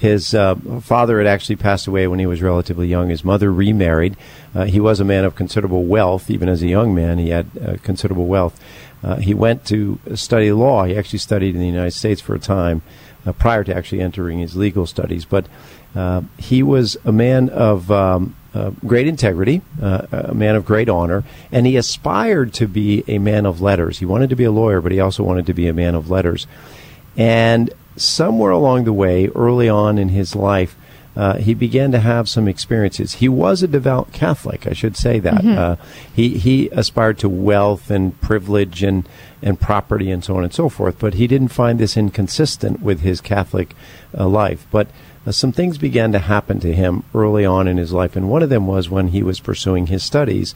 His 0.05 0.35
uh, 0.35 0.53
father 0.81 1.17
had 1.17 1.25
actually 1.25 1.55
passed 1.55 1.87
away 1.87 2.05
when 2.05 2.19
he 2.19 2.27
was 2.27 2.39
relatively 2.39 2.87
young. 2.87 3.09
His 3.09 3.23
mother 3.23 3.51
remarried. 3.51 4.15
Uh, 4.53 4.65
he 4.65 4.79
was 4.79 4.99
a 4.99 5.03
man 5.03 5.25
of 5.25 5.33
considerable 5.33 5.85
wealth. 5.85 6.29
Even 6.29 6.47
as 6.47 6.61
a 6.61 6.67
young 6.67 6.93
man, 6.93 7.17
he 7.17 7.29
had 7.29 7.47
uh, 7.57 7.77
considerable 7.81 8.27
wealth. 8.27 8.63
Uh, 9.03 9.15
he 9.15 9.33
went 9.33 9.65
to 9.65 9.97
study 10.13 10.51
law. 10.51 10.83
He 10.83 10.95
actually 10.95 11.17
studied 11.17 11.55
in 11.55 11.59
the 11.59 11.65
United 11.65 11.93
States 11.93 12.21
for 12.21 12.35
a 12.35 12.39
time 12.39 12.83
uh, 13.25 13.31
prior 13.31 13.63
to 13.63 13.75
actually 13.75 14.01
entering 14.01 14.37
his 14.37 14.55
legal 14.55 14.85
studies. 14.85 15.25
But 15.25 15.47
uh, 15.95 16.21
he 16.37 16.61
was 16.61 16.97
a 17.03 17.11
man 17.11 17.49
of 17.49 17.89
um, 17.89 18.35
great 18.85 19.07
integrity, 19.07 19.63
a 19.81 20.35
man 20.35 20.55
of 20.55 20.65
great 20.65 20.87
honor, 20.87 21.23
and 21.51 21.65
he 21.65 21.77
aspired 21.77 22.53
to 22.53 22.67
be 22.67 23.03
a 23.07 23.17
man 23.17 23.47
of 23.47 23.59
letters. 23.59 23.97
He 23.97 24.05
wanted 24.05 24.29
to 24.29 24.35
be 24.35 24.43
a 24.43 24.51
lawyer, 24.51 24.81
but 24.81 24.91
he 24.91 24.99
also 24.99 25.23
wanted 25.23 25.47
to 25.47 25.55
be 25.55 25.67
a 25.67 25.73
man 25.73 25.95
of 25.95 26.11
letters. 26.11 26.45
And 27.17 27.73
somewhere 27.95 28.51
along 28.51 28.83
the 28.83 28.93
way, 28.93 29.27
early 29.35 29.69
on 29.69 29.97
in 29.97 30.09
his 30.09 30.35
life, 30.35 30.75
uh, 31.15 31.37
he 31.37 31.53
began 31.53 31.91
to 31.93 31.99
have 31.99 32.27
some 32.27 32.47
experiences. 32.47 33.15
He 33.15 33.29
was 33.29 33.63
a 33.63 33.67
devout 33.67 34.11
Catholic, 34.11 34.67
I 34.67 34.73
should 34.73 34.97
say 34.97 35.19
that. 35.19 35.41
Mm-hmm. 35.41 35.57
Uh, 35.57 35.75
he 36.13 36.37
he 36.37 36.67
aspired 36.69 37.19
to 37.19 37.29
wealth 37.29 37.89
and 37.89 38.19
privilege 38.19 38.83
and 38.83 39.07
and 39.41 39.59
property 39.59 40.11
and 40.11 40.23
so 40.23 40.35
on 40.35 40.43
and 40.43 40.53
so 40.53 40.67
forth, 40.67 40.99
but 40.99 41.13
he 41.13 41.27
didn't 41.27 41.49
find 41.49 41.79
this 41.79 41.95
inconsistent 41.95 42.81
with 42.81 42.99
his 42.99 43.21
Catholic 43.21 43.75
uh, 44.17 44.27
life. 44.27 44.67
But 44.71 44.89
uh, 45.25 45.31
some 45.31 45.53
things 45.53 45.77
began 45.77 46.11
to 46.11 46.19
happen 46.19 46.59
to 46.59 46.73
him 46.73 47.03
early 47.13 47.45
on 47.45 47.67
in 47.67 47.77
his 47.77 47.93
life, 47.93 48.17
and 48.17 48.29
one 48.29 48.43
of 48.43 48.49
them 48.49 48.67
was 48.67 48.89
when 48.89 49.09
he 49.09 49.23
was 49.23 49.39
pursuing 49.39 49.87
his 49.87 50.03
studies. 50.03 50.53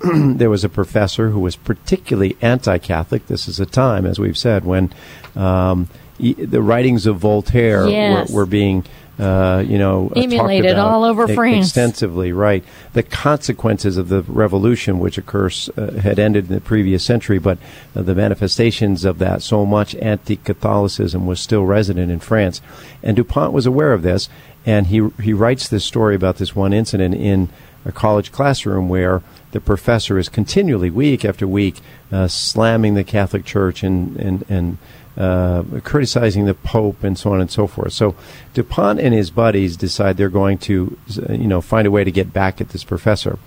there 0.14 0.50
was 0.50 0.64
a 0.64 0.70
professor 0.70 1.30
who 1.30 1.40
was 1.40 1.56
particularly 1.56 2.36
anti-Catholic. 2.40 3.26
This 3.26 3.46
is 3.46 3.60
a 3.60 3.66
time, 3.66 4.06
as 4.06 4.18
we've 4.18 4.38
said, 4.38 4.64
when 4.64 4.90
um, 5.36 5.88
the 6.18 6.62
writings 6.62 7.06
of 7.06 7.18
Voltaire 7.18 7.88
yes. 7.88 8.30
were, 8.30 8.42
were, 8.42 8.46
being. 8.46 8.84
Uh, 9.18 9.64
you 9.66 9.78
know, 9.78 10.12
emulated 10.14 10.78
all 10.78 11.02
over 11.02 11.26
France 11.26 11.66
extensively. 11.66 12.30
Right, 12.30 12.62
the 12.92 13.02
consequences 13.02 13.96
of 13.96 14.08
the 14.08 14.22
revolution, 14.22 15.00
which 15.00 15.18
of 15.18 15.26
course 15.26 15.68
uh, 15.70 15.90
had 16.00 16.20
ended 16.20 16.48
in 16.48 16.54
the 16.54 16.60
previous 16.60 17.04
century, 17.04 17.40
but 17.40 17.58
uh, 17.96 18.02
the 18.02 18.14
manifestations 18.14 19.04
of 19.04 19.18
that, 19.18 19.42
so 19.42 19.66
much 19.66 19.96
anti-Catholicism 19.96 21.26
was 21.26 21.40
still 21.40 21.64
resident 21.64 22.12
in 22.12 22.20
France, 22.20 22.60
and 23.02 23.16
Dupont 23.16 23.52
was 23.52 23.66
aware 23.66 23.92
of 23.92 24.02
this, 24.02 24.28
and 24.64 24.86
he 24.86 25.08
he 25.20 25.32
writes 25.32 25.68
this 25.68 25.84
story 25.84 26.14
about 26.14 26.36
this 26.36 26.54
one 26.54 26.72
incident 26.72 27.16
in 27.16 27.48
a 27.84 27.90
college 27.90 28.30
classroom 28.30 28.88
where 28.88 29.22
the 29.52 29.60
professor 29.60 30.18
is 30.18 30.28
continually, 30.28 30.90
week 30.90 31.24
after 31.24 31.46
week, 31.46 31.80
uh, 32.12 32.28
slamming 32.28 32.94
the 32.94 33.04
Catholic 33.04 33.44
Church 33.44 33.82
and 33.82 34.16
and 34.16 34.44
and 34.48 34.78
uh, 35.18 35.64
criticizing 35.82 36.44
the 36.44 36.54
Pope 36.54 37.02
and 37.02 37.18
so 37.18 37.32
on 37.32 37.40
and 37.40 37.50
so 37.50 37.66
forth. 37.66 37.92
So 37.92 38.14
Dupont 38.54 39.00
and 39.00 39.12
his 39.12 39.30
buddies 39.30 39.76
decide 39.76 40.16
they're 40.16 40.28
going 40.28 40.58
to, 40.58 40.96
you 41.28 41.48
know, 41.48 41.60
find 41.60 41.86
a 41.86 41.90
way 41.90 42.04
to 42.04 42.10
get 42.12 42.32
back 42.32 42.60
at 42.60 42.68
this 42.68 42.84
professor. 42.84 43.38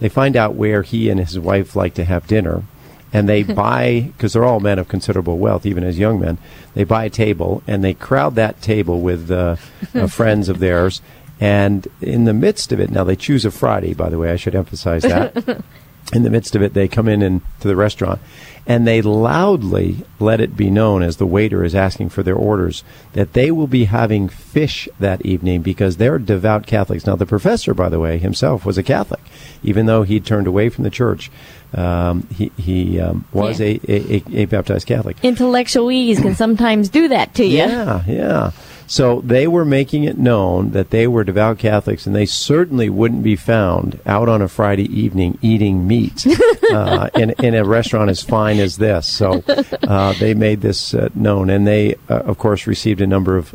They 0.00 0.10
find 0.10 0.36
out 0.36 0.54
where 0.54 0.82
he 0.82 1.08
and 1.08 1.18
his 1.18 1.38
wife 1.38 1.74
like 1.74 1.94
to 1.94 2.04
have 2.04 2.26
dinner, 2.26 2.64
and 3.12 3.26
they 3.26 3.42
buy 3.62 4.10
because 4.12 4.34
they're 4.34 4.44
all 4.44 4.60
men 4.60 4.78
of 4.78 4.88
considerable 4.88 5.38
wealth, 5.38 5.64
even 5.64 5.82
as 5.82 5.98
young 5.98 6.20
men. 6.20 6.36
They 6.74 6.84
buy 6.84 7.04
a 7.04 7.10
table 7.10 7.62
and 7.66 7.82
they 7.82 7.94
crowd 7.94 8.34
that 8.34 8.60
table 8.60 9.00
with 9.00 9.30
uh, 9.30 9.56
uh, 9.94 10.06
friends 10.08 10.50
of 10.50 10.58
theirs. 10.58 11.00
And 11.40 11.88
in 12.00 12.24
the 12.24 12.34
midst 12.34 12.70
of 12.70 12.80
it, 12.80 12.90
now 12.90 13.02
they 13.02 13.16
choose 13.16 13.44
a 13.44 13.50
Friday, 13.50 13.94
by 13.94 14.08
the 14.08 14.18
way, 14.18 14.30
I 14.30 14.36
should 14.36 14.54
emphasize 14.54 15.02
that. 15.02 15.64
in 16.12 16.22
the 16.22 16.30
midst 16.30 16.54
of 16.54 16.62
it, 16.62 16.74
they 16.74 16.88
come 16.88 17.08
in 17.08 17.22
and, 17.22 17.42
to 17.60 17.68
the 17.68 17.76
restaurant 17.76 18.20
and 18.66 18.86
they 18.86 19.02
loudly 19.02 19.96
let 20.18 20.40
it 20.40 20.56
be 20.56 20.70
known 20.70 21.02
as 21.02 21.16
the 21.16 21.26
waiter 21.26 21.64
is 21.64 21.74
asking 21.74 22.08
for 22.08 22.22
their 22.22 22.34
orders 22.34 22.82
that 23.12 23.34
they 23.34 23.50
will 23.50 23.66
be 23.66 23.84
having 23.84 24.28
fish 24.28 24.88
that 24.98 25.24
evening 25.24 25.60
because 25.60 25.96
they're 25.96 26.18
devout 26.18 26.66
Catholics. 26.66 27.06
Now, 27.06 27.16
the 27.16 27.26
professor, 27.26 27.74
by 27.74 27.88
the 27.88 28.00
way, 28.00 28.18
himself 28.18 28.64
was 28.64 28.78
a 28.78 28.82
Catholic, 28.82 29.20
even 29.62 29.86
though 29.86 30.02
he'd 30.02 30.24
turned 30.24 30.46
away 30.46 30.68
from 30.70 30.84
the 30.84 30.90
church. 30.90 31.30
Um, 31.74 32.28
he 32.28 32.52
he 32.56 33.00
um, 33.00 33.24
was 33.32 33.58
yeah. 33.58 33.78
a, 33.88 34.14
a, 34.14 34.22
a, 34.32 34.44
baptized 34.44 34.86
Catholic. 34.86 35.20
Intellectualese 35.22 36.22
can 36.22 36.36
sometimes 36.36 36.88
do 36.88 37.08
that 37.08 37.34
to 37.34 37.44
you. 37.44 37.58
Yeah, 37.58 38.04
yeah. 38.06 38.52
So 38.86 39.20
they 39.22 39.46
were 39.46 39.64
making 39.64 40.04
it 40.04 40.18
known 40.18 40.70
that 40.70 40.90
they 40.90 41.06
were 41.06 41.24
devout 41.24 41.58
Catholics, 41.58 42.06
and 42.06 42.14
they 42.14 42.26
certainly 42.26 42.90
wouldn't 42.90 43.22
be 43.22 43.36
found 43.36 44.00
out 44.06 44.28
on 44.28 44.42
a 44.42 44.48
Friday 44.48 44.84
evening 44.84 45.38
eating 45.42 45.86
meat 45.86 46.26
uh, 46.72 47.08
in, 47.14 47.30
in 47.42 47.54
a 47.54 47.64
restaurant 47.64 48.10
as 48.10 48.22
fine 48.22 48.58
as 48.58 48.76
this. 48.76 49.06
So 49.06 49.42
uh, 49.82 50.12
they 50.14 50.34
made 50.34 50.60
this 50.60 50.94
uh, 50.94 51.08
known, 51.14 51.50
and 51.50 51.66
they, 51.66 51.94
uh, 52.08 52.20
of 52.20 52.38
course, 52.38 52.66
received 52.66 53.00
a 53.00 53.06
number 53.06 53.36
of 53.36 53.54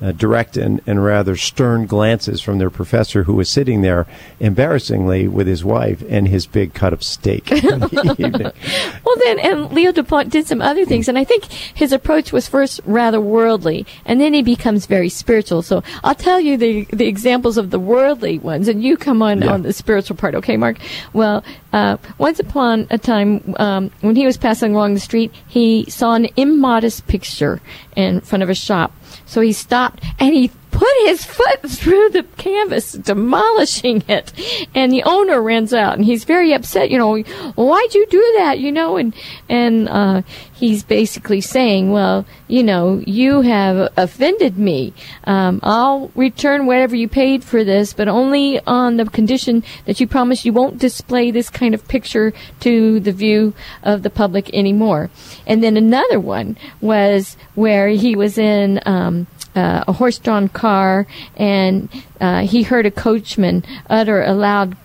uh, 0.00 0.12
direct 0.12 0.56
and, 0.56 0.80
and 0.86 1.04
rather 1.04 1.36
stern 1.36 1.86
glances 1.86 2.40
from 2.40 2.58
their 2.58 2.70
professor 2.70 3.24
who 3.24 3.34
was 3.34 3.48
sitting 3.48 3.82
there 3.82 4.06
embarrassingly 4.38 5.28
with 5.28 5.46
his 5.46 5.64
wife 5.64 6.02
and 6.08 6.28
his 6.28 6.46
big 6.46 6.72
cut 6.74 6.92
of 6.92 7.02
steak. 7.02 7.50
well, 7.62 9.16
then, 9.16 9.38
and 9.40 9.72
Leo 9.72 9.92
Dupont 9.92 10.30
did 10.30 10.46
some 10.46 10.62
other 10.62 10.84
things, 10.84 11.08
and 11.08 11.18
I 11.18 11.24
think 11.24 11.44
his 11.44 11.92
approach 11.92 12.32
was 12.32 12.48
first 12.48 12.80
rather 12.84 13.20
worldly, 13.20 13.86
and 14.04 14.20
then 14.20 14.32
he 14.32 14.42
becomes 14.42 14.86
very 14.86 15.08
spiritual. 15.08 15.62
So 15.62 15.82
I'll 16.02 16.14
tell 16.14 16.40
you 16.40 16.56
the, 16.56 16.84
the 16.92 17.06
examples 17.06 17.58
of 17.58 17.70
the 17.70 17.78
worldly 17.78 18.38
ones, 18.38 18.68
and 18.68 18.82
you 18.82 18.96
come 18.96 19.22
on 19.22 19.42
yeah. 19.42 19.52
on 19.52 19.62
the 19.62 19.72
spiritual 19.72 20.16
part, 20.16 20.34
okay, 20.34 20.56
Mark? 20.56 20.78
Well, 21.12 21.44
uh, 21.72 21.98
once 22.18 22.40
upon 22.40 22.86
a 22.90 22.98
time, 22.98 23.54
um, 23.58 23.90
when 24.00 24.16
he 24.16 24.26
was 24.26 24.36
passing 24.36 24.74
along 24.74 24.94
the 24.94 25.00
street, 25.00 25.32
he 25.46 25.88
saw 25.88 26.14
an 26.14 26.28
immodest 26.36 27.06
picture 27.06 27.60
in 27.96 28.20
front 28.20 28.42
of 28.42 28.48
a 28.50 28.54
shop 28.54 28.92
so 29.30 29.40
he 29.40 29.52
stopped 29.52 30.02
and 30.18 30.34
he 30.34 30.50
put 30.80 31.08
his 31.08 31.26
foot 31.26 31.60
through 31.68 32.08
the 32.08 32.22
canvas, 32.38 32.92
demolishing 32.92 34.02
it. 34.08 34.32
And 34.74 34.90
the 34.90 35.02
owner 35.02 35.42
runs 35.42 35.74
out 35.74 35.98
and 35.98 36.06
he's 36.06 36.24
very 36.24 36.54
upset, 36.54 36.90
you 36.90 36.96
know, 36.96 37.18
why'd 37.20 37.94
you 37.94 38.06
do 38.06 38.34
that, 38.38 38.60
you 38.60 38.72
know? 38.72 38.96
And, 38.96 39.14
and, 39.50 39.90
uh, 39.90 40.22
he's 40.54 40.82
basically 40.82 41.42
saying, 41.42 41.90
well, 41.90 42.24
you 42.48 42.62
know, 42.62 43.02
you 43.06 43.42
have 43.42 43.92
offended 43.98 44.56
me. 44.56 44.94
Um, 45.24 45.60
I'll 45.62 46.10
return 46.14 46.64
whatever 46.64 46.96
you 46.96 47.08
paid 47.08 47.44
for 47.44 47.62
this, 47.62 47.92
but 47.92 48.08
only 48.08 48.58
on 48.60 48.96
the 48.96 49.04
condition 49.04 49.62
that 49.84 50.00
you 50.00 50.06
promise 50.06 50.46
you 50.46 50.54
won't 50.54 50.78
display 50.78 51.30
this 51.30 51.50
kind 51.50 51.74
of 51.74 51.86
picture 51.88 52.32
to 52.60 53.00
the 53.00 53.12
view 53.12 53.52
of 53.82 54.02
the 54.02 54.10
public 54.10 54.48
anymore. 54.54 55.10
And 55.46 55.62
then 55.62 55.76
another 55.76 56.18
one 56.18 56.56
was 56.80 57.36
where 57.54 57.88
he 57.88 58.16
was 58.16 58.38
in, 58.38 58.80
um, 58.86 59.26
uh, 59.54 59.84
a 59.86 59.92
horse-drawn 59.92 60.48
car, 60.48 61.06
and 61.36 61.88
uh, 62.20 62.42
he 62.42 62.62
heard 62.62 62.86
a 62.86 62.90
coachman 62.90 63.64
utter 63.88 64.22
a 64.22 64.32
loud 64.32 64.76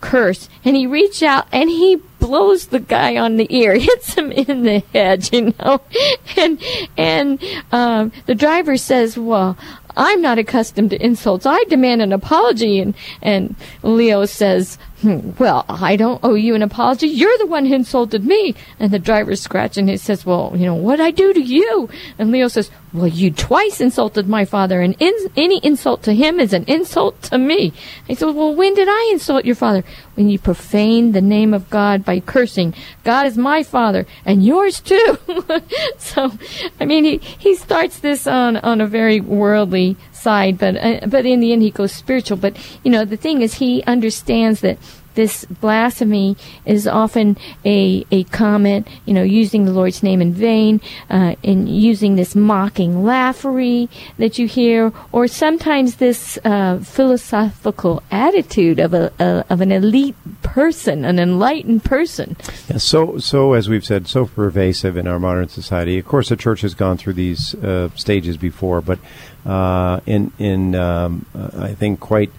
curse, 0.00 0.48
and 0.64 0.76
he 0.76 0.86
reached 0.86 1.22
out 1.22 1.46
and 1.52 1.70
he 1.70 1.96
blows 2.18 2.66
the 2.66 2.80
guy 2.80 3.16
on 3.16 3.36
the 3.36 3.46
ear, 3.48 3.74
hits 3.78 4.14
him 4.14 4.30
in 4.30 4.64
the 4.64 4.80
head, 4.92 5.32
you 5.32 5.54
know, 5.58 5.80
and 6.36 6.62
and 6.98 7.42
um, 7.72 8.12
the 8.26 8.34
driver 8.34 8.76
says, 8.76 9.16
"Well, 9.16 9.56
I'm 9.96 10.20
not 10.20 10.38
accustomed 10.38 10.90
to 10.90 11.02
insults. 11.02 11.46
I 11.46 11.64
demand 11.64 12.02
an 12.02 12.12
apology." 12.12 12.80
And 12.80 12.94
and 13.22 13.56
Leo 13.82 14.26
says, 14.26 14.78
Hmm, 15.02 15.30
"Well, 15.36 15.64
I 15.68 15.96
don't 15.96 16.20
owe 16.22 16.34
you 16.34 16.54
an 16.54 16.62
apology. 16.62 17.08
You're 17.08 17.36
the 17.38 17.46
one 17.46 17.66
who 17.66 17.74
insulted 17.74 18.24
me." 18.24 18.54
And 18.78 18.92
the 18.92 19.00
driver's 19.00 19.40
scratching. 19.40 19.88
He 19.88 19.96
says, 19.96 20.24
"Well, 20.24 20.52
you 20.54 20.64
know 20.64 20.76
what 20.76 21.00
I 21.00 21.10
do 21.10 21.32
to 21.32 21.40
you?" 21.40 21.88
And 22.20 22.30
Leo 22.30 22.46
says, 22.46 22.70
"Well, 22.92 23.08
you 23.08 23.32
twice 23.32 23.80
insulted 23.80 24.28
my 24.28 24.44
father, 24.44 24.80
and 24.80 24.94
in, 25.00 25.12
any 25.36 25.58
insult 25.64 26.04
to 26.04 26.14
him 26.14 26.38
is 26.38 26.52
an 26.52 26.64
insult 26.68 27.20
to 27.22 27.38
me." 27.38 27.72
He 28.06 28.14
says, 28.14 28.32
"Well, 28.32 28.54
when 28.54 28.74
did 28.74 28.86
I 28.88 29.10
insult 29.12 29.44
your 29.44 29.56
father?" 29.56 29.82
When 30.14 30.28
you 30.28 30.38
profaned 30.38 31.14
the 31.14 31.20
name 31.20 31.52
of 31.52 31.68
God 31.70 32.04
by 32.04 32.20
cursing. 32.20 32.74
God 33.02 33.26
is 33.26 33.36
my 33.36 33.62
father, 33.62 34.06
and 34.24 34.44
yours 34.44 34.78
too. 34.78 35.18
so, 35.98 36.30
I 36.78 36.84
mean, 36.84 37.04
he 37.04 37.16
he 37.16 37.56
starts 37.56 37.98
this 37.98 38.28
on 38.28 38.58
on 38.58 38.80
a 38.80 38.86
very 38.86 39.20
worldly 39.20 39.96
side, 40.22 40.58
but 40.58 40.76
uh, 40.76 41.06
but 41.06 41.26
in 41.26 41.40
the 41.40 41.52
end 41.52 41.62
he 41.62 41.70
goes 41.70 41.92
spiritual. 41.92 42.36
But 42.36 42.56
you 42.84 42.90
know 42.90 43.04
the 43.04 43.16
thing 43.16 43.42
is 43.42 43.54
he 43.54 43.82
understands 43.84 44.60
that 44.60 44.78
this 45.14 45.44
blasphemy 45.44 46.36
is 46.64 46.86
often 46.86 47.36
a, 47.64 48.04
a 48.10 48.24
comment, 48.24 48.86
you 49.06 49.14
know, 49.14 49.22
using 49.22 49.64
the 49.64 49.72
Lord's 49.72 50.02
name 50.02 50.20
in 50.20 50.32
vain, 50.32 50.80
uh, 51.10 51.34
using 51.42 52.16
this 52.16 52.34
mocking 52.34 53.02
laughery 53.02 53.88
that 54.18 54.38
you 54.38 54.46
hear, 54.46 54.92
or 55.12 55.26
sometimes 55.26 55.96
this 55.96 56.38
uh, 56.44 56.78
philosophical 56.78 58.02
attitude 58.10 58.78
of 58.78 58.94
a, 58.94 59.12
a, 59.18 59.44
of 59.50 59.60
an 59.60 59.72
elite 59.72 60.16
person, 60.42 61.04
an 61.04 61.18
enlightened 61.18 61.84
person. 61.84 62.36
Yeah, 62.68 62.78
so, 62.78 63.18
so 63.18 63.52
as 63.52 63.68
we've 63.68 63.84
said, 63.84 64.08
so 64.08 64.26
pervasive 64.26 64.96
in 64.96 65.06
our 65.06 65.18
modern 65.18 65.48
society. 65.48 65.98
Of 65.98 66.06
course, 66.06 66.28
the 66.28 66.36
church 66.36 66.60
has 66.62 66.74
gone 66.74 66.96
through 66.96 67.14
these 67.14 67.54
uh, 67.54 67.90
stages 67.94 68.36
before, 68.36 68.80
but 68.80 68.98
uh, 69.44 70.00
in 70.06 70.32
in 70.38 70.74
um, 70.74 71.26
I 71.34 71.74
think 71.74 72.00
quite 72.00 72.30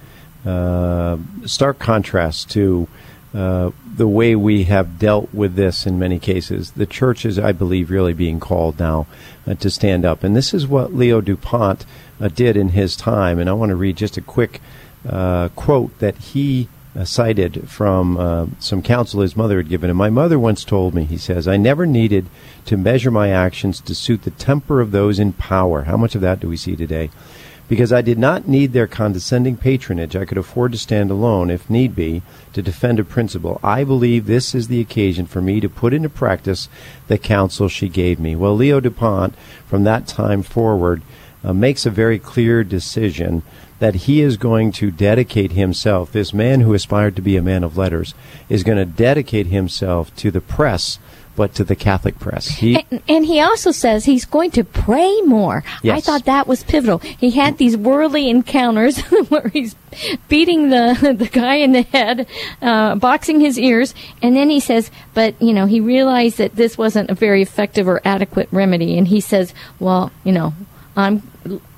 stark 0.43 1.79
contrast 1.79 2.49
to 2.51 2.87
uh, 3.33 3.71
the 3.95 4.07
way 4.07 4.35
we 4.35 4.65
have 4.65 4.99
dealt 4.99 5.33
with 5.33 5.55
this 5.55 5.87
in 5.87 5.97
many 5.97 6.19
cases. 6.19 6.71
The 6.71 6.85
church 6.85 7.25
is, 7.25 7.39
I 7.39 7.51
believe, 7.51 7.89
really 7.89 8.13
being 8.13 8.39
called 8.39 8.77
now 8.77 9.07
uh, 9.47 9.55
to 9.55 9.71
stand 9.71 10.05
up. 10.05 10.23
And 10.23 10.35
this 10.35 10.53
is 10.53 10.67
what 10.67 10.93
Leo 10.93 11.19
Dupont 11.19 11.83
uh, 12.21 12.27
did 12.27 12.55
in 12.55 12.69
his 12.69 12.95
time. 12.95 13.39
And 13.39 13.49
I 13.49 13.53
want 13.53 13.69
to 13.69 13.75
read 13.75 13.97
just 13.97 14.17
a 14.17 14.21
quick 14.21 14.61
uh, 15.09 15.49
quote 15.49 15.97
that 15.97 16.15
he 16.17 16.69
uh, 16.95 17.05
cited 17.05 17.67
from 17.67 18.55
some 18.59 18.83
counsel 18.83 19.21
his 19.21 19.35
mother 19.35 19.57
had 19.57 19.69
given 19.69 19.89
him. 19.89 19.97
My 19.97 20.11
mother 20.11 20.37
once 20.37 20.63
told 20.63 20.93
me, 20.93 21.03
he 21.03 21.17
says, 21.17 21.47
I 21.47 21.57
never 21.57 21.87
needed 21.87 22.27
to 22.65 22.77
measure 22.77 23.09
my 23.09 23.29
actions 23.29 23.81
to 23.81 23.95
suit 23.95 24.23
the 24.23 24.31
temper 24.31 24.79
of 24.79 24.91
those 24.91 25.17
in 25.17 25.33
power. 25.33 25.83
How 25.83 25.97
much 25.97 26.13
of 26.13 26.21
that 26.21 26.39
do 26.39 26.47
we 26.47 26.57
see 26.57 26.75
today? 26.75 27.09
Because 27.69 27.93
I 27.93 28.01
did 28.01 28.19
not 28.19 28.47
need 28.47 28.73
their 28.73 28.87
condescending 28.87 29.55
patronage, 29.55 30.15
I 30.15 30.25
could 30.25 30.37
afford 30.37 30.73
to 30.73 30.77
stand 30.77 31.09
alone, 31.09 31.49
if 31.49 31.69
need 31.69 31.95
be, 31.95 32.21
to 32.51 32.61
defend 32.61 32.99
a 32.99 33.03
principle. 33.03 33.59
I 33.63 33.83
believe 33.83 34.25
this 34.25 34.53
is 34.53 34.67
the 34.67 34.81
occasion 34.81 35.25
for 35.25 35.41
me 35.41 35.59
to 35.61 35.69
put 35.69 35.93
into 35.93 36.09
practice 36.09 36.67
the 37.07 37.17
counsel 37.17 37.69
she 37.69 37.87
gave 37.87 38.19
me. 38.19 38.35
Well, 38.35 38.55
Leo 38.55 38.79
Dupont, 38.79 39.33
from 39.65 39.85
that 39.85 40.07
time 40.07 40.43
forward, 40.43 41.01
uh, 41.43 41.53
makes 41.53 41.85
a 41.85 41.89
very 41.89 42.19
clear 42.19 42.63
decision 42.63 43.43
that 43.79 43.95
he 43.95 44.21
is 44.21 44.37
going 44.37 44.71
to 44.71 44.91
dedicate 44.91 45.51
himself, 45.51 46.11
this 46.11 46.33
man 46.33 46.61
who 46.61 46.73
aspired 46.73 47.15
to 47.15 47.21
be 47.21 47.35
a 47.35 47.41
man 47.41 47.63
of 47.63 47.77
letters, 47.77 48.13
is 48.47 48.63
going 48.63 48.77
to 48.77 48.85
dedicate 48.85 49.47
himself 49.47 50.15
to 50.15 50.31
the 50.31 50.39
press 50.39 50.99
but 51.35 51.55
to 51.55 51.63
the 51.63 51.75
Catholic 51.75 52.19
press. 52.19 52.47
He, 52.47 52.85
and, 52.91 53.01
and, 53.07 53.25
he 53.25 53.39
also 53.39 53.71
says 53.71 54.05
he's 54.05 54.25
going 54.25 54.51
to 54.51 54.63
pray 54.63 55.21
more. 55.21 55.63
Yes. 55.81 55.97
I 55.97 56.01
thought 56.01 56.25
that 56.25 56.47
was 56.47 56.63
pivotal. 56.63 56.99
He 56.99 57.31
had 57.31 57.57
these 57.57 57.75
worldly 57.75 58.29
encounters 58.29 58.99
where 59.29 59.47
he's 59.49 59.75
beating 60.27 60.69
the 60.69 61.15
the 61.17 61.27
guy 61.27 61.55
in 61.55 61.71
the 61.71 61.81
head, 61.81 62.27
uh, 62.61 62.95
boxing 62.95 63.39
his 63.39 63.57
ears, 63.57 63.93
and 64.21 64.35
then 64.35 64.49
he 64.49 64.59
says, 64.59 64.91
but 65.13 65.39
you 65.41 65.53
know, 65.53 65.65
he 65.65 65.79
realized 65.79 66.37
that 66.37 66.55
this 66.55 66.77
wasn't 66.77 67.09
a 67.09 67.15
very 67.15 67.41
effective 67.41 67.87
or 67.87 68.01
adequate 68.05 68.49
remedy, 68.51 68.97
and 68.97 69.07
he 69.07 69.19
says, 69.19 69.53
well, 69.79 70.11
you 70.23 70.31
know, 70.31 70.53
I'm 70.95 71.23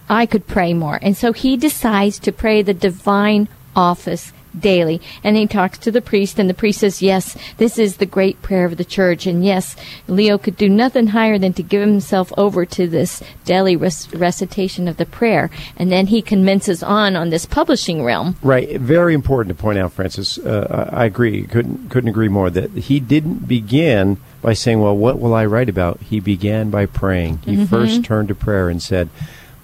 I 0.10 0.26
could 0.26 0.48
pray 0.48 0.74
more, 0.74 1.00
and 1.02 1.16
so 1.16 1.34
he 1.34 1.58
decides 1.58 2.20
to 2.20 2.32
pray 2.32 2.62
the 2.62 2.74
divine 2.74 3.48
office 3.76 4.32
daily. 4.60 5.02
And 5.24 5.36
he 5.36 5.48
talks 5.48 5.78
to 5.80 5.92
the 5.92 6.02
priest, 6.02 6.40
and 6.40 6.50
the 6.50 6.54
priest 6.54 6.80
says, 6.80 7.02
Yes, 7.02 7.38
this 7.58 7.78
is 7.78 7.98
the 7.98 8.06
great 8.06 8.42
prayer 8.42 8.66
of 8.66 8.78
the 8.78 8.86
church. 8.86 9.26
And 9.26 9.46
yes, 9.46 9.76
Leo 10.08 10.38
could 10.38 10.58
do 10.58 10.70
nothing 10.70 11.08
higher 11.08 11.38
than 11.38 11.54
to 11.54 11.64
give 11.64 11.82
himself 11.82 12.32
over 12.38 12.66
to 12.66 12.88
this 12.88 13.22
daily 13.46 13.76
rec- 13.76 13.94
recitation 14.14 14.88
of 14.88 14.98
the 14.98 15.06
prayer. 15.06 15.50
And 15.78 15.92
then 15.92 16.08
he 16.08 16.22
commences 16.22 16.84
on 16.84 17.16
on 17.16 17.30
this 17.30 17.46
publishing 17.46 18.04
realm. 18.04 18.38
Right. 18.42 18.80
Very 18.80 19.14
important 19.14 19.56
to 19.56 19.62
point 19.62 19.80
out, 19.80 19.94
Frances. 19.94 20.38
Uh, 20.38 20.90
I 20.92 21.06
agree. 21.06 21.44
Couldn't, 21.44 21.90
couldn't 21.90 22.10
agree 22.10 22.30
more 22.30 22.50
that 22.50 22.72
he 22.72 23.00
didn't 23.00 23.48
begin 23.48 24.18
by 24.42 24.54
saying, 24.54 24.80
Well, 24.80 24.96
what 24.96 25.20
will 25.20 25.34
I 25.34 25.46
write 25.46 25.70
about? 25.70 26.02
He 26.02 26.20
began 26.20 26.70
by 26.70 26.86
praying. 26.86 27.40
He 27.40 27.56
mm-hmm. 27.56 27.66
first 27.66 28.04
turned 28.04 28.28
to 28.28 28.36
prayer 28.36 28.70
and 28.70 28.82
said, 28.82 29.10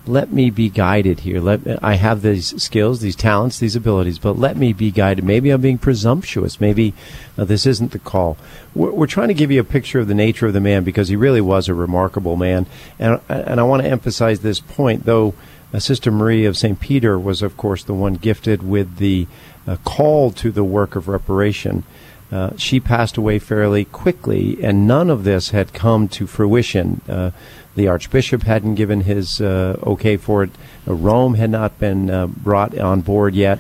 let 0.07 0.31
me 0.31 0.49
be 0.49 0.69
guided 0.69 1.21
here. 1.21 1.39
Let 1.39 1.83
I 1.83 1.95
have 1.95 2.21
these 2.21 2.61
skills, 2.61 3.01
these 3.01 3.15
talents, 3.15 3.59
these 3.59 3.75
abilities, 3.75 4.17
but 4.17 4.37
let 4.37 4.57
me 4.57 4.73
be 4.73 4.91
guided. 4.91 5.23
Maybe 5.23 5.51
I'm 5.51 5.61
being 5.61 5.77
presumptuous. 5.77 6.59
Maybe 6.59 6.93
uh, 7.37 7.45
this 7.45 7.65
isn't 7.65 7.91
the 7.91 7.99
call. 7.99 8.37
We're, 8.73 8.91
we're, 8.91 9.07
trying 9.07 9.27
to 9.27 9.33
give 9.33 9.51
you 9.51 9.59
a 9.59 9.65
picture 9.65 9.99
of 9.99 10.07
the 10.07 10.15
nature 10.15 10.47
of 10.47 10.53
the 10.53 10.59
man 10.59 10.83
because 10.83 11.09
he 11.09 11.15
really 11.15 11.41
was 11.41 11.67
a 11.67 11.73
remarkable 11.73 12.35
man, 12.35 12.65
and 12.97 13.19
and 13.29 13.59
I 13.59 13.63
want 13.63 13.83
to 13.83 13.89
emphasize 13.89 14.39
this 14.39 14.59
point. 14.59 15.05
Though 15.05 15.35
uh, 15.73 15.79
Sister 15.79 16.11
Marie 16.11 16.45
of 16.45 16.57
Saint 16.57 16.79
Peter 16.79 17.19
was, 17.19 17.41
of 17.41 17.55
course, 17.55 17.83
the 17.83 17.93
one 17.93 18.15
gifted 18.15 18.63
with 18.63 18.97
the 18.97 19.27
uh, 19.67 19.77
call 19.83 20.31
to 20.31 20.51
the 20.51 20.63
work 20.63 20.95
of 20.95 21.07
reparation. 21.07 21.83
Uh, 22.31 22.55
she 22.55 22.79
passed 22.79 23.17
away 23.17 23.39
fairly 23.39 23.83
quickly, 23.83 24.57
and 24.63 24.87
none 24.87 25.09
of 25.09 25.25
this 25.25 25.49
had 25.49 25.73
come 25.73 26.07
to 26.07 26.25
fruition. 26.25 27.01
Uh, 27.07 27.31
the 27.75 27.87
Archbishop 27.87 28.43
hadn't 28.43 28.75
given 28.75 29.01
his 29.01 29.41
uh, 29.41 29.77
okay 29.83 30.15
for 30.15 30.43
it. 30.43 30.49
Uh, 30.87 30.93
Rome 30.93 31.33
had 31.33 31.49
not 31.49 31.77
been 31.77 32.09
uh, 32.09 32.27
brought 32.27 32.77
on 32.77 33.01
board 33.01 33.35
yet. 33.35 33.59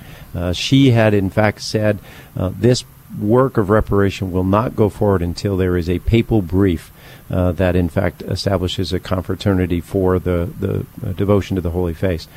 She 0.53 0.91
had, 0.91 1.13
in 1.13 1.29
fact, 1.29 1.61
said 1.61 1.99
this 2.35 2.85
work 3.19 3.57
of 3.57 3.69
reparation 3.69 4.31
will 4.31 4.45
not 4.45 4.75
go 4.75 4.87
forward 4.87 5.21
until 5.21 5.57
there 5.57 5.75
is 5.75 5.89
a 5.89 5.99
papal 5.99 6.41
brief 6.41 6.93
that, 7.27 7.75
in 7.75 7.89
fact, 7.89 8.21
establishes 8.21 8.93
a 8.93 8.99
confraternity 8.99 9.81
for 9.81 10.19
the, 10.19 10.49
the 11.01 11.13
devotion 11.13 11.55
to 11.55 11.61
the 11.61 11.71
Holy 11.71 11.93
Face. 11.93 12.29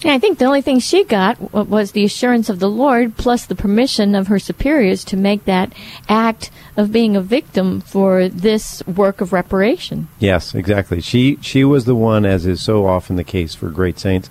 Yeah, 0.00 0.12
I 0.12 0.18
think 0.18 0.38
the 0.38 0.44
only 0.44 0.60
thing 0.60 0.78
she 0.78 1.04
got 1.04 1.52
was 1.52 1.92
the 1.92 2.04
assurance 2.04 2.48
of 2.48 2.58
the 2.58 2.68
Lord 2.68 3.16
plus 3.16 3.46
the 3.46 3.54
permission 3.54 4.14
of 4.14 4.26
her 4.26 4.38
superiors 4.38 5.04
to 5.06 5.16
make 5.16 5.46
that 5.46 5.72
act 6.08 6.50
of 6.76 6.92
being 6.92 7.16
a 7.16 7.22
victim 7.22 7.80
for 7.80 8.28
this 8.28 8.86
work 8.86 9.20
of 9.20 9.32
reparation. 9.32 10.08
Yes, 10.18 10.54
exactly. 10.54 11.00
She 11.00 11.38
she 11.40 11.64
was 11.64 11.86
the 11.86 11.94
one 11.94 12.26
as 12.26 12.44
is 12.44 12.62
so 12.62 12.86
often 12.86 13.16
the 13.16 13.24
case 13.24 13.54
for 13.54 13.70
great 13.70 13.98
saints 13.98 14.28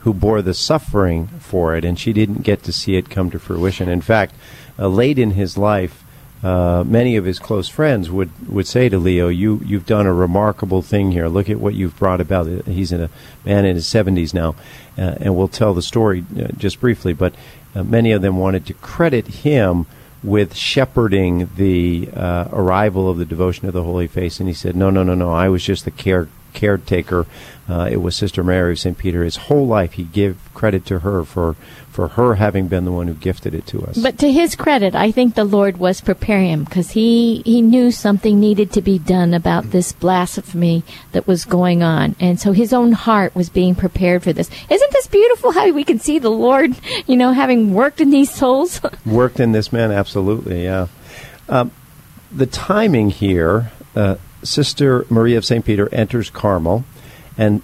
who 0.00 0.14
bore 0.14 0.40
the 0.40 0.54
suffering 0.54 1.26
for 1.40 1.76
it 1.76 1.84
and 1.84 1.98
she 1.98 2.12
didn't 2.12 2.42
get 2.42 2.62
to 2.62 2.72
see 2.72 2.96
it 2.96 3.10
come 3.10 3.30
to 3.30 3.38
fruition. 3.38 3.88
In 3.88 4.00
fact, 4.00 4.34
uh, 4.78 4.86
late 4.86 5.18
in 5.18 5.32
his 5.32 5.58
life 5.58 6.04
uh, 6.42 6.84
many 6.86 7.16
of 7.16 7.24
his 7.24 7.38
close 7.38 7.68
friends 7.68 8.10
would, 8.10 8.30
would 8.48 8.66
say 8.66 8.88
to 8.88 8.98
Leo, 8.98 9.28
you, 9.28 9.60
you've 9.64 9.86
done 9.86 10.06
a 10.06 10.12
remarkable 10.12 10.82
thing 10.82 11.10
here. 11.10 11.26
Look 11.28 11.50
at 11.50 11.58
what 11.58 11.74
you've 11.74 11.96
brought 11.96 12.20
about. 12.20 12.46
He's 12.66 12.92
in 12.92 13.02
a 13.02 13.10
man 13.44 13.64
in 13.64 13.74
his 13.74 13.86
70s 13.86 14.32
now, 14.32 14.54
uh, 14.96 15.16
and 15.20 15.36
we'll 15.36 15.48
tell 15.48 15.74
the 15.74 15.82
story 15.82 16.24
uh, 16.38 16.48
just 16.56 16.80
briefly, 16.80 17.12
but 17.12 17.34
uh, 17.74 17.82
many 17.82 18.12
of 18.12 18.22
them 18.22 18.36
wanted 18.36 18.66
to 18.66 18.74
credit 18.74 19.26
him 19.28 19.86
with 20.22 20.54
shepherding 20.54 21.48
the 21.56 22.08
uh, 22.14 22.48
arrival 22.52 23.08
of 23.08 23.18
the 23.18 23.24
devotion 23.24 23.68
of 23.68 23.74
the 23.74 23.84
Holy 23.84 24.06
Face. 24.06 24.40
And 24.40 24.48
he 24.48 24.54
said, 24.54 24.74
No, 24.74 24.90
no, 24.90 25.02
no, 25.02 25.14
no. 25.14 25.32
I 25.32 25.48
was 25.48 25.64
just 25.64 25.84
the 25.84 25.90
care, 25.90 26.28
caretaker. 26.58 27.24
Uh, 27.68 27.88
it 27.90 27.98
was 27.98 28.16
Sister 28.16 28.42
Mary 28.42 28.72
of 28.72 28.78
St. 28.78 28.98
Peter. 28.98 29.22
His 29.22 29.36
whole 29.36 29.66
life, 29.66 29.92
he 29.92 30.02
gave 30.02 30.38
credit 30.54 30.84
to 30.86 31.00
her 31.00 31.22
for, 31.22 31.54
for 31.90 32.08
her 32.08 32.34
having 32.34 32.66
been 32.66 32.84
the 32.84 32.90
one 32.90 33.06
who 33.06 33.14
gifted 33.14 33.54
it 33.54 33.66
to 33.68 33.82
us. 33.82 33.96
But 33.98 34.18
to 34.18 34.32
his 34.32 34.56
credit, 34.56 34.94
I 34.94 35.12
think 35.12 35.34
the 35.34 35.44
Lord 35.44 35.76
was 35.76 36.00
preparing 36.00 36.48
him 36.48 36.64
because 36.64 36.90
he, 36.90 37.42
he 37.44 37.62
knew 37.62 37.92
something 37.92 38.40
needed 38.40 38.72
to 38.72 38.82
be 38.82 38.98
done 38.98 39.34
about 39.34 39.70
this 39.70 39.92
blasphemy 39.92 40.82
that 41.12 41.26
was 41.28 41.44
going 41.44 41.82
on. 41.82 42.16
And 42.18 42.40
so 42.40 42.52
his 42.52 42.72
own 42.72 42.92
heart 42.92 43.34
was 43.36 43.50
being 43.50 43.74
prepared 43.74 44.24
for 44.24 44.32
this. 44.32 44.50
Isn't 44.68 44.92
this 44.92 45.06
beautiful 45.06 45.52
how 45.52 45.70
we 45.70 45.84
can 45.84 46.00
see 46.00 46.18
the 46.18 46.30
Lord, 46.30 46.74
you 47.06 47.16
know, 47.16 47.32
having 47.32 47.72
worked 47.72 48.00
in 48.00 48.10
these 48.10 48.30
souls? 48.30 48.80
worked 49.06 49.38
in 49.38 49.52
this 49.52 49.72
man, 49.72 49.92
absolutely, 49.92 50.64
yeah. 50.64 50.88
Um, 51.48 51.70
the 52.32 52.46
timing 52.46 53.10
here, 53.10 53.70
uh, 53.94 54.16
Sister 54.48 55.04
Maria 55.10 55.38
of 55.38 55.44
St. 55.44 55.64
Peter 55.64 55.92
enters 55.94 56.30
Carmel, 56.30 56.84
and 57.36 57.62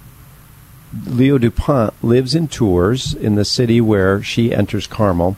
Leo 1.05 1.37
Dupont 1.37 1.93
lives 2.03 2.35
in 2.35 2.47
Tours, 2.47 3.13
in 3.13 3.35
the 3.35 3.43
city 3.43 3.81
where 3.81 4.21
she 4.21 4.53
enters 4.53 4.87
Carmel. 4.87 5.35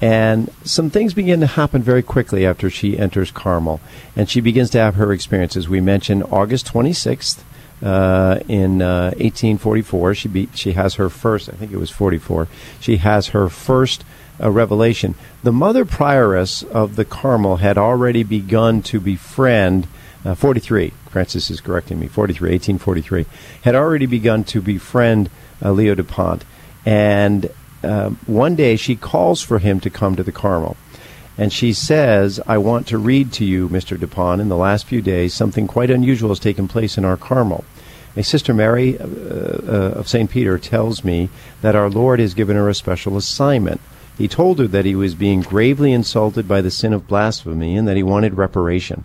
And 0.00 0.50
some 0.64 0.90
things 0.90 1.14
begin 1.14 1.40
to 1.40 1.46
happen 1.46 1.82
very 1.82 2.02
quickly 2.02 2.46
after 2.46 2.70
she 2.70 2.98
enters 2.98 3.30
Carmel. 3.30 3.80
And 4.16 4.28
she 4.28 4.40
begins 4.40 4.70
to 4.70 4.78
have 4.78 4.94
her 4.94 5.12
experiences. 5.12 5.68
We 5.68 5.80
mentioned 5.80 6.24
August 6.30 6.66
26th 6.66 7.42
uh, 7.82 8.40
in 8.48 8.80
uh, 8.80 9.12
1844. 9.16 10.14
She, 10.14 10.28
be, 10.28 10.48
she 10.54 10.72
has 10.72 10.94
her 10.94 11.08
first, 11.08 11.48
I 11.48 11.52
think 11.52 11.72
it 11.72 11.78
was 11.78 11.90
44, 11.90 12.48
she 12.80 12.98
has 12.98 13.28
her 13.28 13.48
first 13.48 14.04
uh, 14.42 14.50
revelation. 14.50 15.14
The 15.42 15.52
mother 15.52 15.84
prioress 15.84 16.62
of 16.62 16.96
the 16.96 17.04
Carmel 17.04 17.56
had 17.56 17.78
already 17.78 18.22
begun 18.22 18.82
to 18.82 19.00
befriend 19.00 19.86
uh, 20.24 20.34
43, 20.34 20.92
Frances 21.10 21.50
is 21.50 21.60
correcting 21.60 21.98
me, 22.00 22.06
43, 22.06 22.50
1843, 22.50 23.26
had 23.62 23.74
already 23.74 24.06
begun 24.06 24.44
to 24.44 24.62
befriend 24.62 25.30
uh, 25.62 25.70
Leo 25.70 25.94
Dupont. 25.94 26.44
And 26.86 27.50
uh, 27.82 28.10
one 28.26 28.56
day 28.56 28.76
she 28.76 28.96
calls 28.96 29.42
for 29.42 29.58
him 29.58 29.80
to 29.80 29.90
come 29.90 30.16
to 30.16 30.22
the 30.22 30.32
Carmel. 30.32 30.76
And 31.36 31.52
she 31.52 31.72
says, 31.72 32.40
I 32.46 32.58
want 32.58 32.86
to 32.88 32.98
read 32.98 33.32
to 33.34 33.44
you, 33.44 33.68
Mr. 33.68 33.98
Dupont, 33.98 34.40
in 34.40 34.48
the 34.48 34.56
last 34.56 34.86
few 34.86 35.02
days, 35.02 35.34
something 35.34 35.66
quite 35.66 35.90
unusual 35.90 36.28
has 36.30 36.38
taken 36.38 36.68
place 36.68 36.96
in 36.96 37.04
our 37.04 37.16
Carmel. 37.16 37.64
A 38.16 38.22
Sister 38.22 38.54
Mary 38.54 38.96
uh, 38.98 39.04
uh, 39.04 39.92
of 39.96 40.08
St. 40.08 40.30
Peter 40.30 40.56
tells 40.58 41.02
me 41.02 41.28
that 41.60 41.74
our 41.74 41.90
Lord 41.90 42.20
has 42.20 42.34
given 42.34 42.56
her 42.56 42.68
a 42.68 42.74
special 42.74 43.16
assignment. 43.16 43.80
He 44.16 44.28
told 44.28 44.60
her 44.60 44.68
that 44.68 44.84
he 44.84 44.94
was 44.94 45.16
being 45.16 45.40
gravely 45.40 45.92
insulted 45.92 46.46
by 46.46 46.60
the 46.60 46.70
sin 46.70 46.92
of 46.92 47.08
blasphemy 47.08 47.76
and 47.76 47.88
that 47.88 47.96
he 47.96 48.04
wanted 48.04 48.36
reparation. 48.36 49.04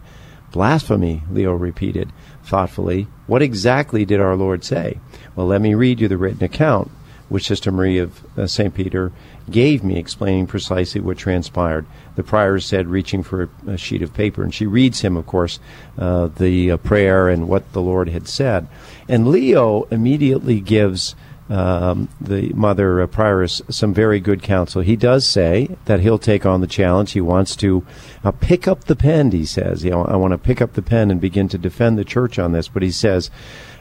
Blasphemy, 0.51 1.23
Leo 1.31 1.53
repeated 1.53 2.11
thoughtfully. 2.43 3.07
What 3.27 3.41
exactly 3.41 4.05
did 4.05 4.19
our 4.19 4.35
Lord 4.35 4.63
say? 4.63 4.99
Well, 5.35 5.47
let 5.47 5.61
me 5.61 5.75
read 5.75 5.99
you 5.99 6.07
the 6.07 6.17
written 6.17 6.43
account 6.43 6.91
which 7.29 7.47
Sister 7.47 7.71
Marie 7.71 7.99
of 7.99 8.37
uh, 8.37 8.47
St. 8.47 8.73
Peter 8.73 9.11
gave 9.49 9.83
me, 9.83 9.97
explaining 9.97 10.47
precisely 10.47 10.99
what 10.99 11.17
transpired. 11.17 11.85
The 12.15 12.23
prior 12.23 12.59
said, 12.59 12.87
reaching 12.87 13.23
for 13.23 13.43
a, 13.43 13.71
a 13.71 13.77
sheet 13.77 14.01
of 14.01 14.13
paper, 14.13 14.43
and 14.43 14.53
she 14.53 14.65
reads 14.65 15.01
him, 15.01 15.15
of 15.15 15.25
course, 15.27 15.59
uh, 15.97 16.27
the 16.27 16.71
uh, 16.71 16.77
prayer 16.77 17.29
and 17.29 17.47
what 17.47 17.71
the 17.71 17.81
Lord 17.81 18.09
had 18.09 18.27
said. 18.27 18.67
And 19.07 19.27
Leo 19.27 19.83
immediately 19.91 20.59
gives 20.59 21.15
um, 21.49 22.09
the 22.21 22.53
mother 22.53 23.01
uh, 23.01 23.07
prioress 23.07 23.61
some 23.73 23.93
very 23.93 24.19
good 24.19 24.43
counsel. 24.43 24.81
He 24.81 24.95
does 24.95 25.25
say 25.25 25.75
that 25.85 25.99
he'll 25.99 26.19
take 26.19 26.45
on 26.45 26.61
the 26.61 26.67
challenge. 26.67 27.13
He 27.13 27.21
wants 27.21 27.55
to 27.57 27.85
uh, 28.23 28.31
pick 28.31 28.67
up 28.67 28.85
the 28.85 28.95
pen. 28.95 29.31
He 29.31 29.45
says, 29.45 29.83
you 29.83 29.89
know, 29.89 30.05
I 30.05 30.15
want 30.15 30.31
to 30.31 30.37
pick 30.37 30.61
up 30.61 30.73
the 30.73 30.81
pen 30.81 31.09
and 31.09 31.19
begin 31.19 31.47
to 31.49 31.57
defend 31.57 31.97
the 31.97 32.05
church 32.05 32.37
on 32.37 32.51
this. 32.51 32.67
But 32.67 32.83
he 32.83 32.91
says, 32.91 33.31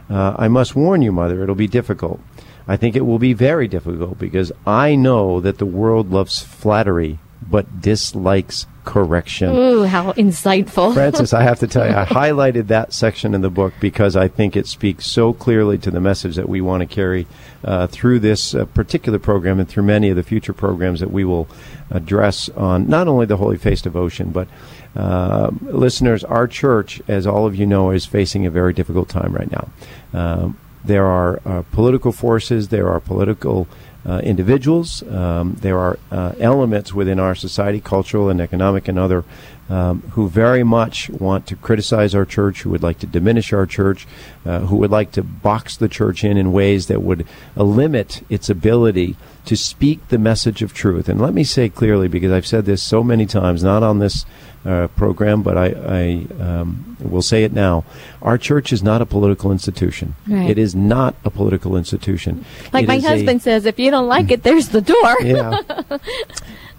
uh, 0.08 0.34
I 0.38 0.48
must 0.48 0.74
warn 0.74 1.02
you, 1.02 1.12
mother, 1.12 1.42
it'll 1.42 1.54
be 1.54 1.68
difficult. 1.68 2.20
I 2.66 2.76
think 2.76 2.96
it 2.96 3.06
will 3.06 3.18
be 3.18 3.32
very 3.32 3.68
difficult 3.68 4.18
because 4.18 4.52
I 4.66 4.94
know 4.94 5.40
that 5.40 5.58
the 5.58 5.66
world 5.66 6.10
loves 6.10 6.42
flattery 6.42 7.18
but 7.42 7.80
dislikes 7.80 8.66
correction. 8.84 9.54
Ooh, 9.54 9.82
how 9.82 10.12
insightful. 10.12 10.94
Frances, 10.94 11.34
I 11.34 11.42
have 11.42 11.58
to 11.60 11.66
tell 11.66 11.86
you, 11.86 11.94
I 11.94 12.04
highlighted 12.06 12.68
that 12.68 12.92
section 12.94 13.34
in 13.34 13.42
the 13.42 13.50
book 13.50 13.74
because 13.80 14.16
I 14.16 14.28
think 14.28 14.56
it 14.56 14.66
speaks 14.66 15.06
so 15.06 15.34
clearly 15.34 15.76
to 15.78 15.90
the 15.90 16.00
message 16.00 16.36
that 16.36 16.48
we 16.48 16.62
want 16.62 16.80
to 16.80 16.86
carry 16.86 17.26
uh, 17.62 17.86
through 17.88 18.20
this 18.20 18.54
uh, 18.54 18.64
particular 18.64 19.18
program 19.18 19.60
and 19.60 19.68
through 19.68 19.82
many 19.82 20.08
of 20.08 20.16
the 20.16 20.22
future 20.22 20.54
programs 20.54 21.00
that 21.00 21.10
we 21.10 21.24
will 21.24 21.48
address 21.90 22.48
on 22.50 22.88
not 22.88 23.08
only 23.08 23.26
the 23.26 23.36
Holy 23.36 23.58
Face 23.58 23.82
devotion, 23.82 24.30
but 24.30 24.48
uh, 24.96 25.50
listeners, 25.60 26.24
our 26.24 26.48
church, 26.48 27.02
as 27.08 27.26
all 27.26 27.46
of 27.46 27.54
you 27.54 27.66
know, 27.66 27.90
is 27.90 28.06
facing 28.06 28.46
a 28.46 28.50
very 28.50 28.72
difficult 28.72 29.08
time 29.08 29.32
right 29.32 29.50
now. 29.50 29.68
Um, 30.14 30.58
there 30.84 31.06
are 31.06 31.40
uh, 31.44 31.62
political 31.72 32.12
forces, 32.12 32.68
there 32.68 32.88
are 32.88 33.00
political 33.00 33.68
uh, 34.06 34.20
individuals. 34.24 35.02
Um, 35.02 35.56
there 35.60 35.78
are 35.78 35.98
uh, 36.10 36.32
elements 36.38 36.92
within 36.92 37.18
our 37.18 37.34
society, 37.34 37.80
cultural 37.80 38.28
and 38.28 38.40
economic 38.40 38.88
and 38.88 38.98
other, 38.98 39.24
um, 39.68 40.00
who 40.12 40.28
very 40.28 40.64
much 40.64 41.10
want 41.10 41.46
to 41.46 41.56
criticize 41.56 42.14
our 42.14 42.24
church, 42.24 42.62
who 42.62 42.70
would 42.70 42.82
like 42.82 42.98
to 43.00 43.06
diminish 43.06 43.52
our 43.52 43.66
church, 43.66 44.06
uh, 44.46 44.60
who 44.60 44.76
would 44.76 44.90
like 44.90 45.12
to 45.12 45.22
box 45.22 45.76
the 45.76 45.88
church 45.88 46.24
in 46.24 46.36
in 46.36 46.52
ways 46.52 46.86
that 46.86 47.02
would 47.02 47.26
limit 47.54 48.22
its 48.30 48.48
ability 48.48 49.16
to 49.44 49.56
speak 49.56 50.08
the 50.08 50.18
message 50.18 50.62
of 50.62 50.72
truth. 50.72 51.08
And 51.08 51.20
let 51.20 51.34
me 51.34 51.44
say 51.44 51.68
clearly, 51.68 52.08
because 52.08 52.32
I've 52.32 52.46
said 52.46 52.64
this 52.64 52.82
so 52.82 53.02
many 53.02 53.26
times, 53.26 53.62
not 53.62 53.82
on 53.82 53.98
this 53.98 54.24
uh, 54.64 54.88
program, 54.88 55.42
but 55.42 55.56
I, 55.56 55.66
I 55.66 56.42
um, 56.42 56.96
will 57.00 57.22
say 57.22 57.44
it 57.44 57.52
now. 57.52 57.84
Our 58.22 58.36
church 58.38 58.72
is 58.72 58.82
not 58.82 59.00
a 59.00 59.06
political 59.06 59.52
institution. 59.52 60.14
Right. 60.26 60.50
It 60.50 60.58
is 60.58 60.74
not 60.74 61.14
a 61.24 61.30
political 61.30 61.76
institution. 61.76 62.44
Like 62.72 62.84
It 62.84 62.88
my 62.88 62.96
is 62.96 63.04
a- 63.04 63.08
husband 63.08 63.42
says, 63.42 63.66
if 63.66 63.78
you 63.78 63.90
don't 63.90 64.08
like 64.08 64.30
it, 64.30 64.42
there's 64.42 64.68
the 64.70 64.80
door. 64.80 65.16
yeah. 65.22 65.58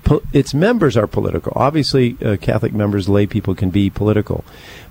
Po- 0.03 0.21
its 0.33 0.53
members 0.53 0.95
are 0.97 1.07
political. 1.07 1.51
Obviously, 1.55 2.17
uh, 2.23 2.37
Catholic 2.37 2.73
members, 2.73 3.07
lay 3.09 3.27
people 3.27 3.53
can 3.55 3.69
be 3.69 3.89
political. 3.89 4.43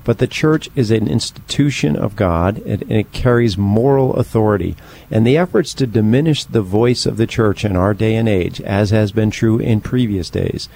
But 0.04 0.18
the 0.18 0.26
church 0.26 0.70
is 0.74 0.90
an 0.90 1.06
institution 1.08 1.94
of 1.96 2.16
God 2.16 2.58
and, 2.58 2.82
and 2.82 2.92
it 2.92 3.12
carries 3.12 3.58
moral 3.58 4.14
authority. 4.14 4.74
And 5.10 5.26
the 5.26 5.36
efforts 5.36 5.74
to 5.74 5.86
diminish 5.86 6.44
the 6.44 6.62
voice 6.62 7.04
of 7.04 7.16
the 7.16 7.26
church 7.26 7.64
in 7.64 7.76
our 7.76 7.92
day 7.94 8.14
and 8.16 8.28
age, 8.28 8.60
as 8.62 8.90
has 8.90 9.12
been 9.12 9.30
true 9.30 9.58
in 9.58 9.80
previous 9.80 10.30
days, 10.30 10.68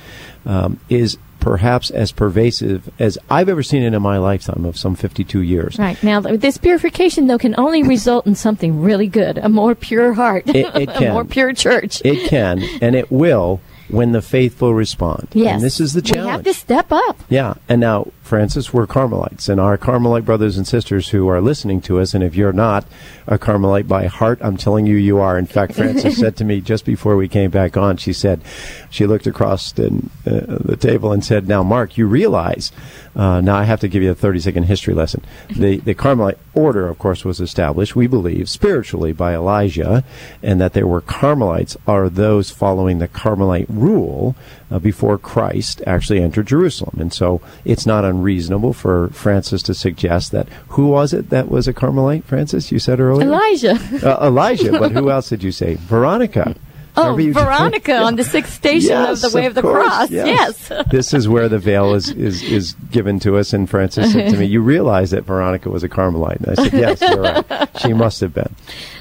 um, 0.45 0.81
is 0.91 1.17
perhaps 1.41 1.91
as 1.91 2.13
pervasive 2.13 2.91
as 2.99 3.19
I've 3.31 3.49
ever 3.49 3.63
seen 3.63 3.83
it 3.83 3.95
in 3.95 4.03
my 4.03 4.19
lifetime 4.19 4.65
of 4.65 4.77
some 4.77 4.95
52 4.95 5.41
years. 5.41 5.79
Right. 5.79 6.01
Now, 6.03 6.21
this 6.21 6.57
purification, 6.59 7.27
though, 7.27 7.39
can 7.39 7.55
only 7.59 7.83
result 7.83 8.27
in 8.27 8.35
something 8.35 8.81
really 8.83 9.09
good 9.09 9.39
a 9.39 9.49
more 9.49 9.75
pure 9.75 10.13
heart, 10.15 10.45
It- 10.49 10.75
it 10.77 10.89
a 10.95 11.13
more 11.13 11.25
pure 11.25 11.53
church. 11.53 12.01
It 12.05 12.29
can, 12.29 12.63
and 12.81 12.95
it 12.95 13.11
will 13.11 13.61
when 13.89 14.13
the 14.13 14.23
faithful 14.23 14.73
respond. 14.75 15.29
yes. 15.33 15.55
And 15.55 15.63
this 15.63 15.81
is 15.81 15.93
the 15.93 16.03
challenge. 16.03 16.25
We 16.27 16.31
have 16.31 16.45
to 16.45 16.55
step 16.55 16.93
up. 16.93 17.21
Yeah, 17.29 17.55
and 17.69 17.81
now, 17.81 18.09
Frances, 18.23 18.73
we're 18.73 18.87
Carmelites, 18.87 19.49
and 19.49 19.61
our 19.61 19.77
Carmelite 19.77 20.25
brothers 20.25 20.57
and 20.57 20.67
sisters 20.67 21.11
who 21.11 21.29
are 21.29 21.41
listening 21.41 21.81
to 21.83 22.01
us, 22.01 22.15
and 22.15 22.25
if 22.25 22.35
you're 22.35 22.53
not 22.53 22.87
a 23.27 23.39
Carmelite 23.39 23.87
by 23.89 24.07
heart, 24.07 24.39
I'm 24.41 24.57
telling 24.57 24.87
you, 24.87 24.97
you 24.97 25.19
are. 25.19 25.39
In 25.39 25.47
fact, 25.47 25.75
Frances 25.75 26.17
said 26.19 26.37
to 26.37 26.45
me 26.45 26.61
just 26.61 26.85
before 26.85 27.17
we 27.17 27.29
came 27.29 27.51
back 27.51 27.77
on, 27.77 27.97
she 27.99 28.13
said, 28.13 28.41
she 28.89 29.07
looked 29.07 29.27
across 29.27 29.73
the, 29.73 29.89
uh, 30.27 30.59
the 30.65 30.77
table 30.77 31.13
and 31.13 31.25
said, 31.25 31.47
"Now, 31.49 31.63
Mark, 31.63 31.99
you 31.99 32.07
realize." 32.07 32.73
Uh, 33.15 33.41
now 33.41 33.57
I 33.57 33.65
have 33.65 33.81
to 33.81 33.89
give 33.89 34.03
you 34.03 34.11
a 34.11 34.15
30 34.15 34.41
second 34.41 34.63
history 34.65 34.95
lesson. 34.95 35.23
The 35.51 35.79
the 35.79 35.95
Carmelite 35.95 36.39
order, 36.55 36.89
of 36.89 36.99
course, 36.99 37.25
was 37.25 37.41
established, 37.41 37.95
we 37.95 38.07
believe, 38.07 38.49
spiritually 38.49 39.13
by 39.13 39.35
Elijah, 39.35 40.05
and 40.43 40.61
that 40.61 40.73
there 40.73 40.87
were 40.87 41.01
Carmelites 41.01 41.77
are 41.87 42.09
those 42.09 42.51
following 42.51 42.99
the 42.99 43.09
Carmelite 43.09 43.69
rule 43.69 44.35
uh, 44.71 44.79
before 44.79 45.19
Christ 45.19 45.83
actually 45.87 46.23
entered 46.23 46.47
Jerusalem. 46.47 46.97
And 46.99 47.13
so 47.13 47.41
it's 47.65 47.87
not 47.87 48.05
unreasonable 48.05 48.73
for 48.73 49.09
Frances 49.09 49.63
to 49.65 49.75
suggest 49.75 50.33
that 50.33 50.49
who 50.69 50.89
was 50.89 51.13
it 51.13 51.31
that 51.31 51.49
was 51.49 51.69
a 51.69 51.75
Carmelite, 51.75 52.25
Frances? 52.25 52.73
You 52.73 52.79
said 52.79 52.99
earlier? 53.01 53.29
Elijah. 53.29 53.79
Uh, 54.03 54.27
Elijah, 54.27 54.73
but 54.73 54.93
who 54.93 55.11
else 55.11 55.29
did 55.29 55.43
you 55.43 55.53
say? 55.53 55.75
Veronica. 55.81 56.55
Oh, 56.95 57.17
Veronica 57.17 57.97
on 57.97 58.17
the 58.17 58.25
sixth 58.25 58.53
station 58.53 58.91
Yes, 58.91 59.25
of 59.25 59.33
the 59.33 59.37
Way 59.37 59.47
of, 59.47 59.55
the 59.55 59.63
course, 59.63 59.87
Cross. 59.87 60.11
Yes. 60.11 60.73
this 60.91 61.15
is 61.15 61.27
where 61.27 61.49
the 61.49 61.59
veil 61.59 61.95
is, 61.95 62.11
is, 62.11 62.43
is 62.43 62.75
given 62.91 63.19
to 63.21 63.39
us. 63.39 63.55
And 63.55 63.69
Frances 63.69 64.13
said 64.13 64.31
to 64.31 64.37
me, 64.37 64.45
You 64.45 64.61
realize 64.61 65.11
that 65.13 65.25
Veronica 65.25 65.71
was 65.71 65.83
a 65.83 65.89
Carmelite? 65.89 66.41
And 66.41 66.49
I 66.49 66.55
said, 66.63 66.73
Yes, 66.73 67.01
you're 67.01 67.23
right. 67.23 67.71
She 67.81 67.95
must 67.95 68.21
have 68.21 68.35
been. 68.35 68.55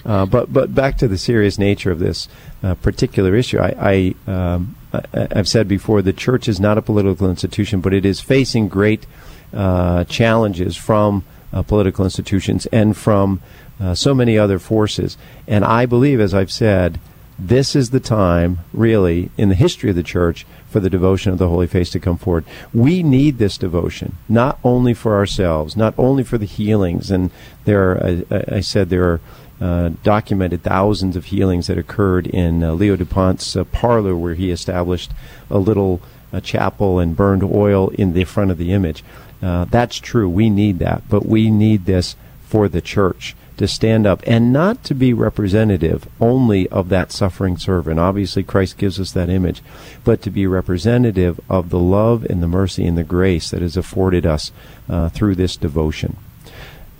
Uh, 0.05 0.25
but, 0.25 0.53
but 0.53 0.73
back 0.73 0.97
to 0.99 1.07
the 1.07 1.17
serious 1.17 1.57
nature 1.57 1.91
of 1.91 1.99
this 1.99 2.29
uh, 2.63 2.75
particular 2.75 3.35
issue. 3.35 3.59
I, 3.59 4.15
I, 4.27 4.31
um, 4.31 4.75
I, 4.93 5.27
I've 5.31 5.49
said 5.49 5.67
before 5.67 6.01
the 6.01 6.13
church 6.13 6.47
is 6.47 6.59
not 6.59 6.77
a 6.77 6.81
political 6.81 7.29
institution, 7.29 7.81
but 7.81 7.93
it 7.93 8.05
is 8.05 8.21
facing 8.21 8.69
great 8.69 9.05
uh, 9.53 10.05
challenges 10.05 10.77
from 10.77 11.25
uh, 11.51 11.61
political 11.61 12.05
institutions 12.05 12.65
and 12.67 12.95
from 12.95 13.41
uh, 13.81 13.93
so 13.95 14.13
many 14.13 14.37
other 14.37 14.59
forces. 14.59 15.17
And 15.45 15.65
I 15.65 15.85
believe, 15.85 16.21
as 16.21 16.33
I've 16.33 16.51
said, 16.51 16.99
this 17.47 17.75
is 17.75 17.89
the 17.89 17.99
time, 17.99 18.59
really, 18.71 19.31
in 19.35 19.49
the 19.49 19.55
history 19.55 19.89
of 19.89 19.95
the 19.95 20.03
church, 20.03 20.45
for 20.69 20.79
the 20.79 20.91
devotion 20.91 21.31
of 21.31 21.39
the 21.39 21.49
Holy 21.49 21.65
Face 21.65 21.89
to 21.89 21.99
come 21.99 22.17
forward. 22.17 22.45
We 22.71 23.01
need 23.01 23.39
this 23.39 23.57
devotion, 23.57 24.17
not 24.29 24.59
only 24.63 24.93
for 24.93 25.15
ourselves, 25.15 25.75
not 25.75 25.95
only 25.97 26.23
for 26.23 26.37
the 26.37 26.45
healings, 26.45 27.09
and 27.09 27.31
there 27.65 27.91
are, 27.91 28.23
I, 28.29 28.57
I 28.57 28.59
said 28.59 28.89
there 28.89 29.05
are 29.05 29.21
uh, 29.59 29.89
documented 30.03 30.61
thousands 30.61 31.15
of 31.15 31.25
healings 31.25 31.65
that 31.67 31.79
occurred 31.79 32.27
in 32.27 32.63
uh, 32.63 32.73
Leo 32.73 32.95
Dupont's 32.95 33.55
uh, 33.55 33.63
parlor 33.63 34.15
where 34.15 34.35
he 34.35 34.51
established 34.51 35.11
a 35.49 35.57
little 35.57 35.99
uh, 36.31 36.39
chapel 36.41 36.99
and 36.99 37.15
burned 37.15 37.43
oil 37.43 37.89
in 37.89 38.13
the 38.13 38.23
front 38.23 38.51
of 38.51 38.57
the 38.59 38.71
image. 38.71 39.03
Uh, 39.41 39.65
that's 39.65 39.97
true. 39.97 40.29
We 40.29 40.49
need 40.49 40.79
that. 40.79 41.09
But 41.09 41.25
we 41.25 41.49
need 41.49 41.85
this 41.85 42.15
for 42.41 42.69
the 42.69 42.81
church 42.81 43.35
to 43.61 43.67
stand 43.67 44.07
up 44.07 44.23
and 44.25 44.51
not 44.51 44.83
to 44.83 44.95
be 44.95 45.13
representative 45.13 46.07
only 46.19 46.67
of 46.69 46.89
that 46.89 47.11
suffering 47.11 47.57
servant. 47.57 47.99
Obviously, 47.99 48.41
Christ 48.41 48.75
gives 48.79 48.99
us 48.99 49.11
that 49.11 49.29
image, 49.29 49.61
but 50.03 50.23
to 50.23 50.31
be 50.31 50.47
representative 50.47 51.39
of 51.47 51.69
the 51.69 51.79
love 51.79 52.25
and 52.25 52.41
the 52.41 52.47
mercy 52.47 52.87
and 52.87 52.97
the 52.97 53.03
grace 53.03 53.51
that 53.51 53.61
is 53.61 53.77
afforded 53.77 54.25
us 54.25 54.51
uh, 54.89 55.09
through 55.09 55.35
this 55.35 55.55
devotion. 55.55 56.17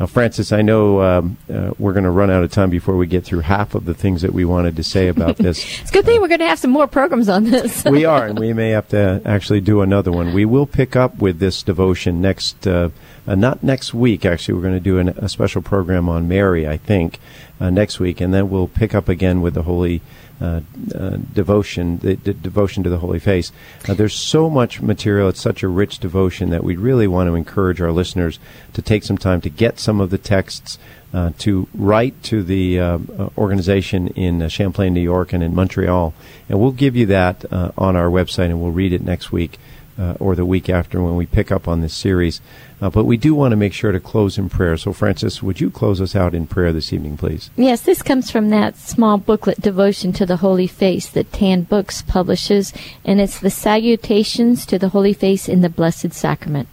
Now, 0.02 0.08
Frances, 0.08 0.52
I 0.52 0.64
know 0.64 1.00
um, 1.00 1.38
uh, 1.48 1.74
we're 1.78 1.94
going 1.94 2.06
to 2.06 2.10
run 2.10 2.32
out 2.32 2.44
of 2.44 2.52
time 2.52 2.72
before 2.72 2.98
we 2.98 3.06
get 3.06 3.24
through 3.24 3.42
half 3.42 3.76
of 3.76 3.86
the 3.86 3.94
things 3.94 4.24
that 4.24 4.34
we 4.34 4.46
wanted 4.46 4.76
to 4.78 4.84
say 4.84 5.10
about 5.10 5.38
this. 5.38 5.64
It's 5.80 5.92
a 5.92 5.94
good 5.94 6.06
thing 6.06 6.20
we're 6.20 6.28
going 6.28 6.40
to 6.40 6.48
have 6.48 6.58
some 6.58 6.72
more 6.72 6.88
programs 6.88 7.30
on 7.30 7.44
this. 7.44 7.86
we 7.86 8.04
are, 8.04 8.26
and 8.26 8.40
we 8.40 8.52
may 8.52 8.72
have 8.72 8.88
to 8.88 9.22
actually 9.26 9.62
do 9.62 9.82
another 9.82 10.12
one. 10.12 10.34
We 10.34 10.44
will 10.44 10.66
pick 10.66 10.96
up 10.96 11.20
with 11.20 11.38
this 11.38 11.62
devotion 11.62 12.20
next, 12.20 12.66
uh, 12.66 12.90
uh, 13.28 13.36
not 13.36 13.62
next 13.62 13.94
week. 13.94 14.26
Actually, 14.26 14.56
we're 14.56 14.64
going 14.64 14.74
to 14.74 14.80
do 14.80 14.98
an, 14.98 15.10
a 15.10 15.30
special 15.30 15.62
program 15.62 16.10
on 16.10 16.28
Mary, 16.28 16.68
I 16.68 16.78
think, 16.78 17.20
uh, 17.60 17.70
next 17.70 18.00
week, 18.00 18.20
and 18.22 18.34
then 18.34 18.50
we'll 18.50 18.68
pick 18.68 18.96
up 18.96 19.08
again 19.08 19.40
with 19.40 19.54
the 19.54 19.62
Holy 19.62 20.02
uh, 20.42 20.62
uh, 20.96 21.18
devotion, 21.34 22.00
the, 22.00 22.16
the 22.16 22.34
devotion 22.34 22.84
to 22.84 22.90
the 22.90 22.98
Holy 22.98 23.20
Face. 23.20 23.52
Uh, 23.88 23.94
there's 23.94 24.16
so 24.16 24.50
much 24.50 24.82
material; 24.82 25.30
it's 25.30 25.40
such 25.40 25.64
a 25.64 25.68
rich 25.68 26.00
devotion 26.00 26.50
that 26.50 26.64
we 26.64 26.76
really 26.76 27.08
want 27.08 27.28
to 27.28 27.36
encourage 27.36 27.80
our 27.80 27.92
listeners 27.92 28.40
to 28.74 28.82
take 28.82 29.04
some 29.04 29.18
time 29.18 29.42
to 29.42 29.50
get 29.50 29.80
some 29.80 30.02
of 30.02 30.10
the 30.10 30.18
texts. 30.18 30.78
Uh, 31.14 31.30
to 31.38 31.68
write 31.74 32.24
to 32.24 32.42
the 32.42 32.80
uh, 32.80 32.98
organization 33.38 34.08
in 34.10 34.48
Champlain, 34.48 34.94
New 34.94 35.02
York, 35.02 35.34
and 35.34 35.44
in 35.44 35.54
Montreal, 35.54 36.14
and 36.48 36.58
we'll 36.58 36.72
give 36.72 36.96
you 36.96 37.06
that 37.08 37.44
on 37.52 37.98
our 37.98 38.10
website, 38.10 38.46
and 38.46 38.62
we'll 38.62 38.72
read 38.72 38.94
it 38.94 39.02
next 39.02 39.30
week 39.30 39.60
uh, 40.00 40.16
or 40.20 40.36
the 40.36 40.46
week 40.46 40.70
after 40.70 41.02
when 41.02 41.16
we 41.16 41.26
pick 41.26 41.52
up 41.52 41.68
on 41.68 41.82
this 41.82 41.94
series. 41.94 42.42
Uh, 42.82 42.90
but 42.90 43.06
we 43.06 43.18
do 43.18 43.36
want 43.36 43.52
to 43.52 43.56
make 43.56 43.74
sure 43.74 43.92
to 43.92 44.00
close 44.00 44.38
in 44.38 44.50
prayer. 44.50 44.76
So, 44.78 44.94
Frances, 44.94 45.44
would 45.44 45.62
you 45.62 45.70
close 45.70 46.02
us 46.02 46.16
out 46.16 46.34
in 46.34 46.48
prayer 46.48 46.74
this 46.74 46.92
evening, 46.92 47.18
please? 47.18 47.50
Yes, 47.56 47.82
this 47.82 48.02
comes 48.02 48.32
from 48.32 48.50
that 48.50 48.76
small 48.78 49.18
booklet, 49.18 49.62
Devotion 49.62 50.12
to 50.14 50.26
the 50.26 50.38
Holy 50.38 50.68
Face, 50.68 51.08
that 51.10 51.32
Tan 51.32 51.64
Books 51.64 52.02
publishes, 52.02 52.74
and 53.06 53.22
it's 53.22 53.40
the 53.40 53.52
Salutations 53.52 54.66
to 54.66 54.80
the 54.80 54.90
Holy 54.90 55.14
Face 55.14 55.48
in 55.48 55.62
the 55.62 55.70
Blessed 55.70 56.14
Sacrament. 56.14 56.68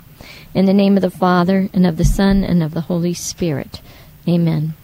In 0.54 0.64
the 0.64 0.74
name 0.74 0.96
of 0.96 1.02
the 1.02 1.10
Father, 1.10 1.68
and 1.72 1.86
of 1.86 1.98
the 1.98 2.04
Son, 2.04 2.42
and 2.42 2.62
of 2.62 2.72
the 2.72 2.82
Holy 2.82 3.14
Spirit. 3.14 3.82
Amen. 4.26 4.74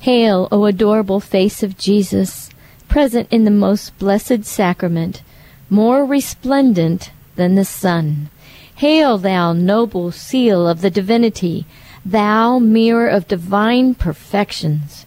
Hail, 0.00 0.48
O 0.50 0.64
adorable 0.64 1.20
face 1.20 1.62
of 1.62 1.76
Jesus, 1.76 2.50
present 2.88 3.28
in 3.30 3.44
the 3.44 3.50
most 3.50 3.98
blessed 3.98 4.44
sacrament, 4.44 5.22
more 5.70 6.04
resplendent 6.04 7.10
than 7.36 7.54
the 7.54 7.64
sun. 7.64 8.30
Hail, 8.76 9.18
thou 9.18 9.52
noble 9.52 10.12
seal 10.12 10.68
of 10.68 10.80
the 10.80 10.90
divinity, 10.90 11.66
thou 12.04 12.58
mirror 12.58 13.08
of 13.08 13.28
divine 13.28 13.94
perfections. 13.94 15.06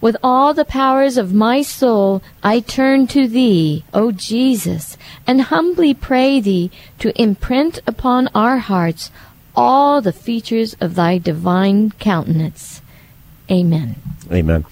With 0.00 0.16
all 0.22 0.54
the 0.54 0.64
powers 0.64 1.18
of 1.18 1.34
my 1.34 1.60
soul, 1.60 2.22
I 2.42 2.60
turn 2.60 3.06
to 3.08 3.28
thee, 3.28 3.84
O 3.92 4.12
Jesus, 4.12 4.96
and 5.26 5.42
humbly 5.42 5.92
pray 5.92 6.40
thee 6.40 6.70
to 7.00 7.20
imprint 7.20 7.80
upon 7.86 8.28
our 8.34 8.58
hearts 8.58 9.10
all 9.54 10.00
the 10.00 10.12
features 10.12 10.74
of 10.80 10.94
thy 10.94 11.18
divine 11.18 11.90
countenance. 11.98 12.80
Amen. 13.50 13.96
Amen. 14.32 14.64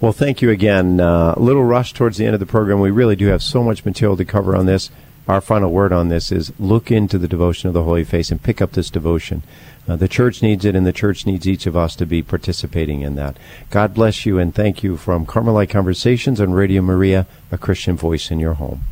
Well, 0.00 0.12
thank 0.12 0.42
you 0.42 0.50
again. 0.50 1.00
Uh, 1.00 1.34
a 1.36 1.40
little 1.40 1.64
rush 1.64 1.92
towards 1.92 2.18
the 2.18 2.24
end 2.24 2.34
of 2.34 2.40
the 2.40 2.46
program. 2.46 2.78
We 2.78 2.92
really 2.92 3.16
do 3.16 3.26
have 3.26 3.42
so 3.42 3.64
much 3.64 3.84
material 3.84 4.16
to 4.16 4.24
cover 4.24 4.54
on 4.54 4.66
this. 4.66 4.90
Our 5.26 5.40
final 5.40 5.72
word 5.72 5.92
on 5.92 6.08
this 6.08 6.30
is 6.30 6.52
look 6.58 6.92
into 6.92 7.18
the 7.18 7.26
devotion 7.26 7.66
of 7.66 7.74
the 7.74 7.82
Holy 7.82 8.04
Face 8.04 8.30
and 8.30 8.40
pick 8.40 8.62
up 8.62 8.72
this 8.72 8.90
devotion. 8.90 9.42
Uh, 9.88 9.96
the 9.96 10.06
church 10.06 10.40
needs 10.40 10.64
it, 10.64 10.76
and 10.76 10.86
the 10.86 10.92
church 10.92 11.26
needs 11.26 11.48
each 11.48 11.66
of 11.66 11.76
us 11.76 11.96
to 11.96 12.06
be 12.06 12.22
participating 12.22 13.00
in 13.00 13.16
that. 13.16 13.36
God 13.70 13.92
bless 13.92 14.24
you, 14.24 14.38
and 14.38 14.54
thank 14.54 14.84
you 14.84 14.96
from 14.96 15.26
Carmelite 15.26 15.70
Conversations 15.70 16.40
on 16.40 16.52
Radio 16.52 16.80
Maria, 16.80 17.26
a 17.50 17.58
Christian 17.58 17.96
voice 17.96 18.30
in 18.30 18.38
your 18.38 18.54
home. 18.54 18.84